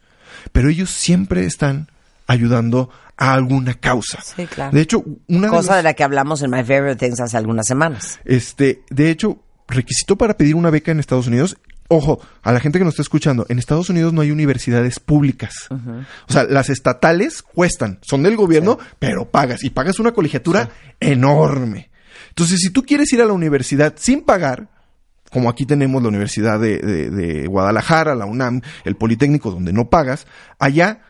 [0.52, 1.88] Pero ellos siempre están
[2.26, 4.22] ayudando a alguna causa.
[4.22, 4.72] Sí, claro.
[4.74, 7.36] De hecho, una de Cosa las- de la que hablamos en My Favorite Things hace
[7.36, 8.18] algunas semanas.
[8.24, 11.56] este, de hecho, requisito para pedir una beca en Estados Unidos.
[11.92, 15.52] Ojo, a la gente que nos está escuchando, en Estados Unidos no hay universidades públicas.
[16.28, 19.64] O sea, las estatales cuestan, son del gobierno, pero pagas.
[19.64, 20.70] Y pagas una colegiatura
[21.00, 21.90] enorme.
[22.28, 24.68] Entonces, si tú quieres ir a la universidad sin pagar,
[25.32, 29.90] como aquí tenemos la Universidad de, de- de Guadalajara, la UNAM, el Politécnico, donde no
[29.90, 30.26] pagas,
[30.60, 31.00] allá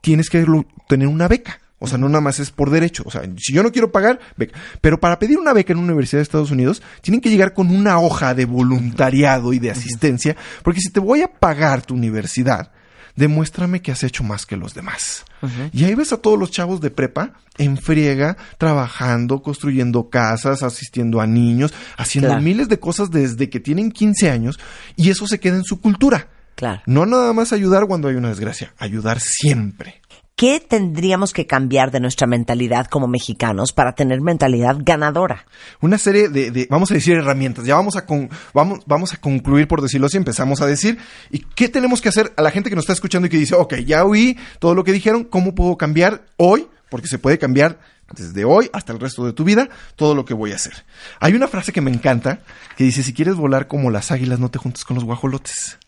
[0.00, 0.46] tienes que
[0.88, 1.60] tener una beca.
[1.80, 3.02] O sea, no nada más es por derecho.
[3.06, 4.58] O sea, si yo no quiero pagar, beca.
[4.80, 7.70] Pero para pedir una beca en una universidad de Estados Unidos, tienen que llegar con
[7.70, 10.36] una hoja de voluntariado y de asistencia.
[10.62, 12.72] Porque si te voy a pagar tu universidad,
[13.14, 15.24] demuéstrame que has hecho más que los demás.
[15.72, 21.20] Y ahí ves a todos los chavos de prepa en friega, trabajando, construyendo casas, asistiendo
[21.20, 22.42] a niños, haciendo Claro.
[22.42, 24.58] miles de cosas desde que tienen 15 años
[24.96, 26.28] y eso se queda en su cultura.
[26.56, 26.82] Claro.
[26.86, 30.00] No nada más ayudar cuando hay una desgracia, ayudar siempre.
[30.38, 35.46] ¿Qué tendríamos que cambiar de nuestra mentalidad como mexicanos para tener mentalidad ganadora?
[35.80, 37.64] Una serie de, de, vamos a decir, herramientas.
[37.66, 40.96] Ya vamos a, con- vamos, vamos a concluir, por decirlo así, empezamos a decir.
[41.32, 43.56] ¿Y qué tenemos que hacer a la gente que nos está escuchando y que dice,
[43.56, 46.68] ok, ya oí todo lo que dijeron, ¿cómo puedo cambiar hoy?
[46.88, 47.80] Porque se puede cambiar
[48.14, 50.84] desde hoy hasta el resto de tu vida todo lo que voy a hacer.
[51.18, 52.42] Hay una frase que me encanta
[52.76, 55.78] que dice, si quieres volar como las águilas, no te juntes con los guajolotes.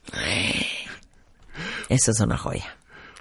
[1.88, 2.76] Eso es una joya.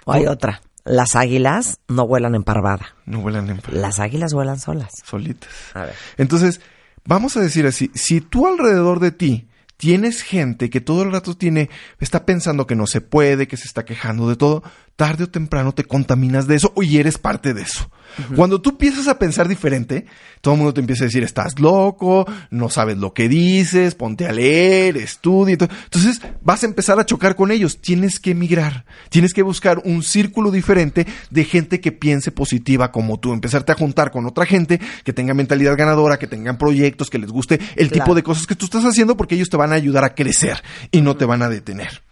[0.06, 0.60] O hay otra.
[0.90, 2.94] Las águilas no vuelan en parvada.
[3.06, 4.90] No vuelan en paz, Las águilas vuelan solas.
[5.04, 5.50] solitas.
[5.74, 5.94] A ver.
[6.16, 6.60] Entonces,
[7.04, 11.34] vamos a decir así, si tú alrededor de ti tienes gente que todo el rato
[11.36, 14.62] tiene, está pensando que no se puede, que se está quejando de todo,
[15.00, 17.90] tarde o temprano te contaminas de eso y eres parte de eso.
[18.36, 20.04] Cuando tú empiezas a pensar diferente,
[20.42, 24.26] todo el mundo te empieza a decir, estás loco, no sabes lo que dices, ponte
[24.26, 25.54] a leer, estudia.
[25.54, 27.80] Entonces vas a empezar a chocar con ellos.
[27.80, 28.84] Tienes que emigrar.
[29.08, 33.32] Tienes que buscar un círculo diferente de gente que piense positiva como tú.
[33.32, 37.30] Empezarte a juntar con otra gente que tenga mentalidad ganadora, que tengan proyectos, que les
[37.30, 40.04] guste el tipo de cosas que tú estás haciendo porque ellos te van a ayudar
[40.04, 42.02] a crecer y no te van a detener.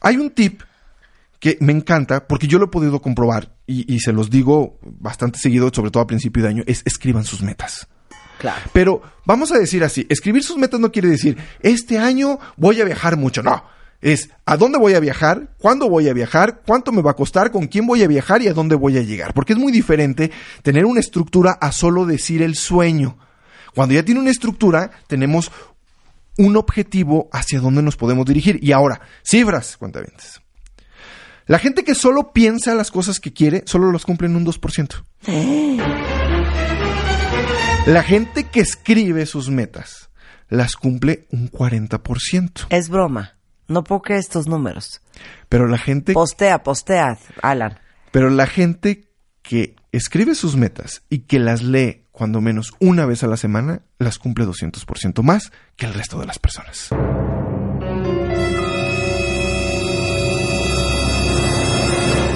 [0.00, 0.62] Hay un tip
[1.46, 5.38] que me encanta porque yo lo he podido comprobar y, y se los digo bastante
[5.38, 7.86] seguido, sobre todo a principio de año, es escriban sus metas.
[8.40, 8.68] Claro.
[8.72, 12.84] Pero vamos a decir así, escribir sus metas no quiere decir, este año voy a
[12.84, 13.62] viajar mucho, no.
[14.00, 17.52] Es a dónde voy a viajar, cuándo voy a viajar, cuánto me va a costar,
[17.52, 19.32] con quién voy a viajar y a dónde voy a llegar.
[19.32, 20.32] Porque es muy diferente
[20.64, 23.18] tener una estructura a solo decir el sueño.
[23.72, 25.52] Cuando ya tiene una estructura, tenemos
[26.38, 28.58] un objetivo hacia dónde nos podemos dirigir.
[28.60, 30.40] Y ahora, cifras, cuentavientes.
[31.46, 35.04] La gente que solo piensa las cosas que quiere, solo las cumple en un 2%.
[37.86, 40.10] La gente que escribe sus metas,
[40.48, 42.66] las cumple un 40%.
[42.70, 43.36] Es broma.
[43.68, 45.00] No puedo creer estos números.
[45.48, 47.78] Pero la gente, Postea, postea, Alan.
[48.10, 49.08] pero la gente
[49.42, 53.82] que escribe sus metas y que las lee cuando menos una vez a la semana,
[53.98, 56.88] las cumple 200% más que el resto de las personas.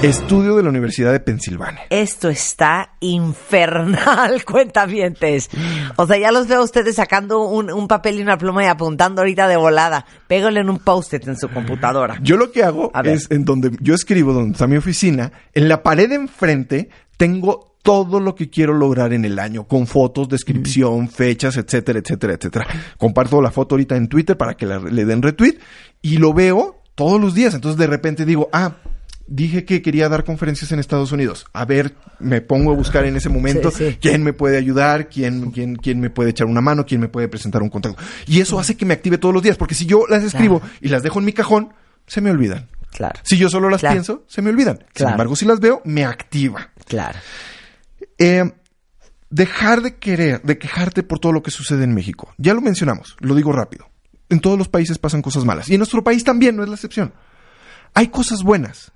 [0.03, 1.83] Estudio de la Universidad de Pensilvania.
[1.91, 5.51] Esto está infernal, cuentavientes.
[5.97, 8.67] O sea, ya los veo a ustedes sacando un, un papel y una pluma y
[8.67, 10.07] apuntando ahorita de volada.
[10.27, 12.19] Pégale en un post-it en su computadora.
[12.23, 13.13] Yo lo que hago A ver.
[13.15, 17.77] es en donde yo escribo, donde está mi oficina, en la pared de enfrente tengo
[17.83, 22.67] todo lo que quiero lograr en el año, con fotos, descripción, fechas, etcétera, etcétera, etcétera.
[22.97, 25.59] Comparto la foto ahorita en Twitter para que la- le den retweet
[26.01, 27.53] y lo veo todos los días.
[27.55, 28.77] Entonces de repente digo, ah,
[29.33, 31.47] dije que quería dar conferencias en Estados Unidos.
[31.55, 33.99] A ver, me pongo a buscar en ese momento Sí, sí.
[34.01, 37.29] quién me puede ayudar, quién, quién, quién me puede echar una mano, quién me puede
[37.29, 38.03] presentar un contacto.
[38.27, 40.89] Y eso hace que me active todos los días, porque si yo las escribo y
[40.89, 41.73] las dejo en mi cajón,
[42.07, 42.69] se me olvidan.
[42.91, 43.95] Claro, Si yo solo las Claro.
[43.95, 44.85] pienso, se me olvidan.
[44.95, 46.71] Sin embargo, si las veo, me activa.
[46.87, 47.19] claro.
[48.19, 48.53] Eh,
[49.31, 52.35] dejar de querer, de quejarte por todo lo que sucede en México.
[52.37, 53.89] Ya lo mencionamos, lo digo rápido.
[54.29, 55.69] En todos los países pasan cosas malas.
[55.69, 57.13] Y en nuestro país también, no es la excepción.
[57.95, 58.93] Hay cosas buenas.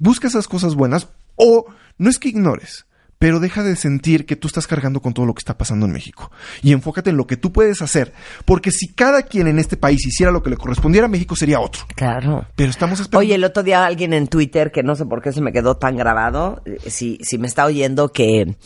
[0.00, 1.06] Busca esas cosas buenas
[1.36, 1.66] o
[1.98, 2.86] no es que ignores,
[3.18, 5.92] pero deja de sentir que tú estás cargando con todo lo que está pasando en
[5.92, 6.30] México.
[6.62, 8.14] Y enfócate en lo que tú puedes hacer.
[8.46, 11.60] Porque si cada quien en este país hiciera lo que le correspondiera a México, sería
[11.60, 11.82] otro.
[11.96, 12.46] Claro.
[12.56, 13.18] Pero estamos esperando.
[13.18, 15.76] Oye, el otro día alguien en Twitter, que no sé por qué se me quedó
[15.76, 18.56] tan grabado, eh, si, si me está oyendo, que,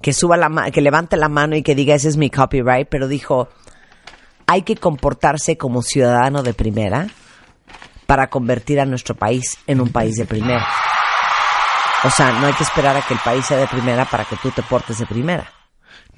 [0.00, 2.86] que suba la ma- que levante la mano y que diga ese es mi copyright,
[2.88, 3.48] pero dijo,
[4.46, 7.08] hay que comportarse como ciudadano de primera
[8.06, 10.66] para convertir a nuestro país en un país de primera.
[12.04, 14.36] O sea, no hay que esperar a que el país sea de primera para que
[14.36, 15.50] tú te portes de primera.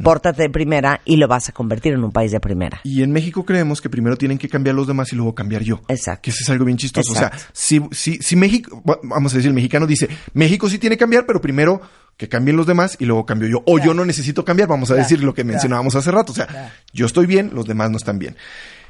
[0.02, 2.80] Pórtate de primera y lo vas a convertir en un país de primera.
[2.84, 5.80] Y en México creemos que primero tienen que cambiar los demás y luego cambiar yo.
[5.88, 6.22] Exacto.
[6.22, 7.12] Que eso es algo bien chistoso.
[7.14, 7.36] Exacto.
[7.36, 10.78] O sea, si, si, si México, va- vamos a decir, el mexicano dice, México sí
[10.78, 11.80] tiene que cambiar, pero primero
[12.18, 13.62] que cambien los demás y luego cambio yo.
[13.66, 16.32] O yo no necesito cambiar, vamos a decir lo que mencionábamos hace rato.
[16.32, 18.36] O sea, yo estoy bien, los demás no están bien.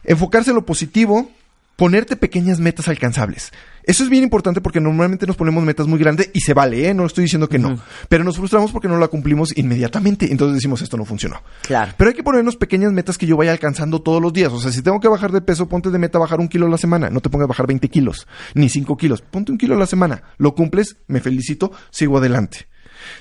[0.02, 1.30] Enfocarse en lo positivo,
[1.76, 3.52] ponerte pequeñas metas alcanzables.
[3.84, 6.94] Eso es bien importante porque normalmente nos ponemos metas muy grandes y se vale, ¿eh?
[6.94, 7.78] No estoy diciendo que no.
[8.08, 10.32] Pero nos frustramos porque no la cumplimos inmediatamente.
[10.32, 11.40] Entonces decimos, esto no funcionó.
[11.62, 11.92] Claro.
[11.96, 14.52] Pero hay que ponernos pequeñas metas que yo vaya alcanzando todos los días.
[14.52, 16.70] O sea, si tengo que bajar de peso, ponte de meta bajar un kilo a
[16.70, 17.10] la semana.
[17.10, 19.22] No te pongas a bajar 20 kilos, ni 5 kilos.
[19.22, 20.22] Ponte un kilo a la semana.
[20.36, 22.66] Lo cumples, me felicito, sigo adelante.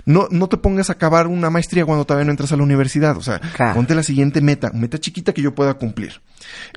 [0.06, 3.18] No, no te pongas a acabar una maestría cuando todavía no entras a la universidad.
[3.18, 3.76] O sea, Claro.
[3.76, 6.22] ponte la siguiente meta, meta chiquita que yo pueda cumplir.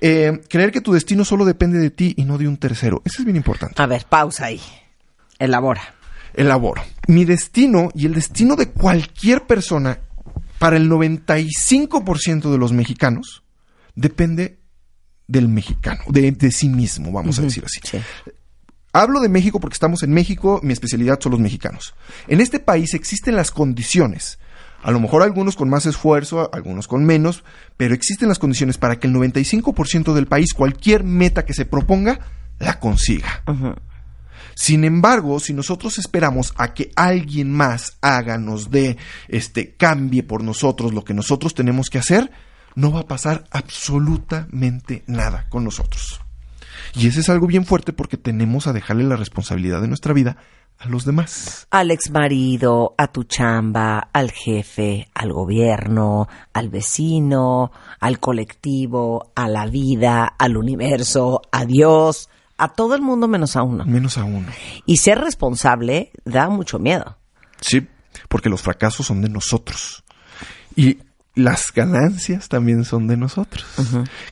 [0.01, 3.03] Eh, creer que tu destino solo depende de ti y no de un tercero.
[3.05, 3.81] Eso es bien importante.
[3.83, 4.61] A ver, pausa ahí.
[5.39, 5.83] Elabora.
[6.35, 6.83] elaboro.
[7.07, 9.99] Mi destino y el destino de cualquier persona,
[10.59, 13.43] para el 95% de los mexicanos,
[13.95, 14.59] depende
[15.27, 17.81] del mexicano, de, de sí mismo, vamos a decir así.
[17.85, 17.99] Sí.
[18.93, 21.95] Hablo de México porque estamos en México, mi especialidad son los mexicanos.
[22.27, 24.39] En este país existen las condiciones,
[24.83, 27.45] a lo mejor algunos con más esfuerzo, algunos con menos,
[27.77, 32.21] pero existen las condiciones para que el 95% del país, cualquier meta que se proponga,
[32.59, 33.43] la consiga.
[34.55, 38.97] Sin embargo, si nosotros esperamos a que alguien más haga, nos dé,
[39.29, 42.31] este, cambie por nosotros lo que nosotros tenemos que hacer,
[42.75, 46.21] no va a pasar absolutamente nada con nosotros.
[46.95, 50.37] Y ese es algo bien fuerte porque tenemos a dejarle la responsabilidad de nuestra vida
[50.79, 51.67] a los demás.
[51.71, 59.49] al ex marido, a tu chamba, al jefe, al gobierno, al vecino, al colectivo, a
[59.49, 62.29] la vida, al universo, a Dios,
[62.59, 63.85] a todo el mundo menos a uno.
[63.85, 64.49] Menos a uno.
[64.87, 67.19] Y ser responsable da mucho miedo.
[67.61, 67.87] Sí,
[68.29, 70.05] porque los fracasos son de nosotros.
[70.77, 70.99] Y
[71.39, 73.65] las ganancias también son de nosotros.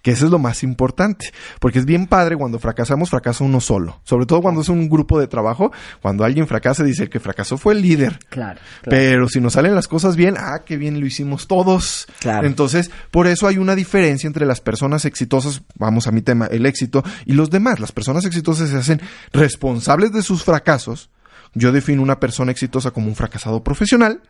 [0.03, 1.33] Que eso es lo más importante.
[1.61, 4.01] Porque es bien padre cuando fracasamos, fracasa uno solo.
[4.05, 5.73] Sobre todo cuando es un grupo de trabajo.
[6.03, 8.19] Cuando alguien fracasa, dice el que fracasó fue el líder.
[8.29, 8.61] Claro.
[8.83, 12.07] Pero si nos salen las cosas bien, ah, qué bien lo hicimos todos.
[12.19, 12.47] Claro.
[12.47, 16.67] Entonces, por eso hay una diferencia entre las personas exitosas, vamos a mi tema, el
[16.67, 17.79] éxito, y los demás.
[17.79, 19.01] Las personas exitosas se hacen
[19.33, 21.11] responsables de sus fracasos.
[21.55, 24.21] Yo defino una persona exitosa como un fracasado profesional,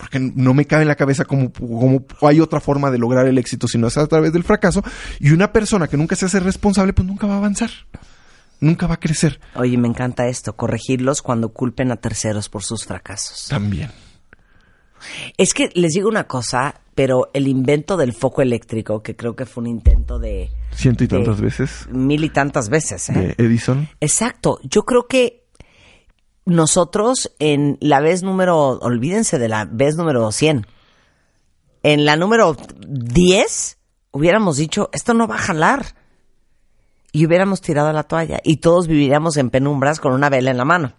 [0.00, 3.36] porque no me cabe en la cabeza cómo, cómo hay otra forma de lograr el
[3.36, 4.82] éxito si no es a través del fracaso.
[5.18, 7.68] Y una persona que nunca se hace responsable, pues nunca va a avanzar.
[8.60, 9.38] Nunca va a crecer.
[9.56, 13.48] Oye, me encanta esto, corregirlos cuando culpen a terceros por sus fracasos.
[13.50, 13.90] También.
[15.36, 19.44] Es que les digo una cosa, pero el invento del foco eléctrico, que creo que
[19.44, 20.50] fue un intento de...
[20.74, 21.86] Ciento y de tantas veces.
[21.90, 23.34] Mil y tantas veces, ¿eh?
[23.36, 23.86] De Edison.
[24.00, 24.60] Exacto.
[24.62, 25.39] Yo creo que
[26.50, 30.66] nosotros en la vez número, olvídense de la vez número 100,
[31.82, 32.56] en la número
[32.86, 33.78] 10
[34.10, 35.94] hubiéramos dicho, esto no va a jalar.
[37.12, 40.64] Y hubiéramos tirado la toalla y todos viviríamos en penumbras con una vela en la
[40.64, 40.92] mano.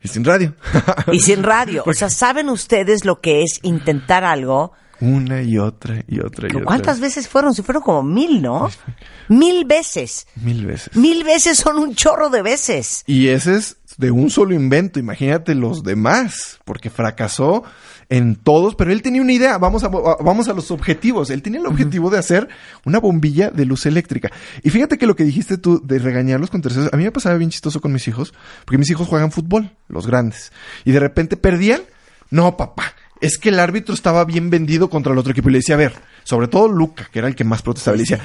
[0.00, 0.54] Y sin radio.
[1.12, 1.82] Y sin radio.
[1.86, 4.72] O sea, ¿saben ustedes lo que es intentar algo?
[5.00, 6.64] Una y otra y otra y otra.
[6.64, 7.52] ¿Cuántas veces fueron?
[7.52, 8.70] Si fueron como mil, ¿no?
[9.28, 10.26] Mil veces.
[10.36, 10.96] Mil veces.
[10.96, 13.02] Mil veces son un chorro de veces.
[13.06, 14.98] Y ese es de un solo invento.
[14.98, 17.64] Imagínate los demás, porque fracasó
[18.08, 19.58] en todos, pero él tenía una idea.
[19.58, 21.28] Vamos a, vamos a los objetivos.
[21.28, 22.48] Él tenía el objetivo de hacer
[22.86, 24.30] una bombilla de luz eléctrica.
[24.62, 27.36] Y fíjate que lo que dijiste tú de regañarlos con terceros, a mí me pasaba
[27.36, 28.32] bien chistoso con mis hijos,
[28.64, 30.52] porque mis hijos juegan fútbol, los grandes,
[30.84, 31.82] y de repente perdían.
[32.30, 32.94] No, papá.
[33.20, 35.48] Es que el árbitro estaba bien vendido contra el otro equipo.
[35.48, 38.04] Y le decía, a ver, sobre todo Luca, que era el que más protestaba, le
[38.04, 38.20] decía,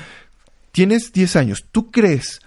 [0.72, 2.42] tienes 10 años, ¿tú crees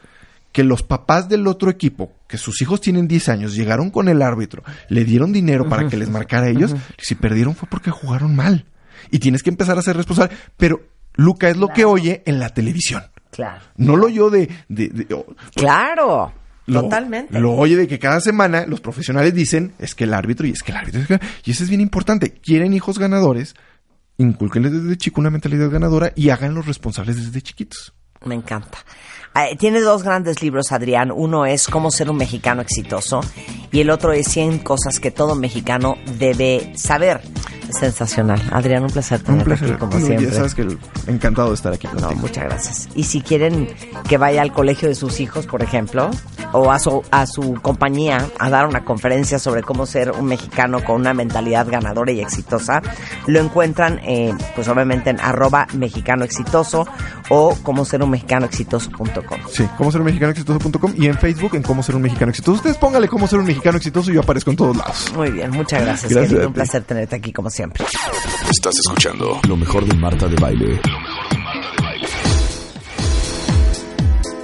[0.56, 4.22] que los papás del otro equipo, que sus hijos tienen 10 años, llegaron con el
[4.22, 8.34] árbitro, le dieron dinero para que les marcara a ellos, si perdieron fue porque jugaron
[8.34, 8.64] mal.
[9.10, 10.34] Y tienes que empezar a ser responsable.
[10.56, 10.80] Pero
[11.14, 13.02] Luca es lo que oye en la televisión.
[13.30, 13.60] Claro.
[13.76, 14.48] No lo oyó de...
[14.70, 16.32] de- de- oh, Claro.
[16.64, 17.38] lo- Totalmente.
[17.38, 20.62] Lo oye de que cada semana los profesionales dicen, es que el árbitro y es
[20.62, 21.02] que el árbitro.
[21.02, 21.20] es que-".
[21.44, 22.30] Y eso es bien importante.
[22.30, 23.54] Quieren hijos ganadores,
[24.16, 27.92] inculquenles desde chico una mentalidad ganadora y háganlos responsables desde chiquitos.
[28.24, 28.78] Me encanta.
[29.38, 31.12] Ah, Tiene dos grandes libros, Adrián.
[31.14, 33.20] Uno es Cómo ser un mexicano exitoso
[33.70, 37.20] y el otro es 100 cosas que todo mexicano debe saber.
[37.78, 38.42] Sensacional.
[38.52, 39.68] Adrián, un placer Un tenerte placer.
[39.70, 40.26] aquí como Bueno, siempre.
[40.26, 42.88] Ya sabes que el- encantado de estar aquí No, muchas gracias.
[42.94, 43.68] Y si quieren
[44.08, 46.10] que vaya al colegio de sus hijos, por ejemplo,
[46.52, 50.82] o a su, a su compañía a dar una conferencia sobre cómo ser un mexicano
[50.84, 52.80] con una mentalidad ganadora y exitosa,
[53.26, 56.86] lo encuentran, eh, pues obviamente en arroba mexicano exitoso
[57.28, 59.40] o como ser un mexicano exitoso.com.
[59.50, 62.56] Sí, cómo ser un mexicano exitoso.com y en Facebook en cómo ser un mexicano exitoso.
[62.56, 65.12] Ustedes póngale cómo ser un mexicano exitoso y yo aparezco en todos lados.
[65.14, 66.10] Muy bien, muchas gracias.
[66.12, 66.48] Gracias querido.
[66.48, 67.65] Un placer tenerte aquí como siempre.
[68.50, 70.80] Estás escuchando lo mejor de Marta de Baile.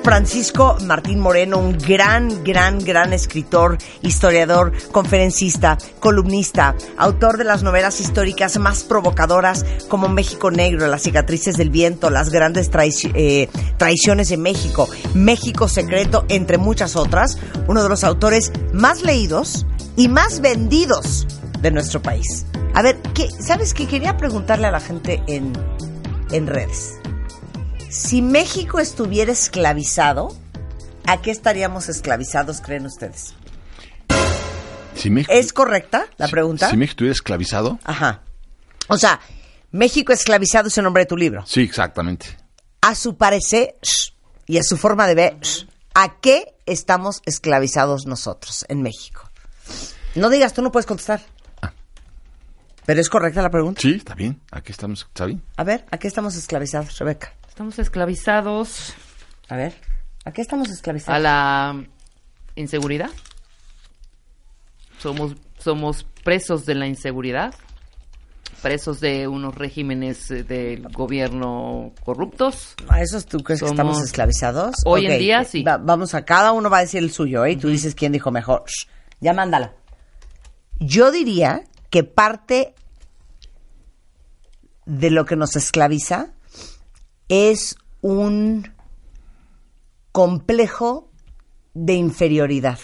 [0.03, 8.01] Francisco Martín Moreno, un gran, gran, gran escritor, historiador, conferencista, columnista, autor de las novelas
[8.01, 14.28] históricas más provocadoras como México Negro, Las cicatrices del viento, Las grandes traici- eh, traiciones
[14.28, 17.39] de México, México Secreto, entre muchas otras,
[17.69, 19.66] uno de los autores más leídos
[19.97, 21.28] y más vendidos
[21.61, 22.44] de nuestro país.
[22.74, 23.86] A ver, ¿qué, ¿sabes qué?
[23.86, 25.53] Quería preguntarle a la gente en,
[26.31, 26.94] en redes.
[27.90, 30.35] Si México estuviera esclavizado,
[31.07, 33.35] ¿a qué estaríamos esclavizados, creen ustedes?
[34.94, 36.70] Si México, ¿Es correcta la pregunta?
[36.70, 38.23] si México estuviera esclavizado, Ajá.
[38.89, 39.20] O sea,
[39.70, 41.44] México esclavizado es el nombre de tu libro.
[41.47, 42.36] sí, exactamente.
[42.81, 43.77] A su parecer
[44.47, 45.36] y a su forma de ver,
[45.94, 49.31] ¿a qué estamos esclavizados nosotros en México?
[50.15, 51.23] No digas, tú no puedes contestar.
[52.84, 53.80] Pero es correcta la pregunta.
[53.80, 54.40] Sí, está bien.
[54.50, 55.42] Aquí estamos, ¿está bien?
[55.56, 57.32] A ver, ¿a qué estamos esclavizados, Rebeca?
[57.48, 58.94] Estamos esclavizados
[59.48, 59.74] A ver,
[60.24, 61.22] ¿a qué estamos a esclavizados?
[61.22, 61.84] la
[62.56, 63.10] inseguridad.
[64.98, 67.54] Somos, somos presos de la inseguridad,
[68.62, 72.74] presos de unos regímenes eh, del gobierno corruptos.
[72.88, 74.76] ¿A esos tú crees que estamos esclavizados?
[74.84, 75.62] Hoy en día, sí.
[75.62, 77.52] va- vamos a, cada uno va a decir el suyo, ¿eh?
[77.52, 78.62] Y tú dices quién dijo mejor.
[78.66, 78.86] Shh,
[79.20, 79.72] ya mándala.
[80.78, 81.62] Yo diría
[81.93, 82.74] que parte
[84.86, 86.31] de lo que nos esclaviza
[87.28, 88.73] es un
[90.10, 91.10] complejo
[91.74, 92.78] de inferioridad.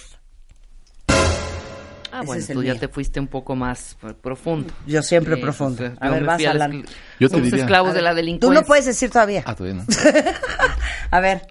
[2.11, 2.81] Ah, Ese bueno, tú ya mío.
[2.81, 4.73] te fuiste un poco más profundo.
[4.87, 5.91] Yo siempre Sí, profundo.
[6.01, 6.83] A ver, vas, a la Yo
[7.21, 8.61] te Somos diría- esclavos de la Tú delincuencia.
[8.61, 9.43] no puedes decir todavía.
[9.47, 9.87] Ah, todavía no.
[11.11, 11.47] A ver,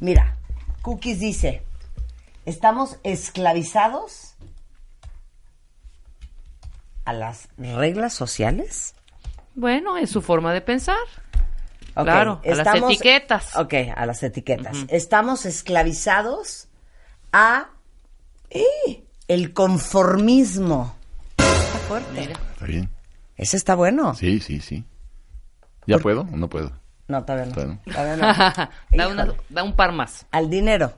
[0.00, 0.36] mira,
[0.82, 1.62] Cookies dice,
[2.46, 4.27] estamos esclavizados
[7.08, 8.94] a las reglas sociales.
[9.54, 10.96] Bueno, es su forma de pensar.
[11.94, 13.56] Claro, a las etiquetas.
[13.56, 14.76] Ok, a las etiquetas.
[14.88, 16.68] Estamos esclavizados
[17.32, 17.70] a
[18.50, 19.02] ¡eh!
[19.26, 20.94] el conformismo.
[21.38, 22.20] Está fuerte.
[22.52, 22.90] Está bien.
[23.36, 24.14] Ese está bueno.
[24.14, 24.84] Sí, sí, sí.
[25.86, 26.70] ¿Ya puedo o no puedo?
[27.08, 27.54] No, todavía no.
[27.54, 28.16] Todavía Todavía
[28.92, 28.96] no.
[28.98, 30.26] da, una- da un par más.
[30.30, 30.92] Al dinero.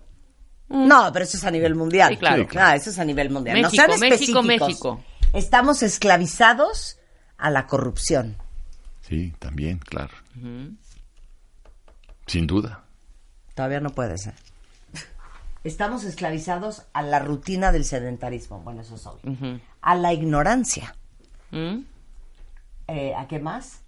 [0.68, 2.10] No, pero eso es a nivel mundial.
[2.10, 2.42] Sí, claro.
[2.42, 2.68] Sí, claro.
[2.68, 3.56] Ah, eso es a nivel mundial.
[3.60, 4.42] no México, sean México.
[4.42, 5.04] México.
[5.32, 6.98] Estamos esclavizados
[7.38, 8.36] a la corrupción.
[9.08, 10.12] Sí, también, claro.
[12.26, 12.84] Sin duda.
[13.54, 14.34] Todavía no puede ser.
[15.62, 18.60] Estamos esclavizados a la rutina del sedentarismo.
[18.60, 19.60] Bueno, eso es obvio.
[19.82, 20.94] A la ignorancia.
[21.50, 21.80] ¿Mm?
[22.88, 23.80] Eh, ¿A qué más?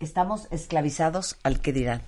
[0.00, 2.02] Estamos esclavizados al que dirán.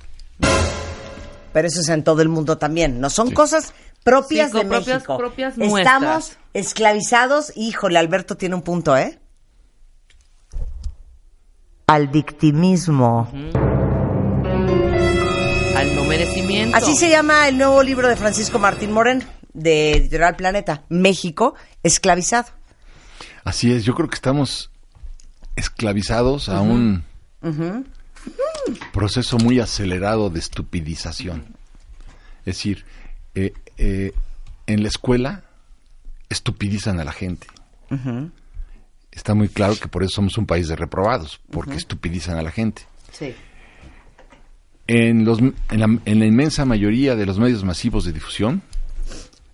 [1.52, 3.00] Pero eso es en todo el mundo también.
[3.00, 3.34] No son Sí.
[3.34, 3.72] cosas
[4.04, 5.16] propias Sí, de propias- México.
[5.18, 6.38] propias Estamos nuestras.
[6.58, 7.52] Esclavizados.
[7.56, 9.18] Híjole, Alberto tiene un punto, ¿eh?
[11.86, 13.30] Al victimismo.
[15.76, 16.76] Al no merecimiento.
[16.76, 19.24] Así se llama el nuevo libro de Francisco Martín Moreno,
[19.54, 20.84] de Editorial Planeta.
[20.88, 22.48] México esclavizado.
[23.44, 24.70] Así es, yo creo que estamos
[25.56, 27.04] esclavizados a un
[28.92, 31.56] proceso muy acelerado de estupidización.
[32.40, 32.84] Es decir,
[33.34, 34.12] eh, eh,
[34.66, 35.44] en la escuela
[36.28, 37.46] estupidizan a la gente.
[39.10, 42.50] Está muy claro que por eso somos un país de reprobados, porque estupidizan a la
[42.50, 42.82] gente.
[43.12, 43.34] Sí.
[44.86, 48.62] En, los, en, la, en la inmensa mayoría de los medios masivos de difusión,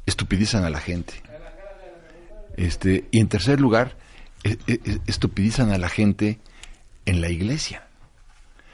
[0.06, 1.14] estupidizan a la gente.
[2.56, 3.96] Este, y en tercer lugar,
[4.44, 6.38] e- e- estupidizan a la gente
[7.06, 7.86] en la iglesia.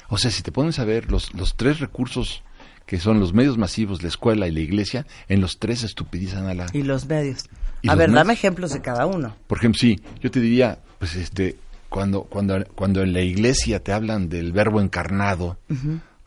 [0.08, 2.42] O sea, si te pones a ver los, los tres recursos
[2.84, 6.54] que son los medios masivos, la escuela y la iglesia, en los tres estupidizan a
[6.54, 6.66] la...
[6.72, 7.44] Y los medios.
[7.82, 9.36] ¿Y a ver, dame ejemplos de cada uno.
[9.46, 11.56] Por ejemplo, sí, yo te diría, pues este,
[11.88, 15.58] cuando, cuando, cuando en la iglesia te hablan del verbo encarnado,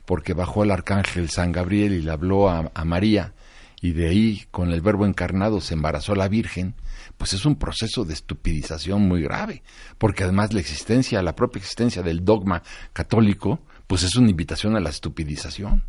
[0.06, 3.34] porque bajó el arcángel San Gabriel y le habló a, a María,
[3.82, 6.74] y de ahí con el verbo encarnado se embarazó la Virgen,
[7.18, 9.62] pues es un proceso de estupidización muy grave,
[9.98, 12.64] porque además la existencia, la propia existencia del dogma
[12.94, 15.84] católico, pues es una invitación a la estupidización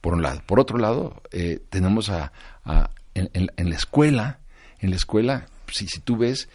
[0.00, 0.42] por un lado.
[0.44, 2.32] Por otro lado, eh, tenemos a,
[2.64, 4.40] a- en, en- en la escuela,
[4.84, 6.48] en la escuela, si, si tú ves,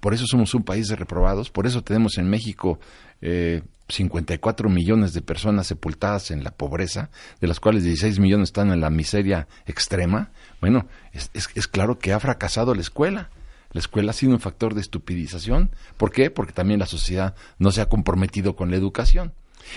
[0.00, 2.80] por eso somos un país de reprobados, por eso tenemos en México
[3.20, 8.70] eh, 54 millones de personas sepultadas en la pobreza, de las cuales 16 millones están
[8.72, 10.30] en la miseria extrema.
[10.60, 13.28] Bueno, es, es- es claro que ha fracasado la escuela.
[13.72, 15.70] La escuela ha sido un factor de estupidización.
[15.96, 16.30] ¿Por qué?
[16.30, 19.32] Porque también la sociedad no se ha comprometido con la educación.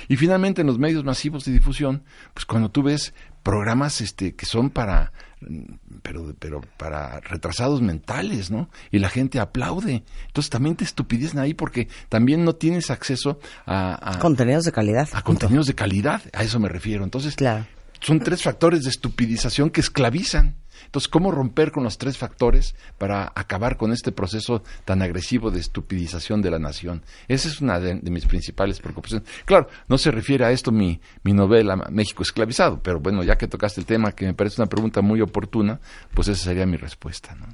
[0.08, 2.04] Y finalmente en los medios masivos de difusión,
[2.34, 3.14] pues cuando tú ves
[3.48, 8.70] programas este que son para mm, pero pero para retrasados mentales, ¿no?
[8.92, 10.04] Y la gente aplaude.
[10.28, 15.08] Entonces también te estupidecen ahí porque también no tienes acceso a, a- Contenidos de calidad.
[15.14, 17.06] a contenidos de calidad, a eso me refiero.
[17.06, 17.66] Entonces, Claro.
[18.02, 20.56] son tres factores de estupidización que esclavizan.
[20.88, 25.60] Entonces, ¿cómo romper con los tres factores para acabar con este proceso tan agresivo de
[25.60, 27.04] estupidización de la nación?
[27.28, 29.28] Esa es una de, de mis principales preocupaciones.
[29.46, 33.48] Claro, no se refiere a esto mi, mi novela México esclavizado, pero bueno, ya que
[33.48, 35.80] tocaste el tema, que me parece una pregunta muy oportuna,
[36.14, 37.36] pues esa sería mi respuesta.
[37.36, 37.46] ¿no?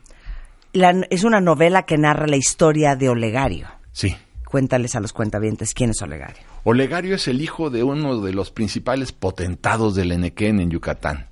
[0.72, 3.68] La- es una novela que narra la historia de Olegario.
[3.92, 4.16] Sí.
[4.46, 6.44] Cuéntales a los cuentavientes quién es Olegario.
[6.64, 11.28] Olegario es el hijo de uno de los principales potentados del Enequén en Yucatán.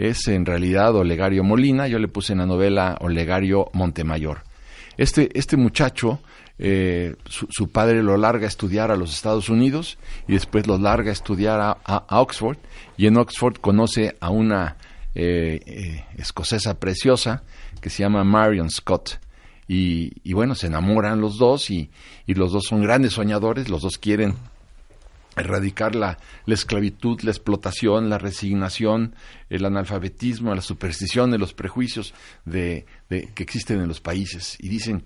[0.00, 4.44] Es en realidad Olegario Molina, yo le puse en la novela Olegario Montemayor.
[4.96, 6.20] Este, este muchacho,
[6.58, 10.78] eh, su, su padre lo larga a estudiar a los Estados Unidos y después lo
[10.78, 12.56] larga a estudiar a, a- Oxford
[12.96, 14.78] y en Oxford conoce a una
[15.14, 17.42] eh, eh, escocesa preciosa
[17.82, 19.18] que se llama Marion Scott.
[19.68, 21.90] Y, y bueno, se enamoran los dos y,
[22.26, 24.34] y los dos son grandes soñadores, los dos quieren
[25.40, 29.14] erradicar la, la esclavitud, la explotación, la resignación,
[29.48, 32.14] el analfabetismo, la superstición, los prejuicios
[32.44, 34.56] de, de- que existen en los países.
[34.60, 35.04] Y dicen,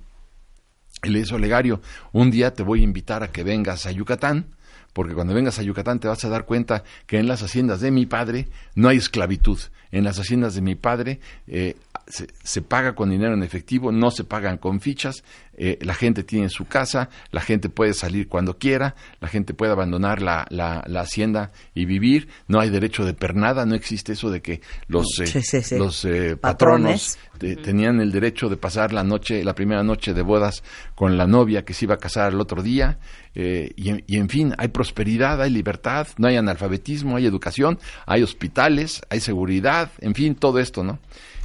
[1.02, 1.80] le dice Olegario,
[2.12, 4.46] un día te voy a invitar a que vengas a Yucatán,
[4.92, 7.90] porque cuando vengas a Yucatán te vas a dar cuenta que en las haciendas de
[7.90, 9.58] mi padre no hay esclavitud.
[9.90, 14.10] En las haciendas de mi padre eh, se, se paga con dinero en efectivo, no
[14.10, 15.24] se pagan con fichas,
[15.56, 19.72] eh, la gente tiene su casa, la gente puede salir cuando quiera, la gente puede
[19.72, 24.30] abandonar la, la, la hacienda y vivir, no hay derecho de pernada, no existe eso
[24.30, 25.78] de que los, eh, Sí, sí, sí.
[25.78, 27.16] los eh, Patrones.
[27.16, 30.62] patronos te- tenían el derecho de pasar la noche, la primera noche de bodas
[30.94, 32.98] con la novia que se iba a casar el otro día,
[33.36, 39.02] eh, y en fin, hay prosperidad, hay libertad, no hay analfabetismo, hay educación, hay hospitales,
[39.08, 40.98] hay seguridad, en fin, todo esto, ¿no?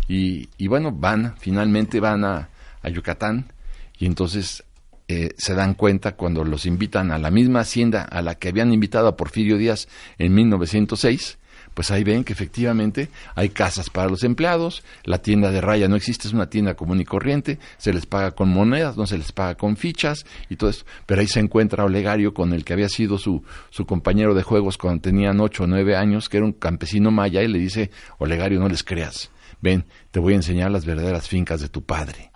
[0.10, 2.50] Y, y bueno, van, finalmente van a,
[2.82, 3.54] a Yucatán,
[3.98, 4.64] y entonces
[5.08, 8.74] eh, se dan cuenta cuando los invitan a la misma hacienda a la que habían
[8.74, 9.88] invitado a Porfirio Díaz
[10.18, 11.38] en 1906,
[11.74, 15.96] pues ahí ven que efectivamente hay casas para los empleados, la tienda de raya no
[15.96, 19.32] existe, es una tienda común y corriente, se les paga con monedas, no se les
[19.32, 20.86] paga con fichas y todo esto.
[21.06, 24.78] Pero ahí se encuentra Olegario con el que había sido su, su compañero de juegos
[24.78, 28.60] cuando tenían ocho o nueve años, que era un campesino maya, y le dice, Olegario,
[28.60, 29.32] no les creas,
[29.62, 32.32] ven, te voy a enseñar las verdaderas fincas de tu padre.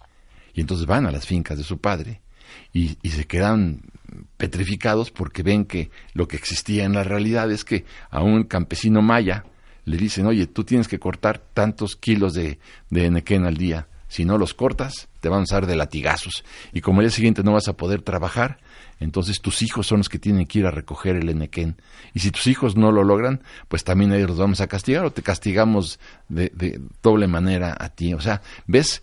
[0.53, 2.21] Y entonces van a las fincas de su padre
[2.71, 3.81] y, y se quedan
[4.37, 9.01] petrificados porque ven que lo que existía en la realidad es que a un campesino
[9.01, 9.45] maya
[9.85, 12.59] le dicen, oye, tú tienes que cortar tantos kilos de,
[12.89, 13.87] de al día.
[14.07, 16.43] Si no los cortas, te van a usar de latigazos.
[16.71, 18.59] Y como el día siguiente no vas a poder trabajar,
[19.03, 21.75] entonces tus hijos son los que tienen que ir a recoger el enequén.
[22.13, 25.11] Y si tus hijos no lo logran, pues también ellos los vamos a castigar o
[25.11, 25.99] te castigamos
[26.29, 28.13] de, de doble manera a ti.
[28.13, 29.01] O sea, ¿ves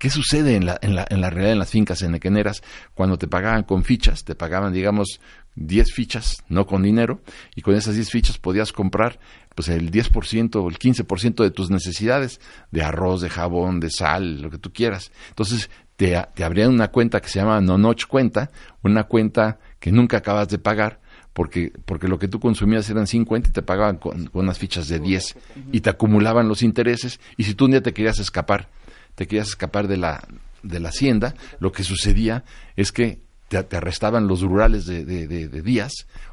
[0.00, 2.62] ¿Qué sucede en la, en la, en la realidad en las fincas enequeneras?
[2.94, 5.20] Cuando te pagaban con fichas, te pagaban, digamos,
[5.56, 7.20] 10 fichas, no con dinero,
[7.54, 9.18] y con esas 10 fichas podías comprar
[9.54, 12.40] pues el 10% o el 15% de tus necesidades,
[12.70, 15.12] de arroz, de jabón, de sal, lo que tú quieras.
[15.28, 18.50] Entonces, te, te abrían una cuenta que se llama Nonoch cuenta,
[18.82, 21.00] una cuenta que nunca acabas de pagar,
[21.32, 24.88] porque, porque lo que tú consumías eran 50 y te pagaban con, con unas fichas
[24.88, 25.36] de 10
[25.72, 28.68] y te acumulaban los intereses y si tú un día te querías escapar,
[29.14, 30.26] te querías escapar de la,
[30.62, 32.44] de la hacienda, lo que sucedía
[32.76, 33.20] es que
[33.50, 35.92] te, te arrestaban los rurales de, de, de- de Díaz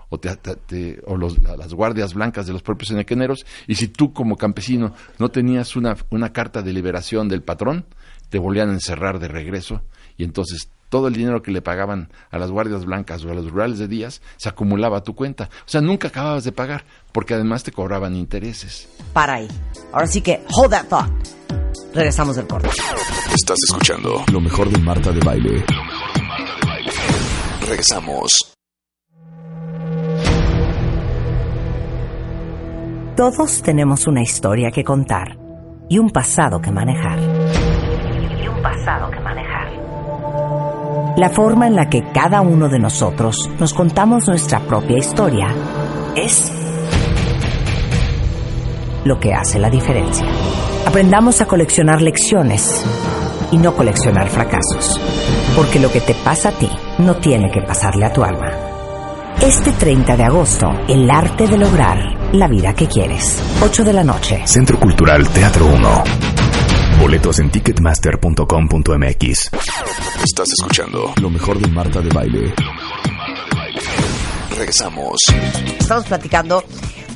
[0.10, 3.74] o, te- te- te- o los- la- las guardias blancas de los propios enequeneros y
[3.76, 7.86] si tú como campesino no tenías una, una carta de liberación del patrón,
[8.30, 9.82] te volvían a encerrar de regreso
[10.16, 13.50] y entonces todo el dinero que le pagaban a las guardias blancas o a los
[13.52, 15.50] rurales de Díaz se acumulaba a tu cuenta.
[15.66, 18.88] O sea, nunca acababas de pagar porque además te cobraban intereses.
[19.12, 19.48] Para ahí.
[19.92, 21.12] Ahora sí que, hold that thought.
[21.94, 22.70] Regresamos del corte.
[23.36, 25.66] Estás escuchando lo mejor de Marta de Baile.
[27.62, 28.54] Regresamos.
[33.16, 35.38] Todos tenemos una historia que contar
[35.90, 37.20] y un pasado que manejar.
[37.20, 39.68] Y un pasado que manejar.
[41.18, 45.48] La forma en la que cada uno de nosotros nos contamos nuestra propia historia
[46.16, 46.54] es
[49.04, 50.28] lo que hace la diferencia.
[50.86, 52.86] Aprendamos a coleccionar lecciones
[53.52, 55.00] y no coleccionar fracasos.
[55.56, 56.70] Porque lo que te pasa a ti
[57.00, 58.52] no tiene que pasarle a tu alma.
[59.42, 61.98] Este 30 de agosto, el arte de lograr
[62.34, 63.42] la vida que quieres.
[63.62, 64.42] 8 de la noche.
[64.46, 66.04] Centro Cultural Teatro 1.
[67.00, 69.52] Boletos en ticketmaster.com.mx.
[70.24, 72.54] Estás escuchando lo mejor de Marta de Baile.
[74.58, 75.20] Regresamos.
[75.80, 76.64] Estamos platicando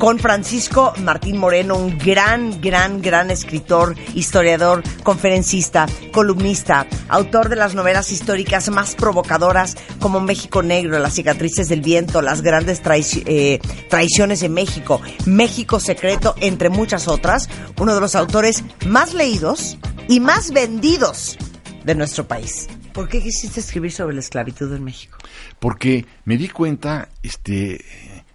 [0.02, 7.76] con Francisco Martín Moreno, un gran, gran, gran escritor, historiador, conferencista, columnista, autor de las
[7.76, 13.60] novelas históricas más provocadoras como México Negro, Las cicatrices del viento, Las grandes traici- eh,
[13.91, 17.48] traiciones de México, México Secreto, entre muchas otras,
[17.80, 21.38] uno de los autores más leídos y más vendidos
[21.86, 22.68] de nuestro país.
[22.91, 25.19] ¿Por qué quisiste escribir sobre la esclavitud en México?
[25.60, 27.86] porque me di cuenta, este,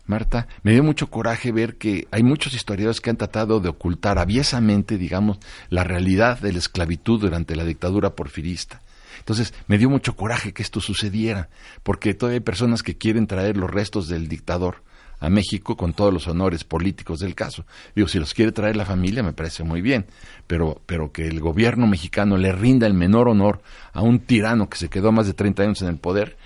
[0.07, 4.19] Marta, me dio mucho coraje ver que hay muchos historiadores que han tratado de ocultar
[4.19, 5.39] aviesamente, digamos,
[5.69, 8.83] la realidad de la esclavitud durante la dictadura porfirista.
[9.19, 11.49] Entonces, me dio mucho coraje que esto sucediera,
[11.83, 14.85] porque todavía hay personas que quieren traer los restos del dictador
[15.19, 17.65] a México con todos los honores políticos del caso.
[17.95, 20.07] Digo, si los quiere traer la familia, me parece muy bien,
[20.47, 23.62] pero, pero que el gobierno mexicano le rinda el menor honor
[23.93, 26.37] a un tirano que se quedó más de 30 años en el poder,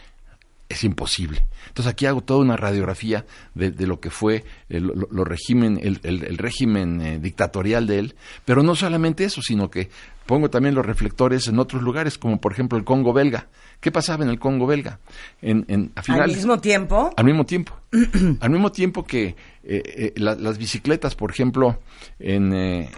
[0.70, 1.44] es imposible.
[1.68, 5.78] Entonces aquí hago toda una radiografía de, de lo que fue el, lo- lo régimen,
[5.82, 8.14] el, el- el régimen eh, dictatorial de él,
[8.46, 9.90] pero no solamente eso, sino que
[10.26, 13.48] pongo también los reflectores en otros lugares, como por ejemplo el Congo belga.
[13.80, 15.00] ¿Qué pasaba en el Congo belga?
[15.42, 17.72] En, en, a Al mismo tiempo, al mismo tiempo.
[18.40, 19.34] al mismo tiempo que eh,
[19.64, 21.80] eh, la- las bicicletas, por ejemplo,
[22.20, 22.88] en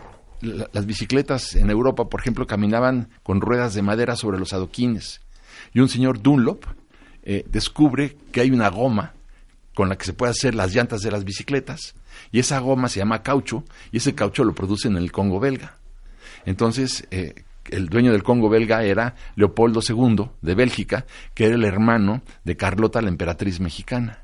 [0.43, 5.23] la- las bicicletas en Europa, por ejemplo, caminaban con ruedas de madera sobre los adoquines.
[5.73, 6.65] Y un señor Dunlop
[7.23, 9.13] eh, descubre que hay una goma
[9.75, 11.95] con la que se puede hacer las llantas de las bicicletas.
[12.31, 15.77] Y esa goma se llama caucho, y ese caucho lo producen en el Congo belga.
[16.45, 21.65] Entonces, eh, el dueño del Congo belga era Leopoldo II de Bélgica, que era el
[21.65, 24.23] hermano de Carlota, la emperatriz mexicana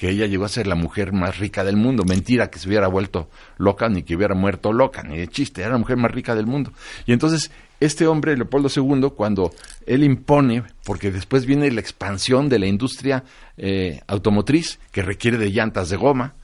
[0.00, 2.04] que ella llegó a ser la mujer más rica del mundo.
[2.06, 5.72] Mentira que se hubiera vuelto loca ni que hubiera muerto loca, ni de chiste, era
[5.72, 6.72] la mujer más rica del mundo.
[7.04, 7.50] Y entonces
[7.80, 9.52] este hombre, Leopoldo II, cuando
[9.86, 13.24] él impone, porque después viene la expansión de la industria
[13.56, 16.34] eh, automotriz, que requiere de llantas de goma,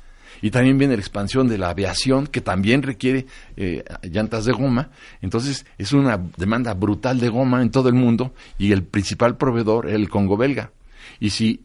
[0.43, 3.27] y también viene la expansión de la aviación, que también requiere
[3.57, 4.91] eh, llantas de goma.
[5.23, 9.87] Entonces es una demanda brutal de goma en todo el mundo y el principal proveedor
[9.87, 10.73] era el Congo belga.
[11.21, 11.65] Y si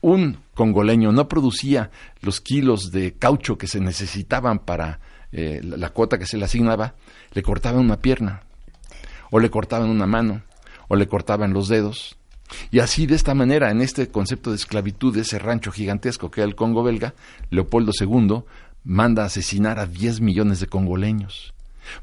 [0.00, 1.90] un congoleño no producía
[2.20, 5.00] los kilos de caucho que se necesitaban para
[5.32, 6.94] eh, la, la cuota que se le asignaba,
[7.32, 8.42] le cortaban una pierna,
[9.32, 10.42] o le cortaban una mano,
[10.88, 12.16] o le cortaban los dedos.
[12.70, 16.42] Y así, de esta manera, en este concepto de esclavitud de ese rancho gigantesco que
[16.42, 17.14] era el Congo belga,
[17.50, 18.44] Leopoldo II
[18.84, 21.54] manda a asesinar a 10 millones de congoleños.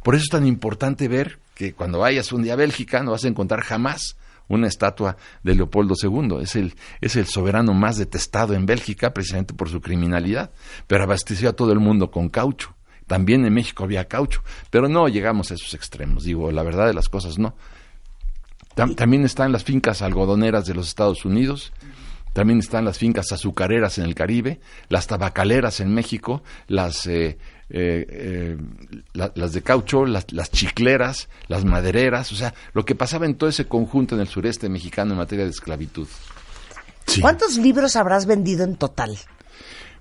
[0.04, 3.24] Por eso es tan importante ver que cuando vayas un día a Bélgica no vas
[3.26, 6.40] a encontrar jamás una estatua de Leopoldo II.
[6.42, 10.50] Es el, es el soberano más detestado en Bélgica, precisamente por su criminalidad,
[10.88, 12.74] pero abasteció a todo el mundo con caucho.
[13.10, 16.24] También en México había caucho, pero no llegamos a esos extremos.
[16.24, 17.56] Digo, la verdad de las cosas no.
[18.76, 21.74] Tam- también están las fincas algodoneras de los Estados Unidos,
[22.34, 24.60] también están las fincas azucareras en el Caribe,
[24.90, 27.38] las tabacaleras en México, las, eh,
[27.72, 28.58] eh, eh,
[29.14, 33.36] la- las de caucho, las, las chicleras, las madereras, o sea, lo que pasaba en
[33.36, 36.08] todo ese conjunto en el sureste mexicano en materia de esclavitud.
[37.22, 39.18] ¿Cuántos libros habrás vendido en total?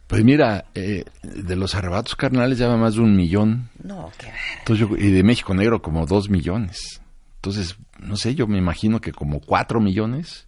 [0.09, 4.29] Pues mira, eh, de los arrebatos carnales ya va más de un millón, No, qué
[4.59, 7.01] Entonces yo- y de México Negro como dos millones.
[7.37, 10.47] Entonces, no sé, yo me imagino que como cuatro millones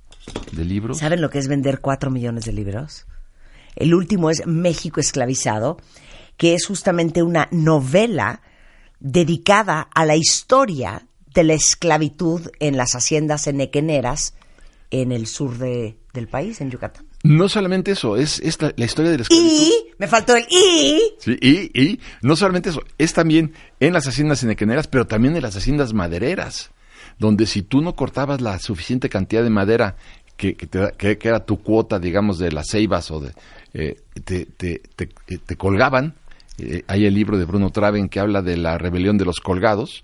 [0.53, 0.99] de libros.
[0.99, 3.07] ¿Saben lo que es vender cuatro millones de libros?
[3.77, 5.77] El último es México esclavizado,
[6.37, 8.41] que es justamente una novela
[8.99, 14.35] dedicada a la historia de la esclavitud en las haciendas enequeneras
[14.91, 17.05] en el sur de- del país, en Yucatán.
[17.23, 19.51] No solamente eso, es, es la, la historia de la esclavitud.
[19.53, 24.07] Y, me faltó el y, Sí, y, y no solamente eso, es también en las
[24.09, 26.71] haciendas enequeneras, pero también en las haciendas madereras,
[27.19, 29.97] donde si tú no cortabas la suficiente cantidad de madera
[30.39, 33.33] que, que, te que- que era tu cuota, digamos, de las ceibas o de...
[33.75, 36.15] eh, te, te, te- eh, te colgaban.
[36.57, 40.03] Eh, hay el libro de Bruno Traven que habla de la rebelión de los colgados,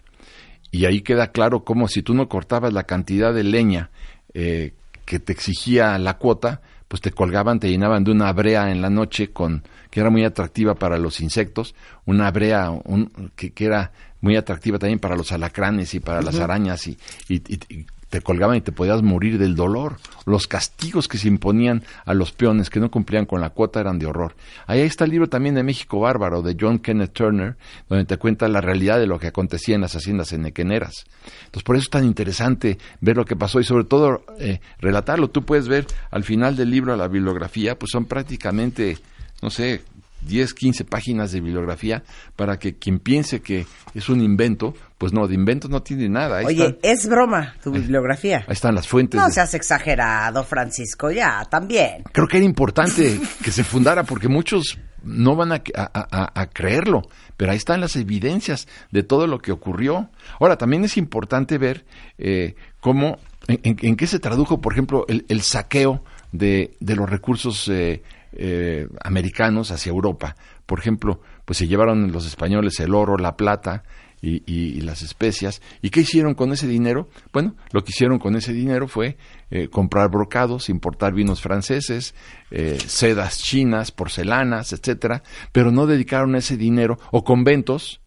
[0.71, 3.89] y ahí queda claro cómo si tú no cortabas la cantidad de leña
[4.35, 4.75] eh,
[5.07, 8.91] que te exigía la cuota, pues te colgaban, te llenaban de una brea en la
[8.91, 13.93] noche con que era muy atractiva para los insectos, una brea un- que, que era
[14.21, 16.99] muy atractiva también para los alacranes y para las arañas y,
[17.29, 17.87] y- y- y
[18.17, 19.97] te colgaban y te podías morir del dolor.
[20.25, 23.99] Los castigos que se imponían a los peones que no cumplían con la cuota eran
[23.99, 24.35] de horror.
[24.67, 27.57] Ahí está el libro también de México Bárbaro de John Kenneth Turner,
[27.91, 31.05] donde te cuenta la realidad de lo que acontecía en las haciendas enequeneras.
[31.45, 35.29] Entonces, por eso es tan interesante ver lo que pasó y sobre todo eh, relatarlo.
[35.29, 38.97] Tú puedes ver al final del libro, la bibliografía, pues son prácticamente,
[39.43, 39.83] no sé,
[40.27, 42.03] 10, 15 páginas de bibliografía
[42.37, 46.39] para que quien piense que es un invento, pues no, de invento no tiene nada.
[46.39, 48.39] Ahí, Oye, están, es broma tu bibliografía.
[48.47, 49.19] ahí están las fuentes.
[49.21, 52.03] No de- seas exagerado, Francisco, ya, también.
[52.13, 56.47] creo que era importante que se fundara porque muchos no van a, a- a- a
[56.51, 57.03] creerlo,
[57.37, 60.11] pero ahí están las evidencias de todo lo que ocurrió.
[60.41, 61.85] Ahora, también es importante ver
[62.19, 66.97] eh, cómo, en, en- en qué se tradujo, por ejemplo, el, el saqueo de, de
[66.97, 68.03] los recursos eh,
[68.39, 70.37] eh, americanos hacia Europa.
[70.67, 73.85] Por ejemplo, pues se llevaron los españoles el oro, la plata,
[74.23, 75.63] y, las especias.
[75.83, 77.09] ¿Y qué hicieron con ese dinero?
[77.33, 79.17] Bueno, lo que hicieron con ese dinero fue
[79.51, 82.15] eh, comprar brocados, importar vinos franceses,
[82.51, 85.23] eh, sedas chinas, porcelanas, etcétera,
[85.53, 88.01] pero no dedicaron ese dinero o conventos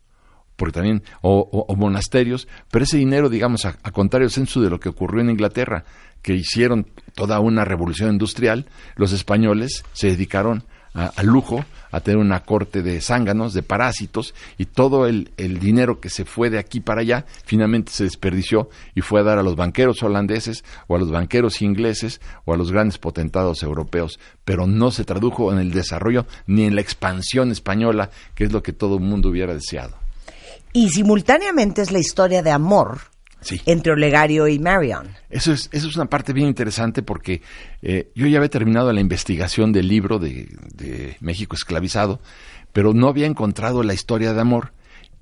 [0.60, 4.90] porque también o, o- monasterios, pero ese dinero, digamos, a, contrario censo de lo que
[4.90, 5.86] ocurrió en Inglaterra,
[6.22, 8.66] que hicieron toda una revolución industrial,
[8.98, 14.66] los españoles se dedicaron al lujo, a tener una corte de zánganos, de parásitos, y
[14.66, 19.02] todo el, el dinero que se fue de aquí para allá finalmente se desperdició y
[19.02, 22.72] fue a dar a los banqueros holandeses o a los banqueros ingleses o a los
[22.72, 28.10] grandes potentados europeos, pero no se tradujo en el desarrollo ni en la expansión española,
[28.36, 29.96] que es lo que todo el mundo hubiera deseado.
[30.74, 33.00] Y simultáneamente es la historia de amor
[33.42, 33.62] Sí.
[33.66, 35.08] entre Olegario y Marion.
[35.30, 37.42] Eso es, eso es una parte bien interesante porque
[37.82, 42.20] eh, yo ya había terminado la investigación del libro de, de México esclavizado,
[42.74, 44.74] pero no había encontrado la historia de amor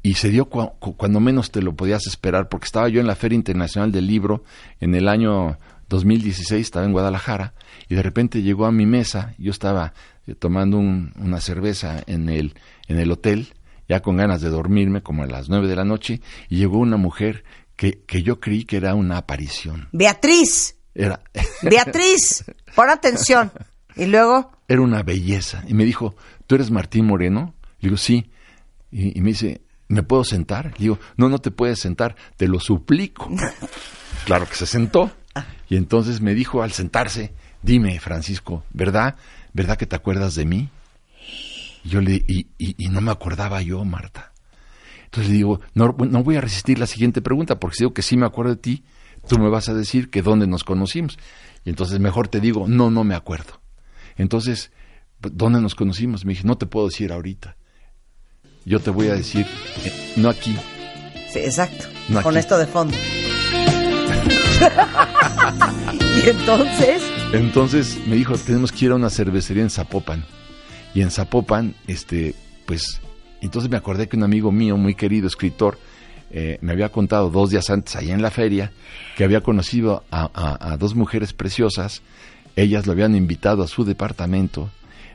[0.01, 3.07] y se dio cua- cu- cuando menos te lo podías esperar porque estaba yo en
[3.07, 4.43] la Feria Internacional del Libro
[4.79, 5.59] en el año
[5.89, 7.53] 2016, estaba en Guadalajara
[7.87, 9.93] y de repente llegó a mi mesa, yo estaba
[10.25, 12.55] eh, tomando un- una cerveza en el,
[12.87, 13.49] en el hotel
[13.87, 16.97] ya con ganas de dormirme, como a las nueve de la noche, y llegó una
[16.97, 17.43] mujer
[17.75, 19.87] que, que yo creí que era una aparición.
[19.91, 21.21] Beatriz, Era,
[21.61, 22.45] Beatriz,
[22.75, 23.51] pon atención.
[23.95, 25.63] Y luego, era una belleza.
[25.67, 26.15] Y me dijo,
[26.45, 27.53] ¿tú eres Martín Moreno?
[27.79, 28.31] Le digo, sí.
[28.91, 30.73] Y, y me dice, ¿me puedo sentar?
[30.77, 33.29] Le digo, no, no te puedes sentar, te lo suplico.
[34.25, 35.11] claro que se sentó.
[35.69, 39.15] Y entonces me dijo al sentarse, dime, Francisco, ¿verdad?
[39.53, 40.69] ¿Verdad que te acuerdas de mí?
[41.87, 44.33] Y yo le, y, y- y no me acordaba yo, Marta.
[45.05, 48.01] Entonces le digo, no, no voy a resistir la siguiente pregunta, porque si digo que
[48.01, 48.83] sí me acuerdo de ti,
[49.29, 51.17] tú me vas a decir que dónde nos conocimos.
[51.63, 53.61] Y entonces mejor te digo, no, no me acuerdo.
[54.17, 54.69] Entonces,
[55.21, 56.25] ¿dónde nos conocimos?
[56.25, 57.55] Me dije, no te puedo decir ahorita.
[58.65, 59.45] Yo te voy a decir,
[59.85, 60.57] eh, no aquí.
[61.31, 62.39] sí, exacto, No, con aquí.
[62.39, 62.97] esto de fondo.
[66.25, 67.01] y entonces,
[67.31, 70.25] Entonces me dijo, tenemos que ir a una cervecería en Zapopan.
[70.93, 72.33] Y en Zapopan, este,
[72.65, 73.01] pues,
[73.41, 75.77] entonces me acordé que un amigo mío, muy querido, escritor,
[76.31, 78.71] eh, me había contado dos días antes, allá en la feria,
[79.15, 82.01] que había conocido a, a- a dos mujeres preciosas.
[82.55, 84.69] Ellas lo habían invitado a su departamento.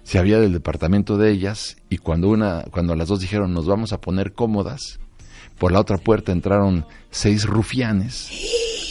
[0.05, 3.93] Se había del departamento de ellas y cuando una, cuando las dos dijeron nos vamos
[3.93, 4.99] a poner cómodas,
[5.59, 8.31] por la otra puerta entraron seis rufianes,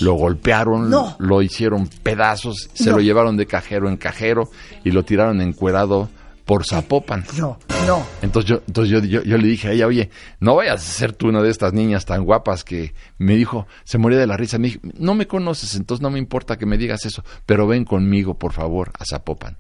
[0.02, 1.16] lo golpearon, No.
[1.20, 2.98] lo hicieron pedazos, se No.
[2.98, 4.50] lo llevaron de cajero en cajero
[4.86, 6.10] y lo tiraron encuerado
[6.46, 7.26] por Zapopan.
[7.38, 7.58] no,
[7.88, 8.06] no.
[8.22, 10.10] Entonces yo, entonces yo, yo, yo le dije a ella, oye,
[10.40, 13.98] no vayas a ser tú una de estas niñas tan guapas que me dijo, se
[13.98, 16.78] moría de la risa, me dijo, no me conoces, entonces no me importa que me
[16.78, 19.58] digas eso, pero ven conmigo, por favor, a Zapopan.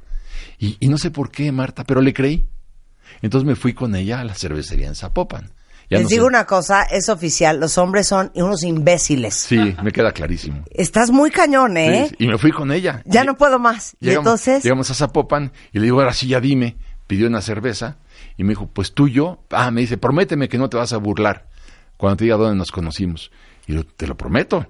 [0.57, 2.47] Y, y no sé por qué, Marta, pero le creí.
[3.21, 5.51] Entonces me fui con ella a la cervecería en Zapopan.
[5.91, 9.35] Ya Les no digo sé- una cosa, es oficial, los hombres son unos imbéciles.
[9.35, 10.63] Sí, me queda clarísimo.
[10.71, 12.07] Estás muy cañón, ¿eh?
[12.09, 13.03] Sí, y me fui con ella.
[13.05, 13.93] Ya Y- no puedo más.
[13.99, 16.77] Y Llegamos, entonces, llegamos a Zapopan y le digo, ahora sí, ya dime.
[17.07, 17.97] Pidió una cerveza
[18.37, 19.43] y me dijo, pues tú y yo.
[19.51, 21.49] Ah, me dice, prométeme que no te vas a burlar
[21.97, 23.29] cuando te diga dónde nos conocimos.
[23.67, 24.65] Y yo, te lo prometo.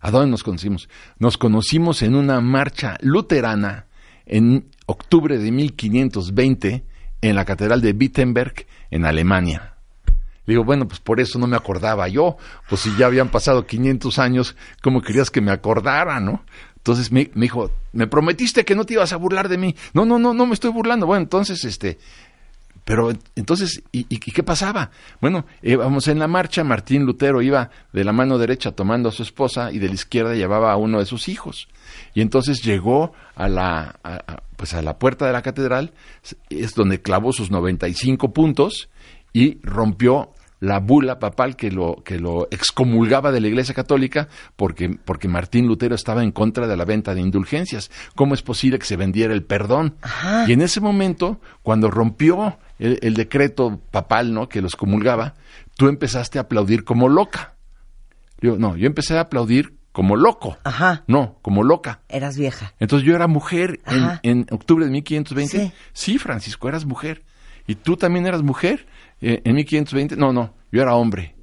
[0.00, 0.90] ¿A dónde nos conocimos?
[1.18, 3.86] Nos conocimos en una marcha luterana
[4.26, 6.84] en octubre de 1520
[7.22, 9.75] en la Catedral de Wittenberg, en Alemania.
[10.46, 12.36] Digo, bueno, pues por eso no me acordaba yo.
[12.68, 16.44] Pues si ya habían pasado 500 años, ¿cómo querías que me acordara, no?
[16.76, 19.74] Entonces me, me dijo, me prometiste que no te ibas a burlar de mí.
[19.92, 21.04] No, no, no, no me estoy burlando.
[21.06, 21.98] Bueno, entonces, este,
[22.84, 24.92] pero entonces, ¿y, qué pasaba?
[25.20, 29.24] Bueno, íbamos en la marcha, Martín Lutero iba de la mano derecha tomando a su
[29.24, 31.66] esposa y de la izquierda llevaba a uno de sus hijos.
[32.14, 35.92] Y entonces llegó a la, a- pues a la puerta de la catedral,
[36.48, 38.88] es donde clavó sus 95 puntos
[39.32, 40.30] y rompió
[40.60, 45.66] la bula papal que lo, que lo excomulgaba de la Iglesia Católica porque, porque Martín
[45.66, 47.90] Lutero estaba en contra de la venta de indulgencias.
[48.14, 49.96] ¿Cómo es posible que se vendiera el perdón?
[50.46, 54.48] Y en ese momento, cuando rompió el, el decreto papal, ¿no?
[54.48, 55.34] Que los comulgaba,
[55.76, 57.54] tú empezaste a aplaudir como loca.
[58.40, 60.58] Yo, no, yo empecé a aplaudir como loco.
[60.62, 61.04] Ajá.
[61.06, 62.00] No, como loca.
[62.10, 62.74] eras vieja.
[62.78, 63.80] Entonces yo era mujer
[64.22, 65.58] en octubre de 1520.
[65.58, 65.72] Sí.
[65.94, 66.18] Sí.
[66.18, 67.24] Francisco, eras mujer.
[67.66, 68.86] ¿Y tú también eras mujer
[69.20, 70.16] eh, en 1520?
[70.16, 71.34] No, no, yo era hombre.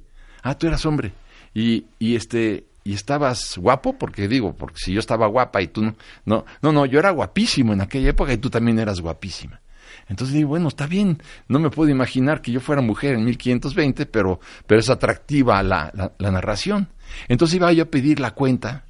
[0.42, 1.12] Ah, tú eras hombre.
[1.54, 5.82] Y, y este y estabas guapo porque digo, porque si yo estaba guapa y tú
[5.82, 5.94] no,
[6.26, 9.60] no, no, no, yo era guapísimo en aquella época y tú también eras guapísima.
[10.06, 14.04] Entonces digo, bueno, está bien, no me puedo imaginar que yo fuera mujer en 1520,
[14.06, 16.88] pero, pero es atractiva la, la, la narración.
[17.26, 18.84] Entonces iba yo a pedir la cuenta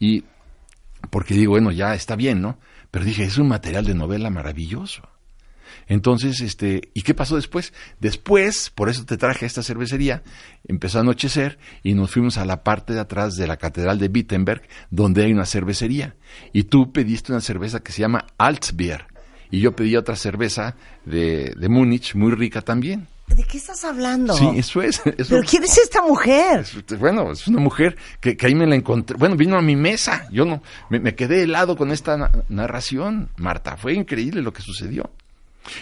[0.00, 0.24] y
[1.10, 2.58] porque digo, bueno, ya está bien, ¿no?
[2.90, 5.08] Pero dije, es un material de novela maravilloso.
[5.86, 7.72] Entonces, este, ¿y qué pasó después?
[8.00, 10.22] Después, por eso te traje a esta cervecería,
[10.66, 14.08] empezó a anochecer y nos fuimos a la parte de atrás de la Catedral de
[14.08, 16.14] Wittenberg, donde hay una cervecería.
[16.52, 19.06] Y tú pediste una cerveza que se llama Altbier.
[19.50, 23.06] Y yo pedí otra cerveza de, de Múnich, muy rica también.
[23.28, 24.34] ¿De qué estás hablando?
[24.34, 25.00] Sí, eso es.
[25.18, 26.60] eso- ¿Pero quién es esta mujer?
[26.60, 29.16] es- bueno, es una mujer que, que ahí me la encontré.
[29.16, 30.26] Bueno, vino a mi mesa.
[30.30, 33.76] Yo no, me, me quedé helado con esta na- narración, Marta.
[33.76, 35.10] Fue increíble lo que sucedió.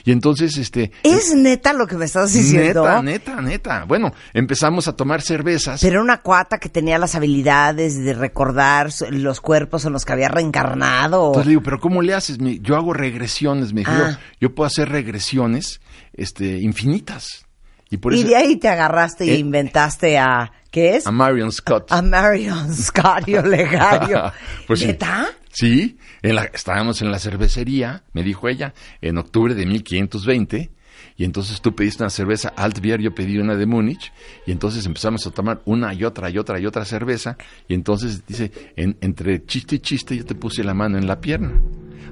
[0.05, 0.93] Y entonces, este.
[1.03, 2.83] ¿Es neta lo que me estás diciendo?
[2.83, 3.85] Neta, neta, neta.
[3.85, 5.81] Bueno, empezamos a tomar cervezas.
[5.81, 10.13] Pero era una cuata que tenía las habilidades de recordar los cuerpos en los que
[10.13, 11.29] había reencarnado.
[11.29, 12.39] Entonces le digo, pero ¿cómo le haces?
[12.61, 14.19] Yo hago regresiones, me dijo, Ah.
[14.39, 15.81] yo, yo puedo hacer regresiones
[16.13, 17.47] este, infinitas.
[17.91, 20.53] Y por y eso de ahí te agarraste Eh, inventaste a...
[20.71, 21.07] ¿Qué es?
[21.09, 21.91] a Marion Scott.
[21.91, 24.31] A Marion Scott y Olegario.
[24.69, 24.87] Pues.
[24.87, 25.27] ¿Neta?
[25.29, 30.71] Sí, en la, estábamos en la cervecería, me dijo ella, en octubre de 1520,
[31.17, 34.13] y entonces tú pediste una cerveza Altbier, yo pedí una de Múnich,
[34.47, 37.37] y entonces empezamos a tomar una y otra y otra y otra cerveza,
[37.69, 41.21] y entonces dice, en- entre chiste y chiste yo te puse la mano en la
[41.21, 41.61] pierna.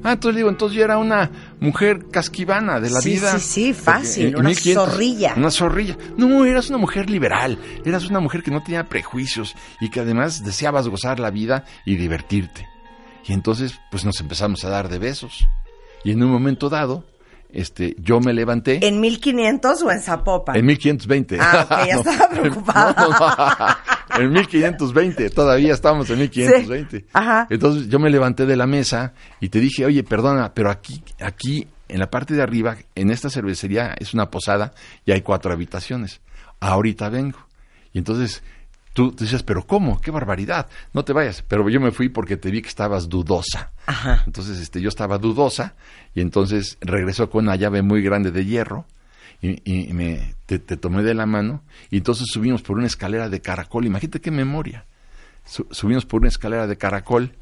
[0.04, 1.28] Ah, entonces digo, entonces yo era una
[1.58, 3.36] mujer casquivana de la Sí, vida.
[3.38, 5.34] sí, sí, fácil, Porque una zorrilla.
[5.36, 5.96] Una zorrilla.
[6.16, 10.44] No, eras una mujer liberal, eras una mujer que no tenía prejuicios y que además
[10.44, 12.68] deseabas gozar la vida y divertirte.
[13.26, 15.46] Y entonces, pues nos empezamos a dar de besos.
[16.04, 17.04] Y en un momento dado,
[17.52, 18.86] este, yo me levanté.
[18.86, 20.56] ¿En 1500 o en Zapopan?
[20.56, 21.38] En 1520.
[21.40, 22.00] Ah, ok, ya No.
[22.00, 22.94] estaba preocupada.
[22.98, 26.98] No, no, en 1520, todavía estamos en 1520.
[27.00, 27.46] Sí, ajá.
[27.50, 31.66] Entonces yo me levanté de la mesa y te dije, oye, perdona, pero aquí, aquí,
[31.88, 34.72] en la parte de arriba, en esta cervecería es una posada
[35.04, 36.20] y hay cuatro habitaciones.
[36.60, 37.38] Ahorita vengo.
[37.92, 38.42] Y entonces
[38.92, 40.00] tú, dices, pero ¿cómo?
[40.00, 40.68] ¡Qué barbaridad!
[40.92, 41.42] No te vayas.
[41.46, 43.72] Pero yo me fui porque te vi que estabas dudosa.
[43.86, 44.22] Ajá.
[44.26, 45.74] Entonces este, yo estaba dudosa
[46.14, 48.86] y entonces regresó con una llave muy grande de hierro
[49.40, 53.28] y, y me, te, te tomé de la mano y entonces subimos por una escalera
[53.28, 53.86] de caracol.
[53.86, 54.84] Imagínate qué memoria.
[55.46, 57.32] Su- subimos por una escalera de caracol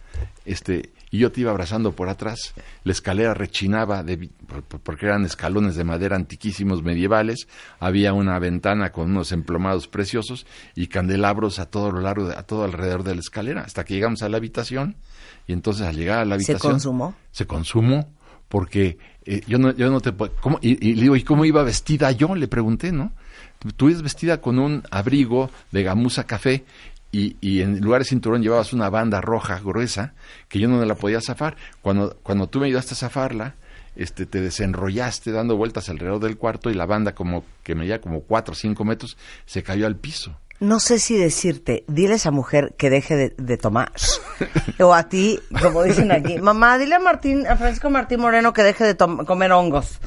[0.45, 2.53] este, y yo te iba abrazando por atrás.
[2.85, 4.29] La escalera rechinaba de,
[4.83, 7.47] porque eran escalones de madera antiquísimos medievales.
[7.79, 12.43] Había una ventana con unos emplomados preciosos y candelabros a todo lo largo, de- a
[12.43, 14.97] todo alrededor de la escalera, hasta que llegamos a la habitación.
[15.47, 17.15] Y entonces al llegar a la ¿Se habitación consumó?
[17.31, 18.13] se consumó
[18.49, 20.59] porque eh, yo no yo no te puedo- ¿cómo?
[20.63, 23.13] Y, y le digo y cómo iba vestida yo le pregunté no
[23.77, 26.65] tú ibas vestida con un abrigo de gamuza café
[27.13, 30.15] y, y en lugar de cinturón llevabas una banda roja gruesa
[30.49, 33.55] que yo no me la podía zafar cuando cuando tú me ayudaste a zafarla
[33.95, 38.21] este te desenrollaste dando vueltas alrededor del cuarto y la banda como que medía como
[38.21, 39.17] cuatro o cinco metros
[39.47, 43.35] se cayó al piso No sé si decirte, dile a esa mujer que deje de,
[43.37, 43.93] de tomar.
[44.81, 48.63] o a ti, como dicen aquí, mamá, dile a Martín, a Francisco Martín Moreno que
[48.63, 49.99] deje de comer hongos.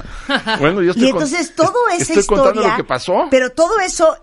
[0.60, 3.78] bueno yo estoy Y entonces todo esa estoy historia, contando lo que pasó pero todo
[3.80, 4.16] eso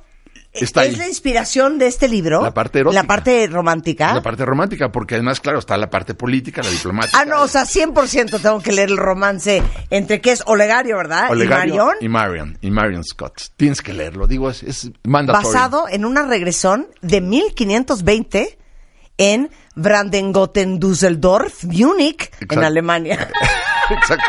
[0.63, 0.95] Está es ahí.
[0.95, 2.41] la inspiración de este libro.
[2.41, 3.01] La parte erótica.
[3.01, 4.13] La parte romántica.
[4.13, 7.47] la parte romántica porque además claro está la parte política la diplomática Ah, no, o
[7.47, 11.29] sea, 100% tengo que leer el romance entre que es Olegario, ¿verdad?
[11.31, 11.95] Olegario y Marion.
[12.01, 13.41] y Marion, y Marion Scott.
[13.55, 15.47] Tienes que leerlo, digo, es, es mandatorio.
[15.47, 18.57] basado en una regresión de 1520
[19.17, 22.63] en Brandengoten, Düsseldorf, Múnich, en.
[22.63, 23.27] Alemania.
[23.89, 24.25] Exacto.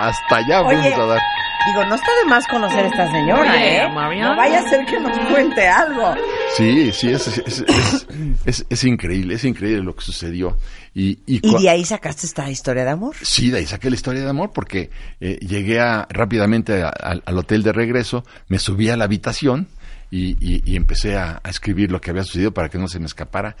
[0.00, 1.20] Hasta allá Oye, vamos a dar.
[1.66, 3.88] Digo, no está de más conocer a esta señora, Oye, ¿eh?
[4.20, 6.14] No vaya a ser que nos cuente algo.
[6.56, 8.06] Sí, sí, es, es, es, es-
[8.44, 10.58] es- es increíble, es increíble lo que sucedió.
[10.94, 13.14] Y, y, Y de ahí sacaste esta historia de amor.
[13.22, 14.90] Sí, de ahí saqué la historia de amor porque
[15.20, 19.68] eh, llegué a- rápidamente a- al- al hotel de regreso, me subí a la habitación
[20.10, 22.98] y, y- y empecé a, a escribir lo que había sucedido para que no se
[22.98, 23.56] me escapara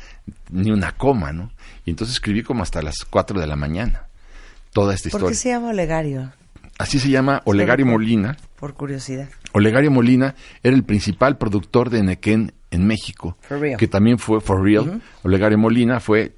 [0.50, 1.50] ni una coma, ¿no?
[1.86, 4.06] Y entonces escribí como hasta las 4 de la mañana
[4.72, 5.28] toda esta ¿Por historia.
[5.30, 6.32] qué se llama Olegario?
[6.82, 8.36] Así se llama Olegario por- Molina.
[8.58, 9.28] Por curiosidad.
[9.52, 13.76] Olegario Molina era el principal productor de Nequén en México, For real.
[13.78, 15.00] que también fue for real.
[15.22, 16.34] Olegario Molina fue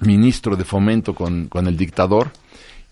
[0.00, 2.30] ministro de fomento con, con el dictador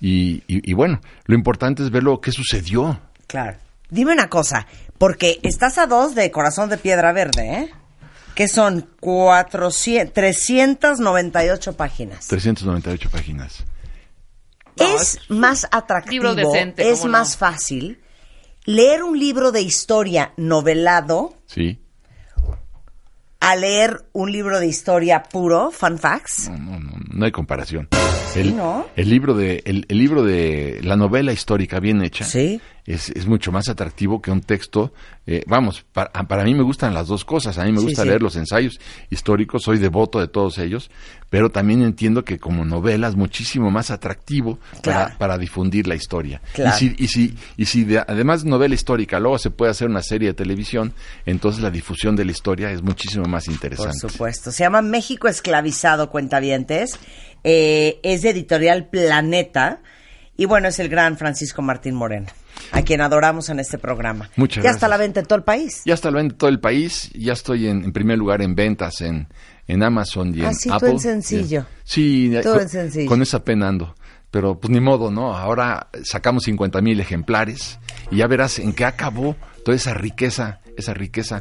[0.00, 2.98] y, y- y bueno, lo importante es ver lo que sucedió.
[3.26, 3.58] Claro.
[3.90, 4.66] Dime una cosa,
[4.98, 7.70] porque estás a dos de Corazón de Piedra Verde, ¿eh?
[8.34, 12.26] Que son 400, 398 páginas.
[12.26, 13.64] 398 páginas.
[14.78, 18.00] No, es más atractivo, libro decente, es más fácil
[18.64, 21.78] leer un libro de historia novelado Sí.
[23.40, 26.48] a leer un libro de historia puro, fun facts.
[26.50, 27.88] No, no, no, no hay comparación.
[28.34, 28.86] el, ¿no?
[28.96, 32.60] el libro de el, el libro de la novela histórica bien hecha Sí.
[32.86, 34.92] Es, es mucho más atractivo que un texto.
[35.26, 37.56] eh, vamos, para, para mí me gustan las dos cosas.
[37.58, 38.08] A mí me gusta sí.
[38.08, 38.78] leer los ensayos
[39.10, 40.90] históricos, soy devoto de todos ellos,
[41.30, 45.04] pero también entiendo que como novela es muchísimo más atractivo Claro.
[45.06, 46.42] para, para difundir la historia.
[46.52, 46.76] Claro.
[46.76, 49.88] Y si, y si, y si de- además de novela histórica luego se puede hacer
[49.88, 50.92] una serie de televisión,
[51.24, 53.98] entonces la difusión de la historia es muchísimo más Por interesante.
[54.08, 54.52] supuesto.
[54.52, 56.98] Se llama México Esclavizado, cuentavientes.
[57.44, 59.80] Eh, es de editorial Planeta.
[60.36, 62.26] Y bueno, es el gran Francisco Martín Moreno,
[62.72, 64.30] a quien adoramos en este programa.
[64.36, 64.90] Muchas Ya está gracias.
[64.90, 65.82] la venta en todo el país.
[65.84, 69.00] Ya está lo vende todo el país, ya estoy en, en primer lugar en ventas
[69.00, 69.28] en,
[69.68, 70.90] en Amazon y en Ah, sí, tú Apple.
[70.90, 71.66] en sencillo.
[71.84, 73.08] Sí, con, en sencillo.
[73.08, 73.94] con esa pena ando.
[74.32, 75.36] Pero pues ni modo, ¿no?
[75.36, 77.78] Ahora sacamos 50 mil ejemplares
[78.10, 81.40] y ya verás en qué acabó toda esa riqueza, esa riqueza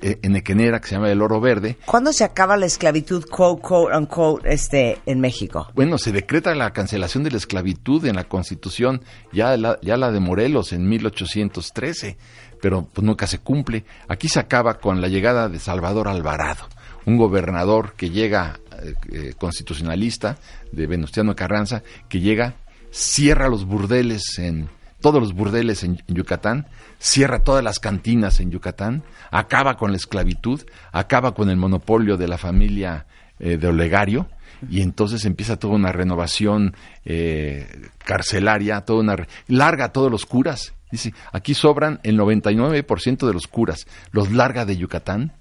[0.00, 1.76] eh, enequenera que se llama el oro verde.
[1.86, 5.68] ¿Cuándo se acaba la esclavitud, quote, quote, unquote, este, en México?
[5.74, 10.10] Bueno, se decreta la cancelación de la esclavitud en la Constitución, ya la, ya la
[10.10, 12.16] de Morelos en 1813,
[12.60, 13.84] pero pues nunca se cumple.
[14.08, 16.68] Aquí se acaba con la llegada de Salvador Alvarado,
[17.04, 20.38] un gobernador que llega eh, eh, constitucionalista
[20.72, 22.54] de Venustiano Carranza, que llega,
[22.90, 24.68] cierra los burdeles en
[25.06, 26.66] todos los burdeles en, Yucatán,
[26.98, 32.26] cierra todas las cantinas en Yucatán, acaba con la esclavitud, acaba con el monopolio de
[32.26, 33.06] la familia
[33.38, 34.26] eh, de Olegario
[34.68, 36.74] y entonces empieza toda una renovación
[37.04, 37.68] eh,
[37.98, 40.74] carcelaria, toda una larga a todos los curas.
[40.90, 45.34] Dice, aquí sobran el 99% de los curas, los larga de Yucatán,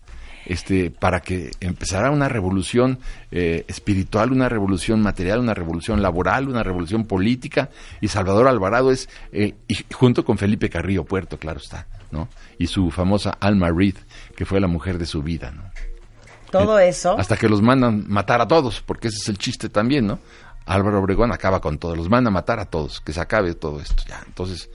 [0.46, 3.00] este, para que empezara una revolución
[3.32, 7.70] eh, espiritual, una revolución material, una revolución laboral, una revolución política.
[8.02, 12.30] Y Salvador Alvarado es, eh, y junto con Felipe Carrillo Puerto, claro está, ¿no?
[12.58, 13.96] Y su famosa Alma Reed,
[14.36, 15.64] que fue la mujer de su vida, ¿no?
[16.52, 17.18] Todo eso.
[17.18, 20.20] Hasta que los mandan matar a todos, porque ese es el chiste también, ¿no?
[20.66, 23.80] Álvaro Obregón acaba con todos, los manda a matar a todos, que se acabe todo
[23.80, 24.24] esto, ya.
[24.26, 24.70] Entonces,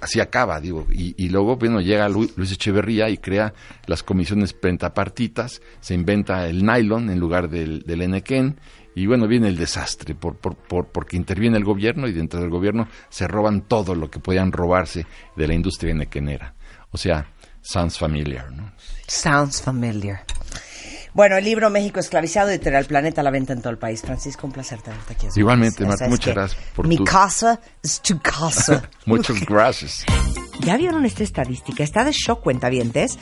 [0.00, 0.86] así acaba, digo.
[0.90, 3.52] Y, luego, bueno, llega Lu- Luis Echeverría y crea
[3.86, 8.58] las comisiones pentapartitas, se inventa el nylon en lugar del, del enequén,
[8.94, 12.50] y bueno, viene el desastre, por, por, por- porque interviene el gobierno y dentro del
[12.50, 15.06] gobierno se roban todo lo que podían robarse
[15.36, 16.54] de la industria enequenera.
[16.90, 17.26] O sea,
[17.62, 18.72] sounds familiar, ¿no?
[19.06, 20.24] Sounds familiar.
[21.14, 24.02] Bueno, el libro México esclavizado, editorial Planeta, a la venta en todo el país.
[24.02, 25.26] Francisco, un placer tenerte aquí.
[25.36, 25.84] Igualmente.
[25.84, 28.88] Marta, muchas gracias por Mi tu- casa es tu casa.
[29.06, 30.04] Muchas gracias.
[30.60, 31.82] ¿Ya vieron esta estadística?
[31.82, 33.18] Está de shock, cuentavientes.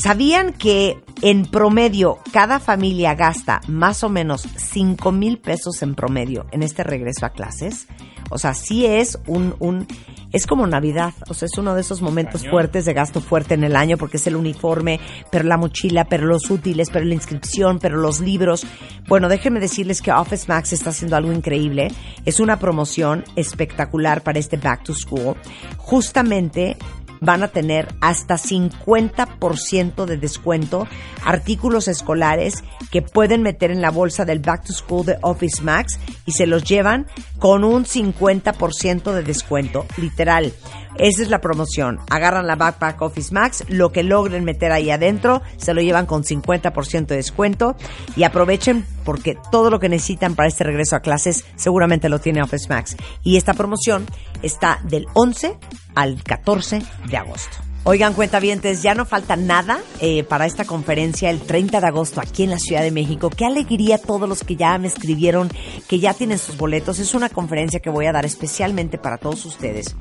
[0.00, 6.46] ¿Sabían que en promedio cada familia gasta más o menos 5 mil pesos en promedio
[6.52, 7.88] en este regreso a clases?
[8.30, 9.88] O sea, sí es un, un,
[10.32, 13.64] es como Navidad, o sea, es uno de esos momentos fuertes de gasto fuerte en
[13.64, 15.00] el año porque es el uniforme,
[15.32, 18.64] pero la mochila, pero los útiles, pero la inscripción, pero los libros.
[19.08, 21.90] Bueno, déjenme decirles que Office Max está haciendo algo increíble.
[22.24, 25.34] Es una promoción espectacular para este Back to School.
[25.78, 26.76] Justamente
[27.20, 30.86] van a tener hasta 50% de descuento
[31.24, 35.98] artículos escolares que pueden meter en la bolsa del Back to School de Office Max
[36.26, 37.06] y se los llevan
[37.38, 40.52] con un 50% de descuento, literal.
[40.96, 42.00] Esa es la promoción.
[42.10, 46.24] Agarran la Backpack Office Max, lo que logren meter ahí adentro, se lo llevan con
[46.24, 47.76] 50% de descuento
[48.16, 52.42] y aprovechen porque todo lo que necesitan para este regreso a clases seguramente lo tiene
[52.42, 52.94] Office Max.
[53.24, 54.04] Y esta promoción
[54.42, 55.56] está del 11
[55.94, 57.56] al 14 de agosto.
[57.84, 62.42] Oigan, cuentavientes, ya no falta nada eh, para esta conferencia el 30 de agosto aquí
[62.42, 63.30] en la Ciudad de México.
[63.30, 65.48] Qué alegría a todos los que ya me escribieron,
[65.88, 66.98] que ya tienen sus boletos.
[66.98, 69.96] Es una conferencia que voy a dar especialmente para todos ustedes,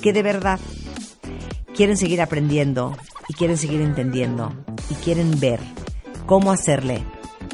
[0.00, 0.60] que de verdad
[1.74, 2.96] quieren seguir aprendiendo
[3.28, 4.52] y quieren seguir entendiendo
[4.90, 5.58] y quieren ver
[6.26, 7.02] cómo hacerle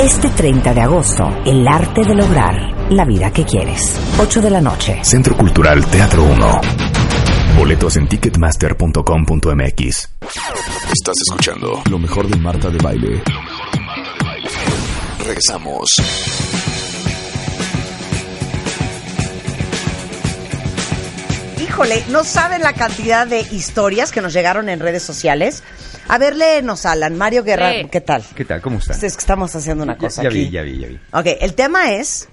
[0.00, 3.98] Este 30 de agosto, el arte de lograr la vida que quieres.
[4.20, 5.00] 8 de la noche.
[5.02, 6.60] Centro Cultural Teatro 1.
[7.58, 10.08] Boletos en ticketmaster.com.mx.
[10.92, 13.08] Estás escuchando lo mejor de Marta de Baile.
[13.08, 14.48] Lo mejor de Marta de Baile.
[15.18, 15.88] Regresamos.
[21.60, 25.64] Híjole, no saben la cantidad de historias que nos llegaron en redes sociales.
[26.08, 27.16] A ver, léenos, Alan.
[27.16, 27.88] Mario Guerra, Sí.
[27.90, 28.22] ¿qué tal?
[28.34, 28.60] ¿Qué tal?
[28.62, 28.96] ¿Cómo están?
[28.96, 30.38] Es que estamos haciendo una cosa ya, aquí.
[30.44, 30.98] vi, ya vi, ya vi.
[31.12, 32.28] Ok, el tema es,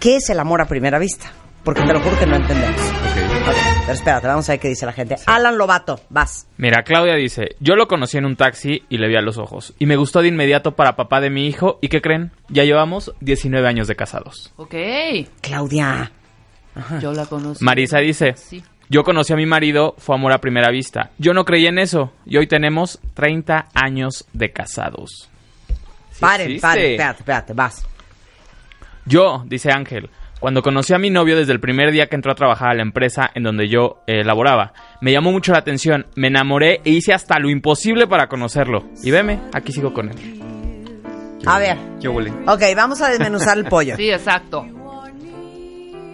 [0.00, 1.30] ¿qué es el amor a primera vista?
[1.64, 2.80] Porque te lo juro que no entendemos.
[2.80, 3.48] Ok.
[3.48, 3.54] Ok,
[3.86, 5.16] pero espérate, vamos a ver qué dice la gente.
[5.26, 6.46] Alan Lobato, vas.
[6.56, 9.74] Mira, Claudia dice, yo lo conocí en un taxi y le vi a los ojos.
[9.78, 11.78] Y me gustó de inmediato para papá de mi hijo.
[11.82, 12.30] ¿Y qué creen?
[12.48, 14.52] Ya llevamos 19 años de casados.
[14.56, 14.74] Ok,
[15.42, 16.10] Claudia.
[17.00, 17.62] yo la conozco.
[17.64, 18.62] Marisa dice, Sí.
[18.90, 21.10] Yo conocí a mi marido, fue amor a primera vista.
[21.18, 22.12] Yo no creí en eso.
[22.24, 25.28] Y hoy tenemos 30 años de casados.
[26.10, 27.86] Sí Paren, paren, espérate, espérate, vas.
[29.04, 30.10] Yo, dice Ángel,
[30.40, 32.82] cuando conocí a mi novio desde el primer día que entró a trabajar a la
[32.82, 37.12] empresa en donde yo eh, laboraba, me llamó mucho la atención, me enamoré e hice
[37.12, 38.84] hasta lo imposible para conocerlo.
[39.02, 40.40] Y veme, aquí sigo con él.
[41.46, 42.30] A ver, ¿Qué huele?
[42.46, 43.96] ok, vamos a desmenuzar el pollo.
[43.96, 44.66] Sí, exacto.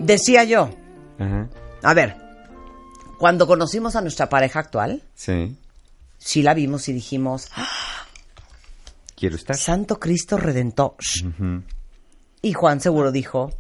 [0.01, 0.71] Decía yo,
[1.83, 2.17] a ver,
[3.19, 5.57] cuando conocimos a nuestra pareja actual, Sí.
[6.19, 7.69] sí la vimos y dijimos, "Ah,
[9.17, 9.57] Quiero estar.
[9.57, 10.97] Santo Cristo Redentor.
[12.43, 13.53] Y Juan seguro dijo,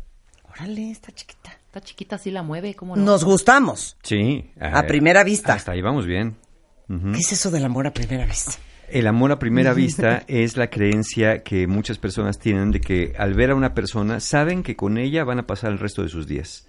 [0.50, 1.56] órale, está chiquita.
[1.66, 3.02] Está chiquita, sí la mueve, ¿cómo no?
[3.02, 3.96] Nos gustamos.
[4.02, 4.50] Sí.
[4.60, 5.54] A primera vista.
[5.54, 6.36] Hasta ahí vamos bien.
[6.88, 8.52] ¿Qué es eso del amor a primera vista?
[8.88, 13.32] El amor a primera vista es la creencia que muchas personas tienen de que al
[13.34, 16.26] ver a una persona saben que con ella van a pasar el resto de sus
[16.26, 16.66] días.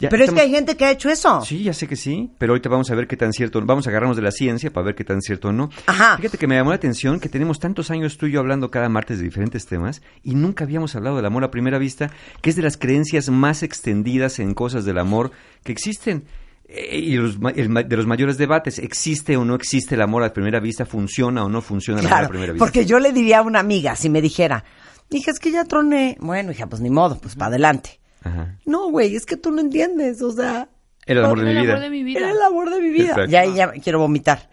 [0.00, 1.42] Ya Pero es que hay gente que ha hecho eso.
[1.42, 3.90] Sí, ya sé que sí, pero ahorita vamos a ver qué tan cierto, vamos a
[3.90, 5.68] agarrarnos de la ciencia para ver qué tan cierto o no.
[5.86, 6.16] Ajá.
[6.16, 8.88] Fíjate que me llamó la atención que tenemos tantos años tú y yo hablando cada
[8.88, 12.10] martes de diferentes temas y nunca habíamos hablado del amor a primera vista,
[12.40, 15.32] que es de las creencias más extendidas en cosas del amor
[15.64, 16.24] que existen.
[16.66, 20.32] Eh, y los el de los mayores debates, ¿existe o no existe el amor a
[20.32, 20.86] primera vista?
[20.86, 22.64] ¿Funciona o no funciona el amor Claro, a primera vista?
[22.64, 24.64] porque yo le diría a una amiga, si me dijera,
[25.10, 26.16] hija, es que ya troné.
[26.20, 27.99] Bueno, hija, pues ni modo, pues para adelante.
[28.22, 28.56] Ajá.
[28.66, 30.68] No, güey, es que tú no entiendes, o sea...
[31.06, 31.72] Era el amor de mi vida.
[31.72, 32.18] amor de mi vida.
[32.20, 33.08] Era el amor de mi vida.
[33.10, 33.30] Exacto.
[33.30, 34.48] Ya, ya quiero vomitar.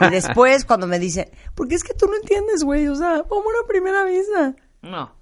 [0.00, 3.54] y después, cuando me dice, porque es que tú no entiendes, güey, o sea, amor
[3.62, 4.54] a primera vista.
[4.80, 5.14] No.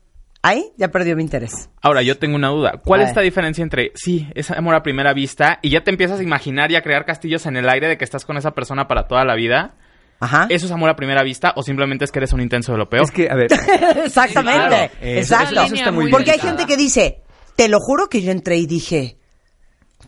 [0.42, 1.68] Ahí ya perdió mi interés.
[1.82, 2.80] Ahora, yo tengo una duda.
[2.82, 5.90] ¿Cuál A es esta diferencia entre, sí, es amor a primera vista y ya te
[5.90, 8.52] empiezas a imaginar y a crear castillos en el aire de que estás con esa
[8.52, 9.74] persona para toda la vida?
[10.18, 10.46] Ajá.
[10.48, 12.88] ¿Eso es amor a primera vista o simplemente es que eres un intenso de lo
[12.88, 13.04] peor?
[13.04, 13.48] Es que, a ver,
[14.04, 14.66] Exactamente.
[14.68, 15.52] claro, eso- Exacto.
[15.54, 17.22] eso- eso está muy Porque hay gente que dice,
[17.56, 19.18] te lo juro que yo entré y dije,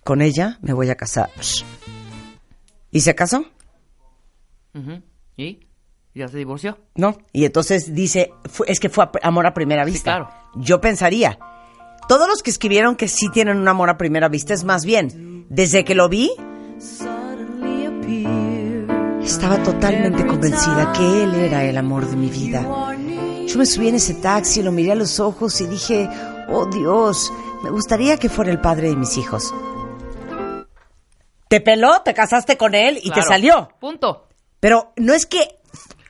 [0.05, 1.31] con ella me voy a casar.
[2.91, 3.45] ¿Y se casó?
[5.37, 5.61] ¿Y?
[6.15, 6.79] ¿Ya se divorció?
[6.95, 7.17] No.
[7.33, 10.03] Y entonces dice, fue- es que fue amor a primera vista.
[10.17, 10.29] claro.
[10.57, 11.39] Yo pensaría,
[12.09, 15.47] todos los que escribieron que sí tienen un amor a primera vista es más bien,
[15.49, 16.31] desde que lo vi,
[19.23, 22.67] estaba totalmente convencida que él era el amor de mi vida.
[23.47, 26.09] Yo me subí en ese taxi, lo miré a los ojos y dije,
[26.49, 27.33] oh Dios,
[27.63, 29.55] me gustaría que fuera el padre de mis hijos.
[31.49, 33.69] Te peló, te casaste con él y te salió.
[33.79, 34.29] Punto.
[34.59, 35.59] Pero no es que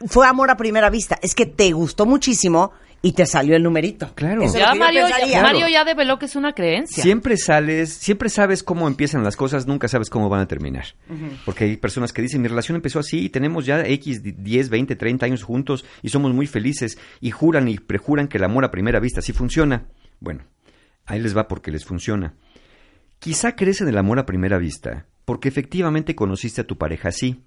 [0.06, 2.72] fue amor a primera vista, es que te gustó muchísimo
[3.02, 4.12] y te salió el numerito.
[4.14, 4.44] Claro.
[4.52, 5.42] Ya Mario, ya.
[5.42, 7.02] Mario ya develó que es una creencia.
[7.02, 10.84] Siempre sales, siempre sabes cómo empiezan las cosas, nunca sabes cómo van a terminar.
[11.44, 14.94] Porque hay personas que dicen, mi relación empezó así y tenemos ya X, 10, 20,
[14.94, 18.70] 30 años juntos y somos muy felices y juran y prejuran que el amor a
[18.70, 19.86] primera vista sí funciona.
[20.22, 20.44] Bueno,
[21.04, 22.34] ahí les va porque les funciona.
[23.18, 27.42] Quizá crees en el amor a primera vista porque efectivamente conociste a tu pareja así.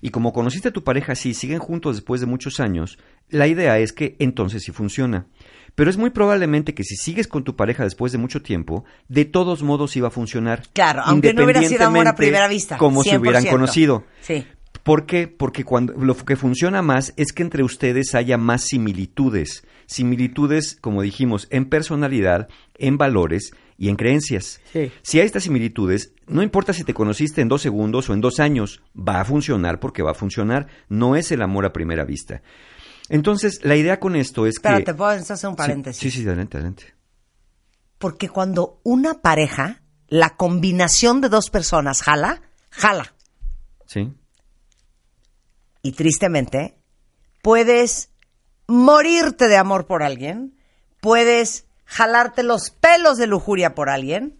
[0.00, 2.98] Y como conociste a tu pareja así siguen juntos después de muchos años,
[3.28, 5.26] la idea es que entonces sí funciona.
[5.74, 9.24] Pero es muy probablemente que si sigues con tu pareja después de mucho tiempo, de
[9.24, 10.62] todos modos iba a funcionar.
[10.72, 12.78] Claro, aunque no hubiera sido amor a primera vista.
[12.78, 13.50] Como si hubieran 100%.
[13.50, 14.04] conocido.
[14.20, 14.46] Sí.
[14.82, 15.28] ¿Por qué?
[15.28, 19.64] Porque cuando lo que funciona más es que entre ustedes haya más similitudes.
[19.86, 24.60] Similitudes, como dijimos, en personalidad, en valores y en creencias.
[24.72, 24.92] Sí.
[25.02, 28.40] Si hay estas similitudes, no importa si te conociste en dos segundos o en dos
[28.40, 30.68] años, va a funcionar porque va a funcionar.
[30.88, 32.42] No es el amor a primera vista.
[33.08, 34.80] Entonces, la idea con esto es que...
[34.82, 36.00] te puedo hacer un paréntesis.
[36.00, 36.94] Sí, sí, sí, adelante, adelante.
[37.98, 43.14] Porque cuando una pareja, la combinación de dos personas jala, jala.
[43.86, 44.12] Sí.
[45.82, 46.78] Y tristemente,
[47.42, 48.10] puedes
[48.66, 50.54] morirte de amor por alguien,
[51.00, 54.38] puedes jalarte los pelos de lujuria por alguien,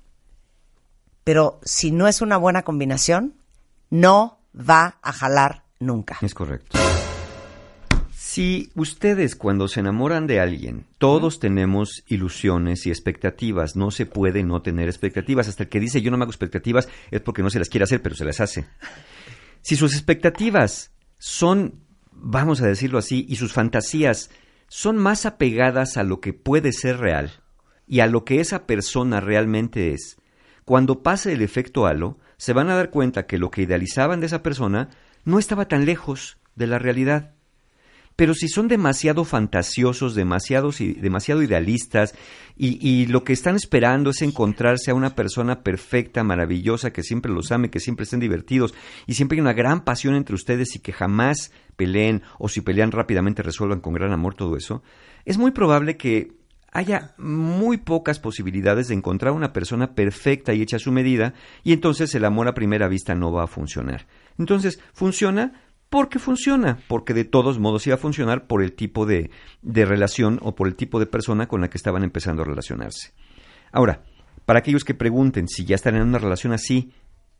[1.24, 3.34] pero si no es una buena combinación,
[3.90, 6.18] no va a jalar nunca.
[6.20, 6.78] Es correcto.
[8.34, 14.42] Si ustedes cuando se enamoran de alguien, todos tenemos ilusiones y expectativas, no se puede
[14.42, 15.46] no tener expectativas.
[15.46, 17.84] Hasta el que dice yo no me hago expectativas es porque no se las quiere
[17.84, 18.66] hacer, pero se las hace.
[19.62, 21.84] Si sus expectativas son,
[22.14, 24.30] vamos a decirlo así, y sus fantasías
[24.68, 27.32] son más apegadas a lo que puede ser real
[27.86, 30.16] y a lo que esa persona realmente es,
[30.64, 34.26] cuando pase el efecto halo, se van a dar cuenta que lo que idealizaban de
[34.26, 34.88] esa persona
[35.24, 37.34] no estaba tan lejos de la realidad.
[38.16, 42.14] Pero si son demasiado fantasiosos, demasiados y- demasiado idealistas,
[42.56, 47.32] y, y lo que están esperando es encontrarse a una persona perfecta, maravillosa, que siempre
[47.32, 48.72] los ame, que siempre estén divertidos,
[49.06, 52.92] y siempre hay una gran pasión entre ustedes y que jamás peleen, o si pelean
[52.92, 54.82] rápidamente resuelvan con gran amor todo eso,
[55.24, 56.32] es muy probable que
[56.72, 61.72] haya muy pocas posibilidades de encontrar una persona perfecta y hecha a su medida, y
[61.72, 64.06] entonces el amor a primera vista no va a funcionar.
[64.38, 69.30] Entonces, funciona porque funciona, porque de todos modos iba a funcionar por el tipo de,
[69.62, 73.12] de relación o por el tipo de persona con la que estaban empezando a relacionarse.
[73.70, 74.02] Ahora,
[74.44, 76.92] para aquellos que pregunten si ya están en una relación así,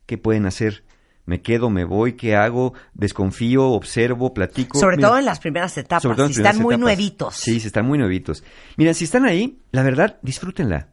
[0.05, 0.83] ¿qué pueden hacer?
[1.25, 2.73] ¿Me quedo, me voy, qué hago?
[2.93, 4.79] ¿Desconfío, observo, platico?
[4.79, 6.79] Sobre Mira, todo en las primeras etapas, sobre todo en si están muy etapas.
[6.79, 7.35] nuevitos.
[7.35, 8.43] Sí, si están muy nuevitos.
[8.77, 10.89] Mira, si están ahí, la verdad, disfrútenla.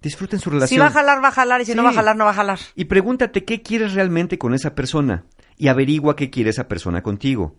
[0.00, 0.76] Disfruten su relación.
[0.76, 2.30] Si va a jalar, va a jalar, y si no va a jalar, no va
[2.30, 2.58] a jalar.
[2.74, 5.24] Y pregúntate qué quieres realmente con esa persona
[5.56, 7.56] y averigua qué quiere esa persona contigo.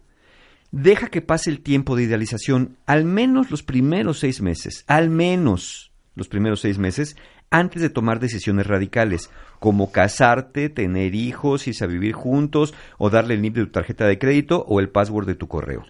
[0.71, 5.91] Deja que pase el tiempo de idealización, al menos los primeros seis meses, al menos
[6.15, 7.15] los primeros seis meses,
[7.49, 13.35] antes de tomar decisiones radicales, como casarte, tener hijos, irse a vivir juntos, o darle
[13.35, 15.85] el NIP de tu tarjeta de crédito o el password de tu correo.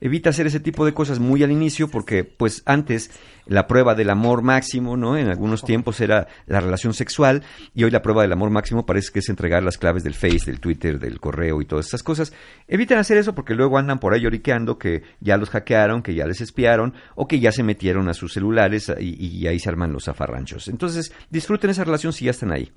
[0.00, 3.10] Evita hacer ese tipo de cosas muy al inicio porque, pues, antes
[3.46, 5.16] la prueba del amor máximo, ¿no?
[5.16, 7.42] En algunos tiempos era la relación sexual
[7.74, 10.46] y hoy la prueba del amor máximo parece que es entregar las claves del Face,
[10.46, 12.32] del Twitter, del correo y todas esas cosas.
[12.66, 16.26] Eviten hacer eso porque luego andan por ahí lloriqueando que ya los hackearon, que ya
[16.26, 19.92] les espiaron o que ya se metieron a sus celulares y, y ahí se arman
[19.92, 20.68] los zafarranchos.
[20.68, 22.72] Entonces, disfruten esa relación si ya están ahí.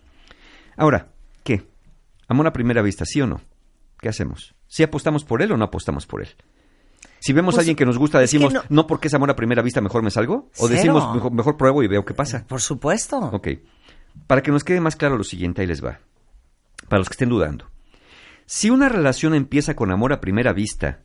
[0.78, 1.10] Ahora,
[1.44, 1.64] ¿qué?
[2.28, 3.42] ¿Amor a primera vista, sí o no?
[4.00, 4.56] ¿Qué hacemos?
[4.68, 6.30] ¿Si apostamos por él o no apostamos por él?
[7.20, 9.14] Si vemos Pues, a alguien que nos gusta, es que decimos, no- no, porque es
[9.14, 10.50] amor a primera vista, mejor me salgo.
[10.58, 10.70] O Cero.
[10.70, 12.46] decimos, mejor, mejor pruebo y veo qué pasa.
[12.48, 13.18] Por supuesto.
[13.20, 13.48] Ok.
[14.28, 16.00] Para que nos quede más claro lo siguiente, ahí les va.
[16.88, 17.66] Para los que estén dudando.
[18.46, 21.02] Si una relación empieza con amor a primera vista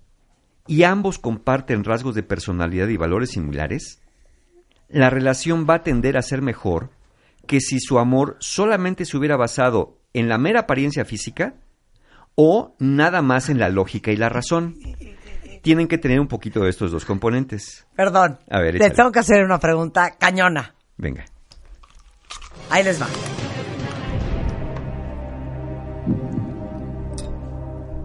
[0.66, 4.00] y ambos comparten rasgos de personalidad y valores similares,
[4.88, 6.90] la relación va a tender a ser mejor
[7.46, 11.54] que si su amor solamente se hubiera basado en la mera apariencia física
[12.36, 14.76] o nada más en la lógica y la razón.
[15.64, 17.86] Tienen que tener un poquito de estos dos componentes.
[17.96, 18.38] Perdón.
[18.50, 18.90] A ver, échale.
[18.94, 20.74] tengo que hacer una pregunta cañona.
[20.98, 21.24] Venga.
[22.68, 23.06] Ahí les va.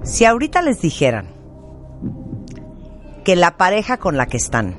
[0.03, 1.27] Si ahorita les dijeran
[3.23, 4.77] que la pareja con la que están,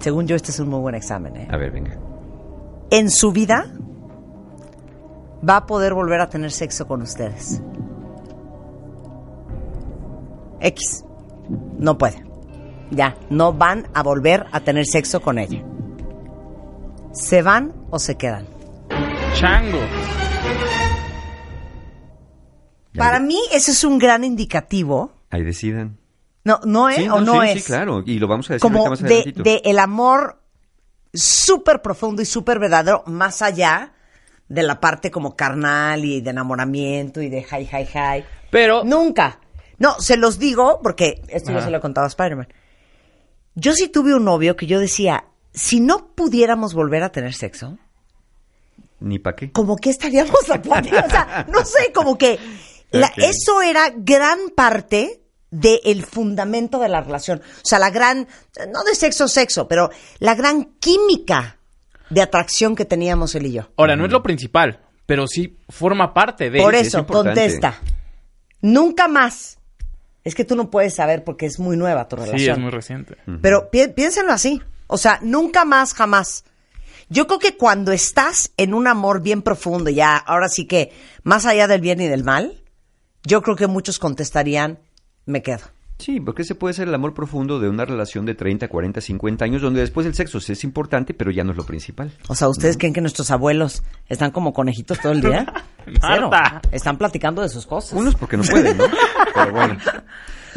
[0.00, 1.48] según yo este es un muy buen examen, ¿eh?
[1.50, 1.96] A ver, venga.
[2.90, 3.72] en su vida
[5.48, 7.62] va a poder volver a tener sexo con ustedes.
[10.60, 11.04] X.
[11.78, 12.24] No puede.
[12.90, 15.62] Ya, no van a volver a tener sexo con ella.
[17.12, 18.46] ¿Se van o se quedan?
[19.34, 19.80] Chango.
[22.96, 25.12] Para mí ese es un gran indicativo.
[25.30, 25.98] Ahí decidan.
[26.44, 27.64] No, no es Sí, o no sí, es.
[27.64, 28.02] Sí, claro.
[28.06, 30.40] Y lo vamos a decir Como más de, de el amor
[31.12, 33.92] súper profundo y súper verdadero, más allá
[34.48, 38.24] de la parte como carnal y de enamoramiento y de hi, hi, hi.
[38.50, 39.40] Pero Nunca.
[39.78, 41.66] No, se los digo porque esto ya Ajá.
[41.66, 42.48] se lo he contado a Spider-Man.
[43.54, 47.78] Yo sí tuve un novio que yo decía, si no pudiéramos volver a tener sexo,
[49.00, 49.52] Ni para qué.
[49.52, 50.60] como que estaríamos a.
[50.60, 52.38] O sea, no sé, como que
[52.90, 55.20] la- eso era gran parte
[55.50, 57.40] del fundamento de la relación.
[57.40, 58.26] O sea, la gran,
[58.72, 61.58] no de sexo, sexo, pero la gran química
[62.10, 63.68] de atracción que teníamos él y yo.
[63.76, 66.60] ahora no es lo principal, pero sí forma parte de.
[66.60, 67.80] Por es eso, contesta.
[68.60, 69.55] Nunca más.
[70.26, 72.38] Es que tú no puedes saber porque es muy nueva tu relación.
[72.40, 73.16] Sí, es muy reciente.
[73.40, 74.60] Pero pi- piénsenlo así.
[74.88, 76.44] O sea, nunca más, jamás.
[77.08, 80.92] Yo creo que cuando estás en un amor bien profundo, ya, ahora sí que,
[81.22, 82.60] más allá del bien y del mal,
[83.24, 84.80] yo creo que muchos contestarían,
[85.26, 85.62] me quedo.
[85.98, 89.44] Sí, porque ese puede ser el amor profundo de una relación de 30, 40, 50
[89.44, 92.12] años, donde después el sexo sí es importante, pero ya no es lo principal.
[92.28, 95.46] O sea, ¿ustedes creen que nuestros abuelos están como conejitos todo el día?
[96.00, 96.30] Cero.
[96.70, 97.94] Están platicando de sus cosas.
[97.94, 98.84] Unos porque no pueden, ¿no?
[99.34, 99.78] Pero bueno.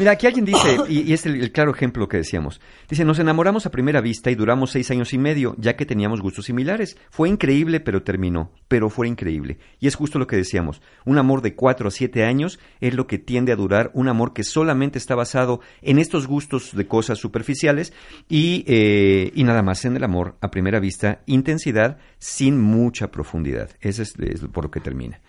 [0.00, 2.58] Mira, aquí alguien dice, y, y es el, claro ejemplo que decíamos,
[2.88, 6.22] dice, nos enamoramos a primera vista y duramos seis años y medio, ya que teníamos
[6.22, 6.96] gustos similares.
[7.10, 8.50] Fue increíble, pero terminó.
[8.66, 9.58] Pero fue increíble.
[9.78, 13.06] Y es justo lo que decíamos, un amor de cuatro a siete años es lo
[13.06, 17.18] que tiende a durar, un amor que solamente está basado en estos gustos de cosas
[17.18, 17.92] superficiales
[18.26, 23.68] y, eh, y nada más en el amor a primera vista, intensidad sin mucha profundidad.
[23.82, 25.20] Ese es, es por lo que termina.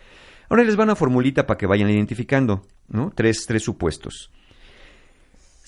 [0.48, 3.12] Ahora les va una formulita para que vayan identificando, ¿no?
[3.14, 4.32] Tres, tres supuestos.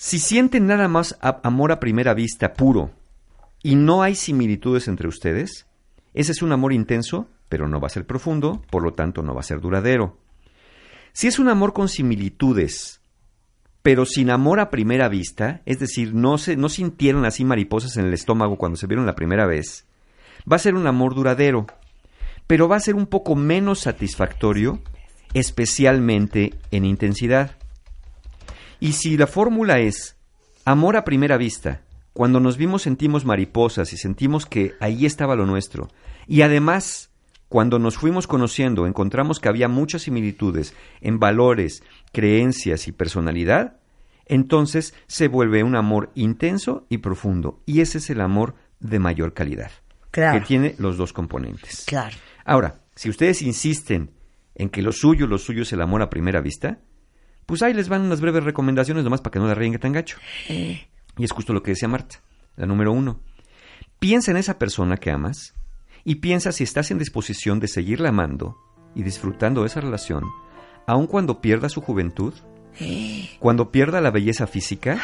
[0.06, 2.90] Si sienten nada más amor a primera vista puro
[3.62, 5.66] y no hay similitudes entre ustedes,
[6.12, 9.32] ese es un amor intenso, pero no va a ser profundo, por lo tanto no
[9.32, 10.18] va a ser duradero.
[11.14, 13.00] Si es un amor con similitudes,
[13.82, 18.04] pero sin amor a primera vista, es decir, no, se, no sintieron así mariposas en
[18.04, 19.86] el estómago cuando se vieron la primera vez,
[20.46, 21.66] va a ser un amor duradero,
[22.46, 24.82] pero va a ser un poco menos satisfactorio,
[25.32, 27.56] especialmente en intensidad.
[28.84, 30.14] Y si la fórmula es
[30.66, 31.80] amor a primera vista,
[32.12, 35.88] cuando nos vimos sentimos mariposas y sentimos que ahí estaba lo nuestro,
[36.26, 37.10] y además
[37.48, 41.82] cuando nos fuimos conociendo encontramos que había muchas similitudes en valores,
[42.12, 43.78] creencias y personalidad,
[44.26, 49.32] entonces se vuelve un amor intenso y profundo, y ese es el amor de mayor
[49.32, 49.70] calidad,
[50.10, 50.38] Claro.
[50.40, 51.84] que tiene los dos componentes.
[51.86, 52.18] Claro.
[52.44, 54.10] Ahora, si ustedes insisten
[54.54, 56.80] en que lo suyo, lo suyo es el amor a primera vista,
[57.46, 60.18] pues ahí les van unas breves recomendaciones nomás para que no la ríen tan gacho.
[60.48, 62.20] Y es justo lo que decía Marta,
[62.56, 63.20] la número uno.
[63.98, 65.54] Piensa en esa persona que amas
[66.04, 68.56] y piensa si estás en disposición de seguirla amando
[68.94, 70.24] y disfrutando de esa relación,
[70.86, 72.34] aun cuando pierda su juventud,
[73.38, 74.98] cuando pierda la belleza física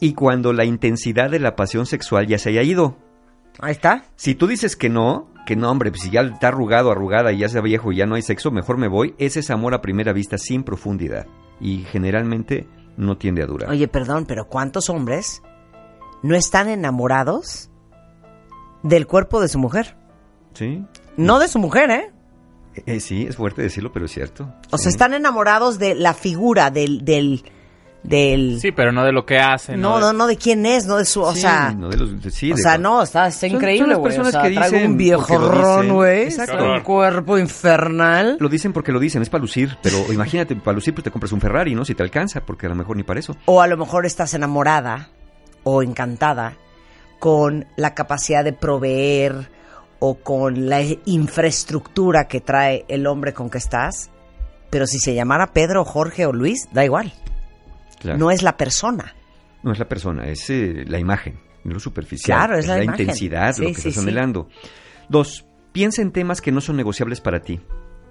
[0.00, 2.96] y cuando la intensidad de la pasión sexual ya se haya ido.
[3.58, 4.04] Ahí está.
[4.16, 7.38] Si tú dices que no, que no, hombre, pues si ya está arrugado, arrugada y
[7.38, 9.82] ya sea viejo y ya no hay sexo, mejor me voy, ese es amor a
[9.82, 11.26] primera vista sin profundidad.
[11.60, 12.66] Y generalmente
[12.96, 13.70] no tiende a durar.
[13.70, 15.42] Oye, perdón, pero ¿cuántos hombres
[16.22, 17.70] no están enamorados
[18.82, 19.96] del cuerpo de su mujer?
[20.54, 20.84] Sí.
[21.16, 22.12] No de su mujer, ¿eh?
[22.86, 24.52] Eh, sí, es fuerte decirlo, pero es cierto.
[24.72, 24.84] O Sí.
[24.84, 27.04] sea, están enamorados de la figura, del...
[27.04, 27.44] del,
[28.04, 29.76] del Sí, pero no de lo que hace.
[29.76, 31.22] no, no, no de quién es, no de su...
[31.22, 31.72] O Sí, sea...
[31.76, 33.98] no de los- de- sí, o de- sea, no, está, está Son- son increíble, las
[33.98, 34.12] güey.
[34.12, 35.62] O personas sea, que traigo dicen un porque viejo lo dicen.
[35.62, 36.22] ron, güey.
[36.24, 36.64] Exacto.
[36.72, 38.36] Un cuerpo infernal.
[38.38, 41.32] Lo dicen porque lo dicen, es para lucir, pero imagínate, para lucir pues te compras
[41.32, 41.84] un Ferrari, ¿no?
[41.84, 43.34] Si te alcanza, porque a lo mejor ni para eso.
[43.46, 45.08] O a lo mejor estás enamorada
[45.62, 46.52] o encantada
[47.18, 49.48] con la capacidad de proveer
[49.98, 54.10] o con la infraestructura que trae el hombre con que estás.
[54.70, 57.12] Pero si se llamara Pedro, Jorge o Luis, da igual.
[58.04, 58.18] Claro.
[58.18, 59.14] No es la persona.
[59.62, 62.36] No es la persona, es eh, la imagen, lo superficial.
[62.38, 63.00] Claro, es la imagen.
[63.02, 64.00] intensidad, Sí, lo que sí, estás sí.
[64.00, 64.48] anhelando.
[65.08, 67.60] Dos, piensa en temas que no son negociables para ti.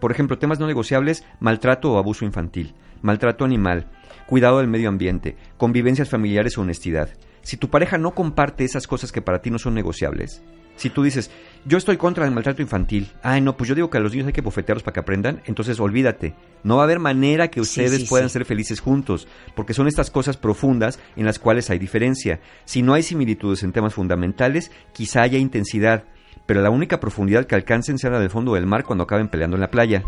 [0.02, 3.88] Por ejemplo, temas no negociables, maltrato o abuso infantil, maltrato animal,
[4.26, 7.10] cuidado del medio ambiente, convivencias familiares o honestidad.
[7.44, 10.42] Si tu pareja no comparte esas cosas que para ti no son negociables,
[10.76, 11.30] si tú dices,
[11.66, 14.28] yo estoy contra el maltrato infantil, ay no, pues yo digo que a los niños
[14.28, 18.02] hay que bofetearlos para que aprendan, entonces olvídate, no va a haber manera que ustedes
[18.02, 18.34] sí, puedan sí.
[18.34, 22.42] ser felices juntos, porque son estas cosas profundas en las cuales hay diferencia.
[22.66, 26.04] Si no hay similitudes en temas fundamentales, quizá haya intensidad,
[26.46, 29.62] pero la única profundidad que alcancen la del fondo del mar cuando acaben peleando en
[29.62, 30.04] la playa.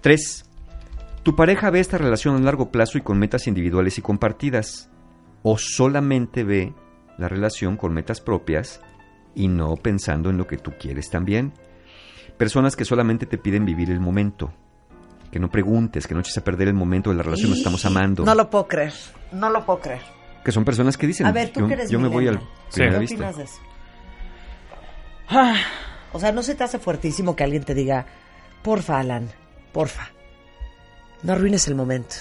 [0.00, 0.44] 3.
[1.22, 4.90] Tu pareja ve esta relación a largo plazo y con metas individuales y compartidas,
[5.42, 6.74] o solamente ve
[7.18, 8.80] la relación con metas propias
[9.34, 11.52] y no pensando en lo que tú quieres también.
[12.36, 14.52] Personas que solamente te piden vivir el momento,
[15.30, 17.84] que no preguntes, que no eches a perder el momento de la relación, nos estamos
[17.84, 18.24] amando.
[18.24, 18.92] No lo puedo creer.
[19.32, 20.02] No lo puedo creer.
[20.44, 22.40] Que son personas que dicen, A ver, tú yo, que eres yo me voy al
[22.72, 23.14] primera ¿Qué vista.
[23.14, 23.60] opinas de eso?
[26.12, 28.06] O sea, ¿no se te hace fuertísimo que alguien te diga,
[28.62, 29.30] porfa, Alan,
[29.72, 30.10] porfa,
[31.22, 32.16] no arruines el momento.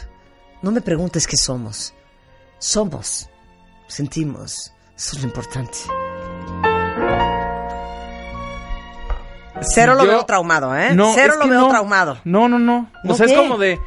[0.62, 1.94] No me preguntes qué somos.
[2.60, 3.28] Somos.
[3.88, 4.72] Sentimos.
[4.96, 5.80] Eso es lo importante.
[9.62, 10.94] Cero lo Yo- veo traumado, ¿eh?
[10.94, 11.70] No, Cero lo que veo no.
[11.70, 12.18] traumado.
[12.26, 12.90] No, no, no.
[13.04, 13.34] ¿No o sea, qué?
[13.34, 13.80] es como de,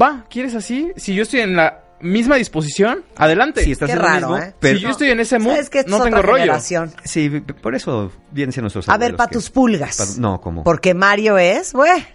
[0.00, 0.92] va, ¿quieres así?
[0.96, 3.64] Si yo estoy en la misma disposición, adelante.
[3.64, 4.54] Si estás Qué raro, mismo, ¿eh?
[4.60, 5.56] pero- si yo estoy en ese mood.
[5.56, 6.42] Esta no es tengo otra rollo.
[6.42, 6.92] generación.
[7.04, 7.28] Sí,
[7.60, 9.96] por eso vienen siendo nuestros A ver, para que- tus pulgas.
[9.96, 10.62] pa- no, como.
[10.64, 12.06] Porque Mario es, güey,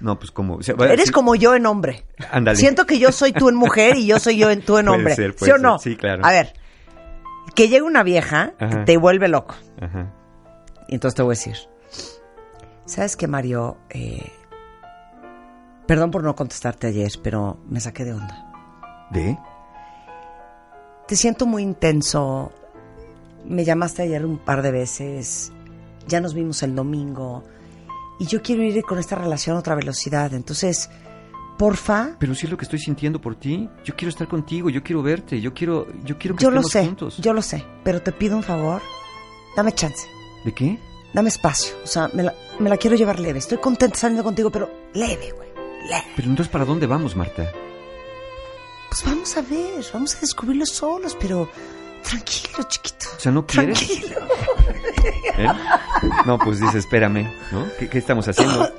[0.00, 0.54] No, pues como.
[0.56, 2.04] o sea, eres sí, como yo en hombre.
[2.30, 2.56] Ándale.
[2.56, 4.98] Siento que yo soy tú en mujer y yo soy yo en tú en Puede
[4.98, 5.14] hombre.
[5.16, 5.78] ser, ¿Sí o no?
[5.78, 6.24] ser, sí, claro.
[6.24, 6.54] A ver,
[7.54, 9.54] que llegue una vieja que te vuelve loco.
[9.80, 10.12] Ajá.
[10.88, 11.56] Y entonces te voy a decir,
[12.86, 13.76] ¿sabes qué, Mario?
[13.90, 14.30] Eh,
[15.86, 18.52] perdón por no contestarte ayer, pero me saqué de onda.
[19.10, 19.38] ¿De?
[21.06, 22.52] Te siento muy intenso.
[23.44, 25.52] Me llamaste ayer un par de veces.
[26.08, 27.44] Ya nos vimos el domingo.
[28.18, 30.32] Y yo quiero ir con esta relación a otra velocidad.
[30.32, 30.88] Entonces,
[31.58, 33.68] porfa, Pero si es lo que estoy sintiendo por ti.
[33.84, 36.72] Yo quiero estar contigo, yo quiero verte, yo quiero, yo quiero que yo lo estemos
[36.72, 37.16] sé, juntos.
[37.18, 37.64] yo lo sé.
[37.82, 38.80] Pero te pido un favor.
[39.56, 40.06] Dame chance.
[40.44, 40.78] ¿De qué?
[41.14, 41.76] Dame espacio.
[41.82, 43.38] O sea, me la, me la quiero llevar leve.
[43.38, 45.48] Estoy contenta saliendo contigo, pero leve, güey.
[45.88, 46.04] Leve.
[46.16, 47.50] Pero entonces, ¿para dónde vamos, Marta?
[48.90, 51.48] Pues vamos a ver, vamos a descubrirlo solos, pero
[52.02, 53.06] tranquilo, chiquito.
[53.16, 53.78] O sea, ¿no quieres?
[53.78, 54.16] Tranquilo.
[55.38, 55.48] ¿Eh?
[56.26, 57.66] No, pues dice, espérame, ¿no?
[57.78, 58.72] ¿Qué, qué estamos haciendo?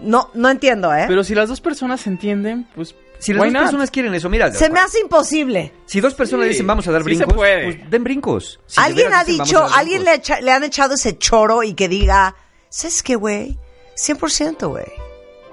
[0.00, 1.04] No, no entiendo, ¿eh?
[1.06, 2.94] Pero si las dos personas se entienden, pues.
[3.20, 3.62] Si las why dos not?
[3.64, 4.50] personas quieren eso, mira.
[4.52, 5.72] Se me hace imposible.
[5.86, 7.64] Si dos personas Sí, dicen vamos a dar sí se brincos, puede.
[7.76, 8.60] pues den brincos.
[8.66, 10.28] Si de alguien veras ha dicen, dicho, "Vamos a dar alguien brincos".
[10.28, 12.34] le, echa- le han echado ese choro y que diga,
[12.70, 13.58] ¿sabes qué, güey?
[13.94, 14.86] 100%, güey.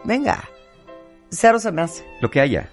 [0.06, 0.48] Venga.
[1.30, 2.06] Cero se me hace.
[2.22, 2.70] Lo que haya,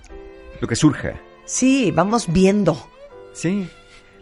[0.61, 1.21] lo que surja.
[1.45, 2.89] Sí, vamos viendo.
[3.33, 3.69] Sí.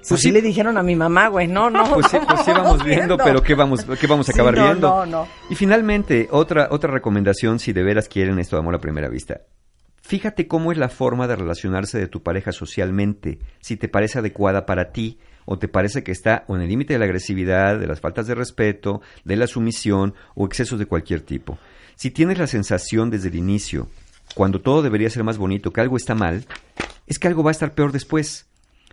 [0.09, 1.47] Pues sí, le dijeron a mi mamá, güey.
[1.47, 1.85] No, no.
[1.95, 4.65] Pues sí, pues sí vamos viendo, pero ¿qué vamos, qué vamos a Sí, acabar no,
[4.65, 4.89] viendo?
[4.89, 5.29] no, no.
[5.51, 9.43] Y finalmente, otra, otra recomendación si de veras quieren esto de amor a primera vista.
[10.03, 14.67] Fíjate cómo es la forma de relacionarse de tu pareja socialmente, si te parece adecuada
[14.67, 18.01] para ti o te parece que está en el límite de la agresividad, de las
[18.01, 21.59] faltas de respeto, de la sumisión o excesos de cualquier tipo.
[21.95, 23.89] Si tienes la sensación desde el inicio,
[24.35, 26.47] cuando todo debería ser más bonito, que algo está mal,
[27.07, 28.47] es que algo va a estar peor después.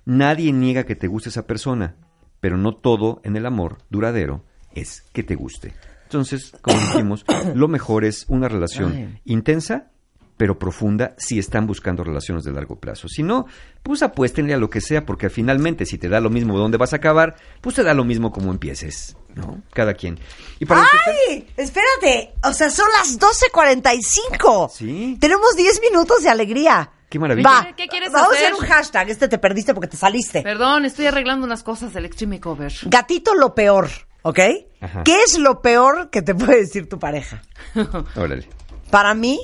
[0.05, 1.95] Nadie niega que te guste esa persona,
[2.39, 4.43] pero no todo en el amor duradero
[4.75, 5.73] es que te guste.
[6.03, 9.91] Entonces, como dijimos, lo mejor es una relación intensa,
[10.39, 13.09] pero profunda si están buscando relaciones de largo plazo.
[13.09, 13.45] Si no,
[13.83, 16.93] pues apuéstenle a lo que sea, porque finalmente si te da lo mismo dónde vas
[16.93, 19.61] a acabar, pues te da lo mismo como empieces, ¿no?
[19.73, 20.17] Cada quien.
[20.57, 20.87] Y para
[21.27, 21.45] ¡Ay!
[21.57, 22.35] Espérate.
[22.45, 24.69] O sea, son las 12.45.
[24.71, 25.17] Sí.
[25.19, 26.89] Tenemos 10 minutos de alegría.
[27.09, 27.49] Qué maravilla.
[27.49, 27.73] Va.
[27.75, 28.45] ¿Qué quieres Vamos hacer?
[28.45, 29.09] a hacer un hashtag.
[29.09, 30.41] Este te perdiste porque te saliste.
[30.41, 32.71] Perdón, estoy arreglando unas cosas del Extreme Cover.
[32.85, 33.89] Gatito lo peor.
[34.21, 34.39] ¿Ok?
[34.79, 35.03] Ajá.
[35.03, 37.41] ¿Qué es lo peor que te puede decir tu pareja?
[38.15, 38.47] Órale.
[38.89, 39.41] Para mí,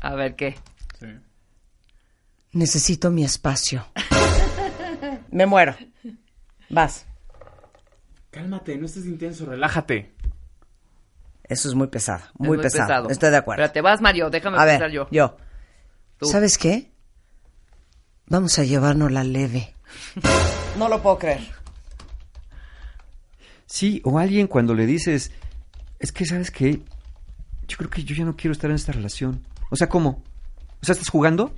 [0.00, 0.56] A ver, ¿qué?
[2.52, 3.86] necesito mi espacio.
[5.30, 5.76] Me muero.
[6.68, 7.06] Vas.
[8.30, 10.12] Cálmate, no estés intenso, relájate.
[11.44, 13.08] Eso es muy pesado, Es muy, pesado.
[13.08, 13.62] Estoy de acuerdo.
[13.62, 15.08] Pero te vas, Mario, déjame A ver, yo.
[15.10, 15.36] yo.
[16.18, 16.26] Tú.
[16.26, 16.90] ¿Sabes qué?
[18.26, 19.74] Vamos a llevarnos la leve.
[20.78, 21.48] no lo puedo creer.
[23.64, 25.30] Sí, o alguien cuando le dices,
[25.98, 26.82] es que, ¿sabes qué?
[27.66, 29.42] Yo creo que yo ya no quiero estar en esta relación.
[29.70, 30.22] O sea, ¿cómo?
[30.80, 31.54] O sea, ¿estás jugando?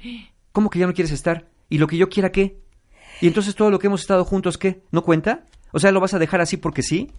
[0.53, 1.49] ¿Cómo que ya no quieres estar?
[1.69, 2.59] ¿Y lo que yo quiera qué?
[3.21, 4.83] ¿Y entonces todo lo que hemos estado juntos qué?
[4.91, 5.45] ¿No cuenta?
[5.73, 7.11] O sea, ¿lo vas a dejar así porque sí?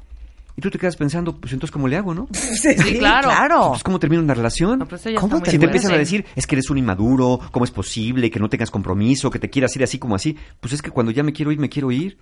[0.58, 2.28] Y tú te quedas pensando, pues entonces, ¿cómo le hago, no?
[2.34, 3.30] Sí, claro.
[3.30, 3.70] claro.
[3.70, 4.80] Pues, ¿cómo termina una relación?
[4.80, 6.56] No, pero eso ya ¿Cómo está muy te Si te empiezan a decir, es que
[6.56, 9.98] eres un inmaduro, ¿cómo es posible que no tengas compromiso, que te quieras ir así
[9.98, 10.38] como así?
[10.60, 12.18] Pues es que cuando ya me quiero ir, me quiero ir.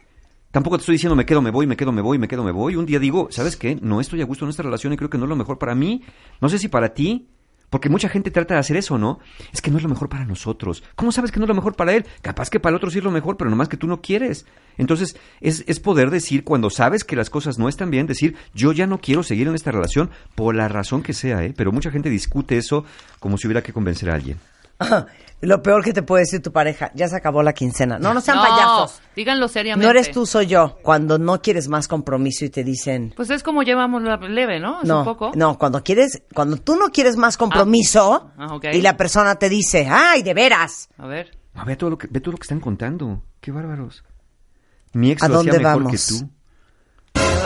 [0.51, 2.51] Tampoco te estoy diciendo me quedo, me voy, me quedo, me voy, me quedo, me
[2.51, 2.75] voy.
[2.75, 3.77] Un día digo, ¿sabes qué?
[3.81, 5.75] No estoy a gusto en esta relación y creo que no es lo mejor para
[5.75, 6.03] mí.
[6.41, 7.27] No sé si para ti.
[7.69, 9.19] Porque mucha gente trata de hacer eso, ¿no?
[9.53, 10.83] Es que no es lo mejor para nosotros.
[10.95, 12.05] ¿Cómo sabes que no es lo mejor para él?
[12.21, 14.45] Capaz que para el otro sí es lo mejor, pero nomás que tú no quieres.
[14.77, 18.71] Entonces, es, es poder decir, cuando sabes que las cosas no están bien, decir, yo
[18.71, 21.53] ya no quiero seguir en esta relación por la razón que sea, ¿eh?
[21.55, 22.85] Pero mucha gente discute eso
[23.19, 24.39] como si hubiera que convencer a alguien.
[25.41, 27.97] Lo peor que te puede decir tu pareja, ya se acabó la quincena.
[27.97, 29.01] No, no sean No, payasos.
[29.15, 29.85] díganlo seriamente.
[29.85, 30.77] No eres tú, soy yo.
[30.81, 33.13] Cuando no quieres más compromiso y te dicen...
[33.15, 34.81] Pues es como llevamos la leve, ¿no?
[34.81, 35.31] Es No, un poco.
[35.35, 38.65] no, cuando quieres, cuando tú no quieres más compromiso Ah, ok.
[38.73, 41.37] y la persona te dice, ay, de veras, A ver.
[41.53, 43.23] No, ve todo lo que, ve todo lo que están contando.
[43.39, 44.03] Qué bárbaros.
[44.93, 45.91] Mi ex ¿A lo hacía dónde mejor vamos?
[45.91, 46.29] que tú.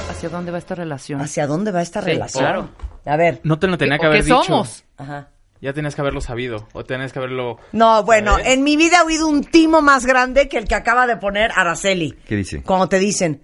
[0.09, 1.21] ¿Hacia dónde va esta relación?
[1.21, 2.43] ¿hacia dónde va esta Sí, relación?
[2.43, 2.69] claro.
[3.05, 3.39] A ver.
[3.43, 4.43] No te lo tenía ¿Qué- que haber qué dicho.
[4.43, 4.83] somos?
[4.97, 5.29] Ajá.
[5.63, 6.67] Ya tenías que haberlo sabido.
[6.73, 7.57] O tenías que haberlo.
[7.71, 8.47] No, bueno, ¿Sabes?
[8.47, 11.51] en mi vida he oído un timo más grande que el que acaba de poner
[11.55, 12.11] Araceli.
[12.27, 12.61] ¿Qué dice?
[12.63, 13.41] Cuando te dicen,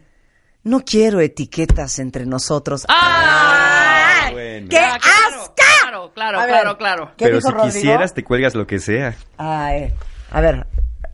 [0.63, 2.85] no quiero etiquetas entre nosotros.
[2.89, 4.27] ¡Ah!
[4.33, 4.67] bueno.
[4.69, 5.63] ¡Qué Ah, claro, asca!
[5.81, 6.49] Claro, claro, ver.
[6.49, 7.11] claro, claro.
[7.17, 7.73] ¿Qué Pero dijo si Rodrigo?
[7.73, 9.15] quisieras, te cuelgas lo que sea.
[9.37, 9.93] Ay,
[10.31, 10.67] a ver,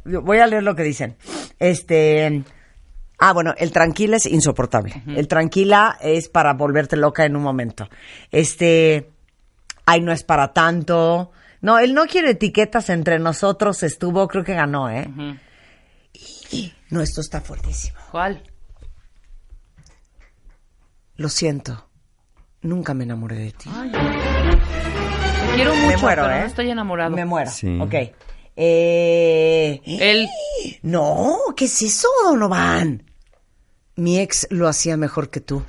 [0.06, 1.18] voy a leer lo que dicen.
[1.60, 2.44] Este.
[3.20, 5.04] Ah, bueno, el tranquila es insoportable.
[5.08, 7.88] El tranquila es para volverte loca en un momento.
[8.32, 9.12] Este.
[9.86, 11.32] Ay, no es para tanto.
[11.62, 13.84] No, él no quiere etiquetas entre nosotros.
[13.84, 15.08] Estuvo, creo que ganó, ¿eh?
[16.52, 17.98] Y- No, esto está fuertísimo.
[18.12, 18.42] ¿Cuál?
[21.18, 21.88] Lo siento.
[22.62, 23.70] Nunca me enamoré de ti.
[23.74, 26.40] Ay, te quiero mucho, me muero, pero ¿eh?
[26.42, 27.12] no estoy enamorado.
[27.16, 27.52] Me muero.
[27.52, 27.80] Sí.
[27.80, 27.94] Ok.
[28.56, 29.82] Eh.
[29.86, 30.28] Él.
[30.82, 33.04] No, ¿qué es eso, Donovan?
[33.96, 35.64] Mi ex lo hacía mejor que tú.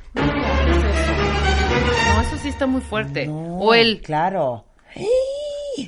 [2.56, 3.26] Sí está muy fuerte.
[3.26, 4.00] No, o él.
[4.02, 4.64] Claro.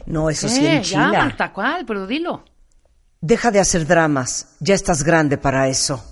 [0.05, 1.11] No, eso sí Eh, enchila.
[1.31, 2.45] ya, tal cual, pero dilo.
[3.23, 4.55] Deja de hacer dramas.
[4.61, 6.05] Ya estás grande para eso.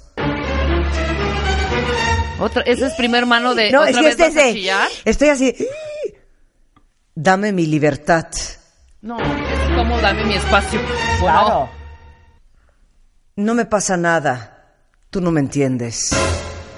[2.41, 3.70] Otra, ese es primer mano de.
[3.70, 4.89] no, ¿otra es que vez este vas a chillar?
[5.05, 5.55] Estoy así.
[7.15, 8.27] Dame mi libertad.
[9.03, 10.81] No, es como dame mi espacio.
[11.20, 11.69] Claro.
[13.37, 14.74] No me pasa nada.
[15.11, 16.16] Tú no me entiendes.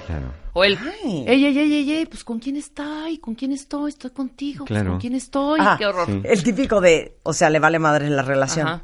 [0.05, 0.33] Claro.
[0.53, 0.77] O él.
[0.81, 1.25] Ay.
[1.27, 3.09] Ey, ey, ey, ey, ey, pues ¿con quién está?
[3.09, 3.89] ¿Y con quién estoy?
[3.89, 4.65] Estoy contigo.
[4.65, 4.91] pues, Claro.
[4.91, 5.59] ¿Con quién estoy?
[5.61, 6.07] Ah, Qué horror.
[6.07, 6.21] sí.
[6.25, 8.67] El típico de, o sea, le vale madre la relación.
[8.67, 8.81] Ajá.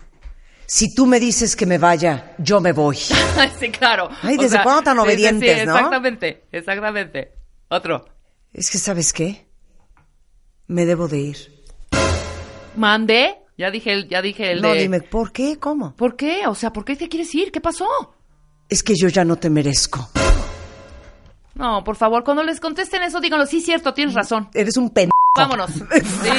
[0.68, 2.96] Si tú me dices que me vaya, yo me voy.
[3.60, 4.10] sí, claro.
[4.24, 5.76] Ay, O ¿desde sea, cuándo tan sí, sí, sí, obedientes, no?
[5.76, 7.32] Exactamente, exactamente.
[7.70, 8.06] Otro.
[8.54, 9.46] Es que, ¿sabes qué?
[10.68, 11.38] Me debo de ir.
[12.76, 13.36] Mande.
[13.58, 14.80] Ya dije el, ya dije el no, de.
[14.82, 15.58] dime, ¿por qué?
[15.60, 15.96] ¿Cómo?
[15.96, 16.46] ¿Por qué?
[16.48, 17.52] O sea, ¿por qué te quieres ir?
[17.52, 17.88] ¿Qué pasó?
[18.68, 20.10] Es que yo ya no te merezco.
[21.56, 23.46] No, por favor, cuando les contesten eso, díganlo.
[23.46, 24.50] Sí, cierto, tienes razón.
[24.54, 25.10] Eres un pen...
[25.36, 25.72] Vámonos.
[26.24, 26.30] Sí.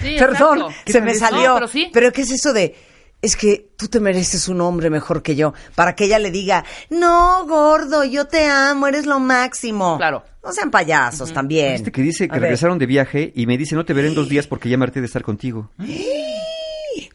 [0.00, 0.92] Sí, Perdón, exacto.
[0.92, 1.54] se me No, salió.
[1.54, 1.90] pero sí.
[1.92, 2.74] Pero ¿qué es eso de...?
[3.20, 5.52] Es que tú te mereces un hombre mejor que yo.
[5.74, 9.96] Para que ella le diga, no, gordo, yo te amo, eres lo máximo.
[9.96, 10.22] Claro.
[10.44, 11.72] No sean payasos también.
[11.74, 12.42] Este que dice A que ver.
[12.42, 14.84] regresaron de viaje y me dice, no te veré en dos días porque ya me
[14.84, 15.70] harté de estar contigo.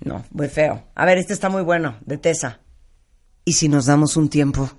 [0.01, 0.83] No, muy feo.
[0.95, 2.59] A ver, este está muy bueno, de Tessa.
[3.45, 4.69] ¿Y si nos damos un tiempo?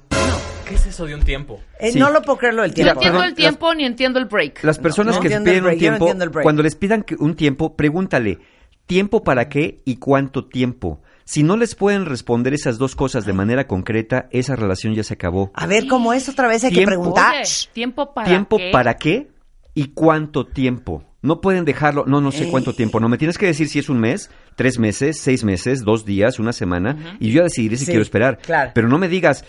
[0.69, 1.61] ¿Qué es eso de un tiempo?
[1.79, 1.99] Eh, Sí.
[1.99, 2.93] No lo puedo creerlo del No tiempo.
[2.95, 4.65] entiendo perdón, el tiempo ni entiendo el break.
[4.65, 6.43] Las personas no que entiendo piden un break, no tiempo, entiendo el break.
[6.43, 8.39] cuando les pidan que- un tiempo, pregúntale,
[8.87, 11.01] ¿tiempo para qué y cuánto tiempo?
[11.25, 15.15] Si no les pueden responder esas dos cosas de manera concreta, esa relación ya se
[15.15, 15.51] acabó.
[15.55, 16.29] A ver, ¿cómo es?
[16.29, 16.91] Otra vez hay que Tiempo.
[16.91, 17.35] preguntar.
[17.37, 18.71] Oye, ¿tiempo para ¿Tiempo qué?
[18.73, 19.29] para qué
[19.75, 21.03] y cuánto tiempo?
[21.23, 23.01] No pueden dejarlo, no, no sé cuánto tiempo.
[23.01, 26.39] No, me tienes que decir si es un mes, tres meses, seis meses, dos días,
[26.39, 28.37] una semana, y yo ya decidiré si Sí, quiero esperar.
[28.43, 28.73] claro.
[28.75, 29.47] Pero no me digas,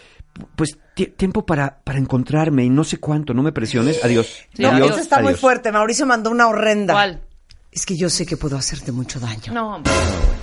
[0.55, 4.03] pues ti- tiempo para, para encontrarme y no sé cuánto, no me presiones.
[4.03, 4.27] Adiós.
[4.53, 5.71] Sí, No, adiós, está muy fuerte.
[5.71, 6.93] Mauricio mandó una horrenda.
[6.93, 7.21] ¿Cuál?
[7.71, 9.51] Es que yo sé que puedo hacerte mucho daño.
[9.53, 9.91] No, hombre,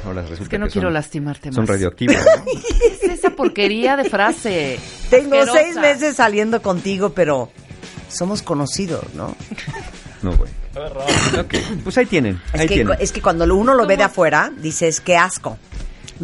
[0.05, 1.55] Ahora resulta es que no quiero son- lastimarte más.
[1.57, 2.17] Son radioactivos.
[2.17, 2.45] ¿no?
[2.45, 4.79] ¿Qué es esa porquería de frase?
[5.09, 5.59] Tengo Asquerosa.
[5.61, 7.51] seis meses saliendo contigo, pero
[8.09, 9.35] somos conocidos, ¿no?
[10.23, 10.51] No, güey.
[11.39, 11.55] Ok,
[11.85, 12.41] Pues ahí tienen.
[12.53, 12.97] Es ahí que, tienen.
[13.01, 15.59] es que cuando uno lo ve de afuera, dices, qué asco.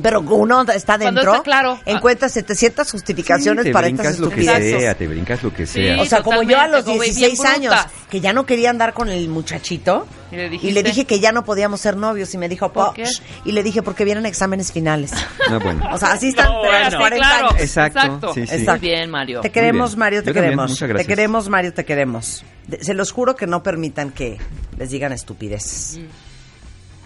[0.03, 1.79] Pero uno está Cuando dentro, está claro.
[1.87, 5.67] encuentra 700 justificaciones Sí, te para brincas estas lo que sea, te brincas lo que
[5.67, 5.95] sea.
[5.97, 6.01] Sí.
[6.01, 7.75] O sea, como yo a los totalmente, como bien 16 años,
[8.11, 10.73] que ya no quería andar con el muchachito, Y le y dijiste.
[10.75, 12.93] le dije que ya no podíamos ser novios, y me dijo, ¿Por "Po-".
[12.95, 13.05] qué?
[13.45, 15.13] y le dije, porque vienen exámenes finales.
[15.51, 15.89] No, bueno.
[15.93, 16.99] O sea, así están No, de las bueno.
[16.99, 17.49] 40 claro.
[17.51, 17.61] años.
[17.63, 18.55] Exacto, sí, sí.
[18.55, 18.71] Exacto.
[18.73, 19.41] Muy bien, Mario.
[19.41, 19.97] Te queremos.
[19.97, 20.71] Mario, te Yo también, queremos.
[20.71, 22.45] muchas Te queremos, Mario, te queremos.
[22.81, 24.39] Se los juro que no permitan que
[24.77, 25.99] les digan estupideces.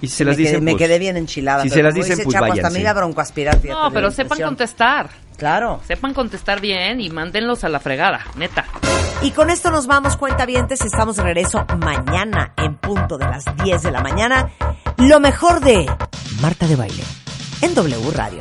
[0.03, 1.63] Y se las me me pues, quedé bien enchilada.
[1.63, 2.67] Si se las dicen, dice, pues Chapo, váyanse.
[2.67, 3.65] Hasta me iba broncoaspirar.
[3.65, 5.09] No, pero sepan contestar.
[5.37, 5.81] Claro.
[5.87, 8.65] Sepan contestar bien y mándenlos a la fregada, neta.
[9.23, 10.81] Y con esto nos vamos, cuentavientes.
[10.81, 14.51] Estamos de regreso mañana en punto de las 10 de la mañana.
[14.99, 15.87] Lo mejor de
[16.41, 17.05] Marta de Baile
[17.61, 18.41] en W Radio.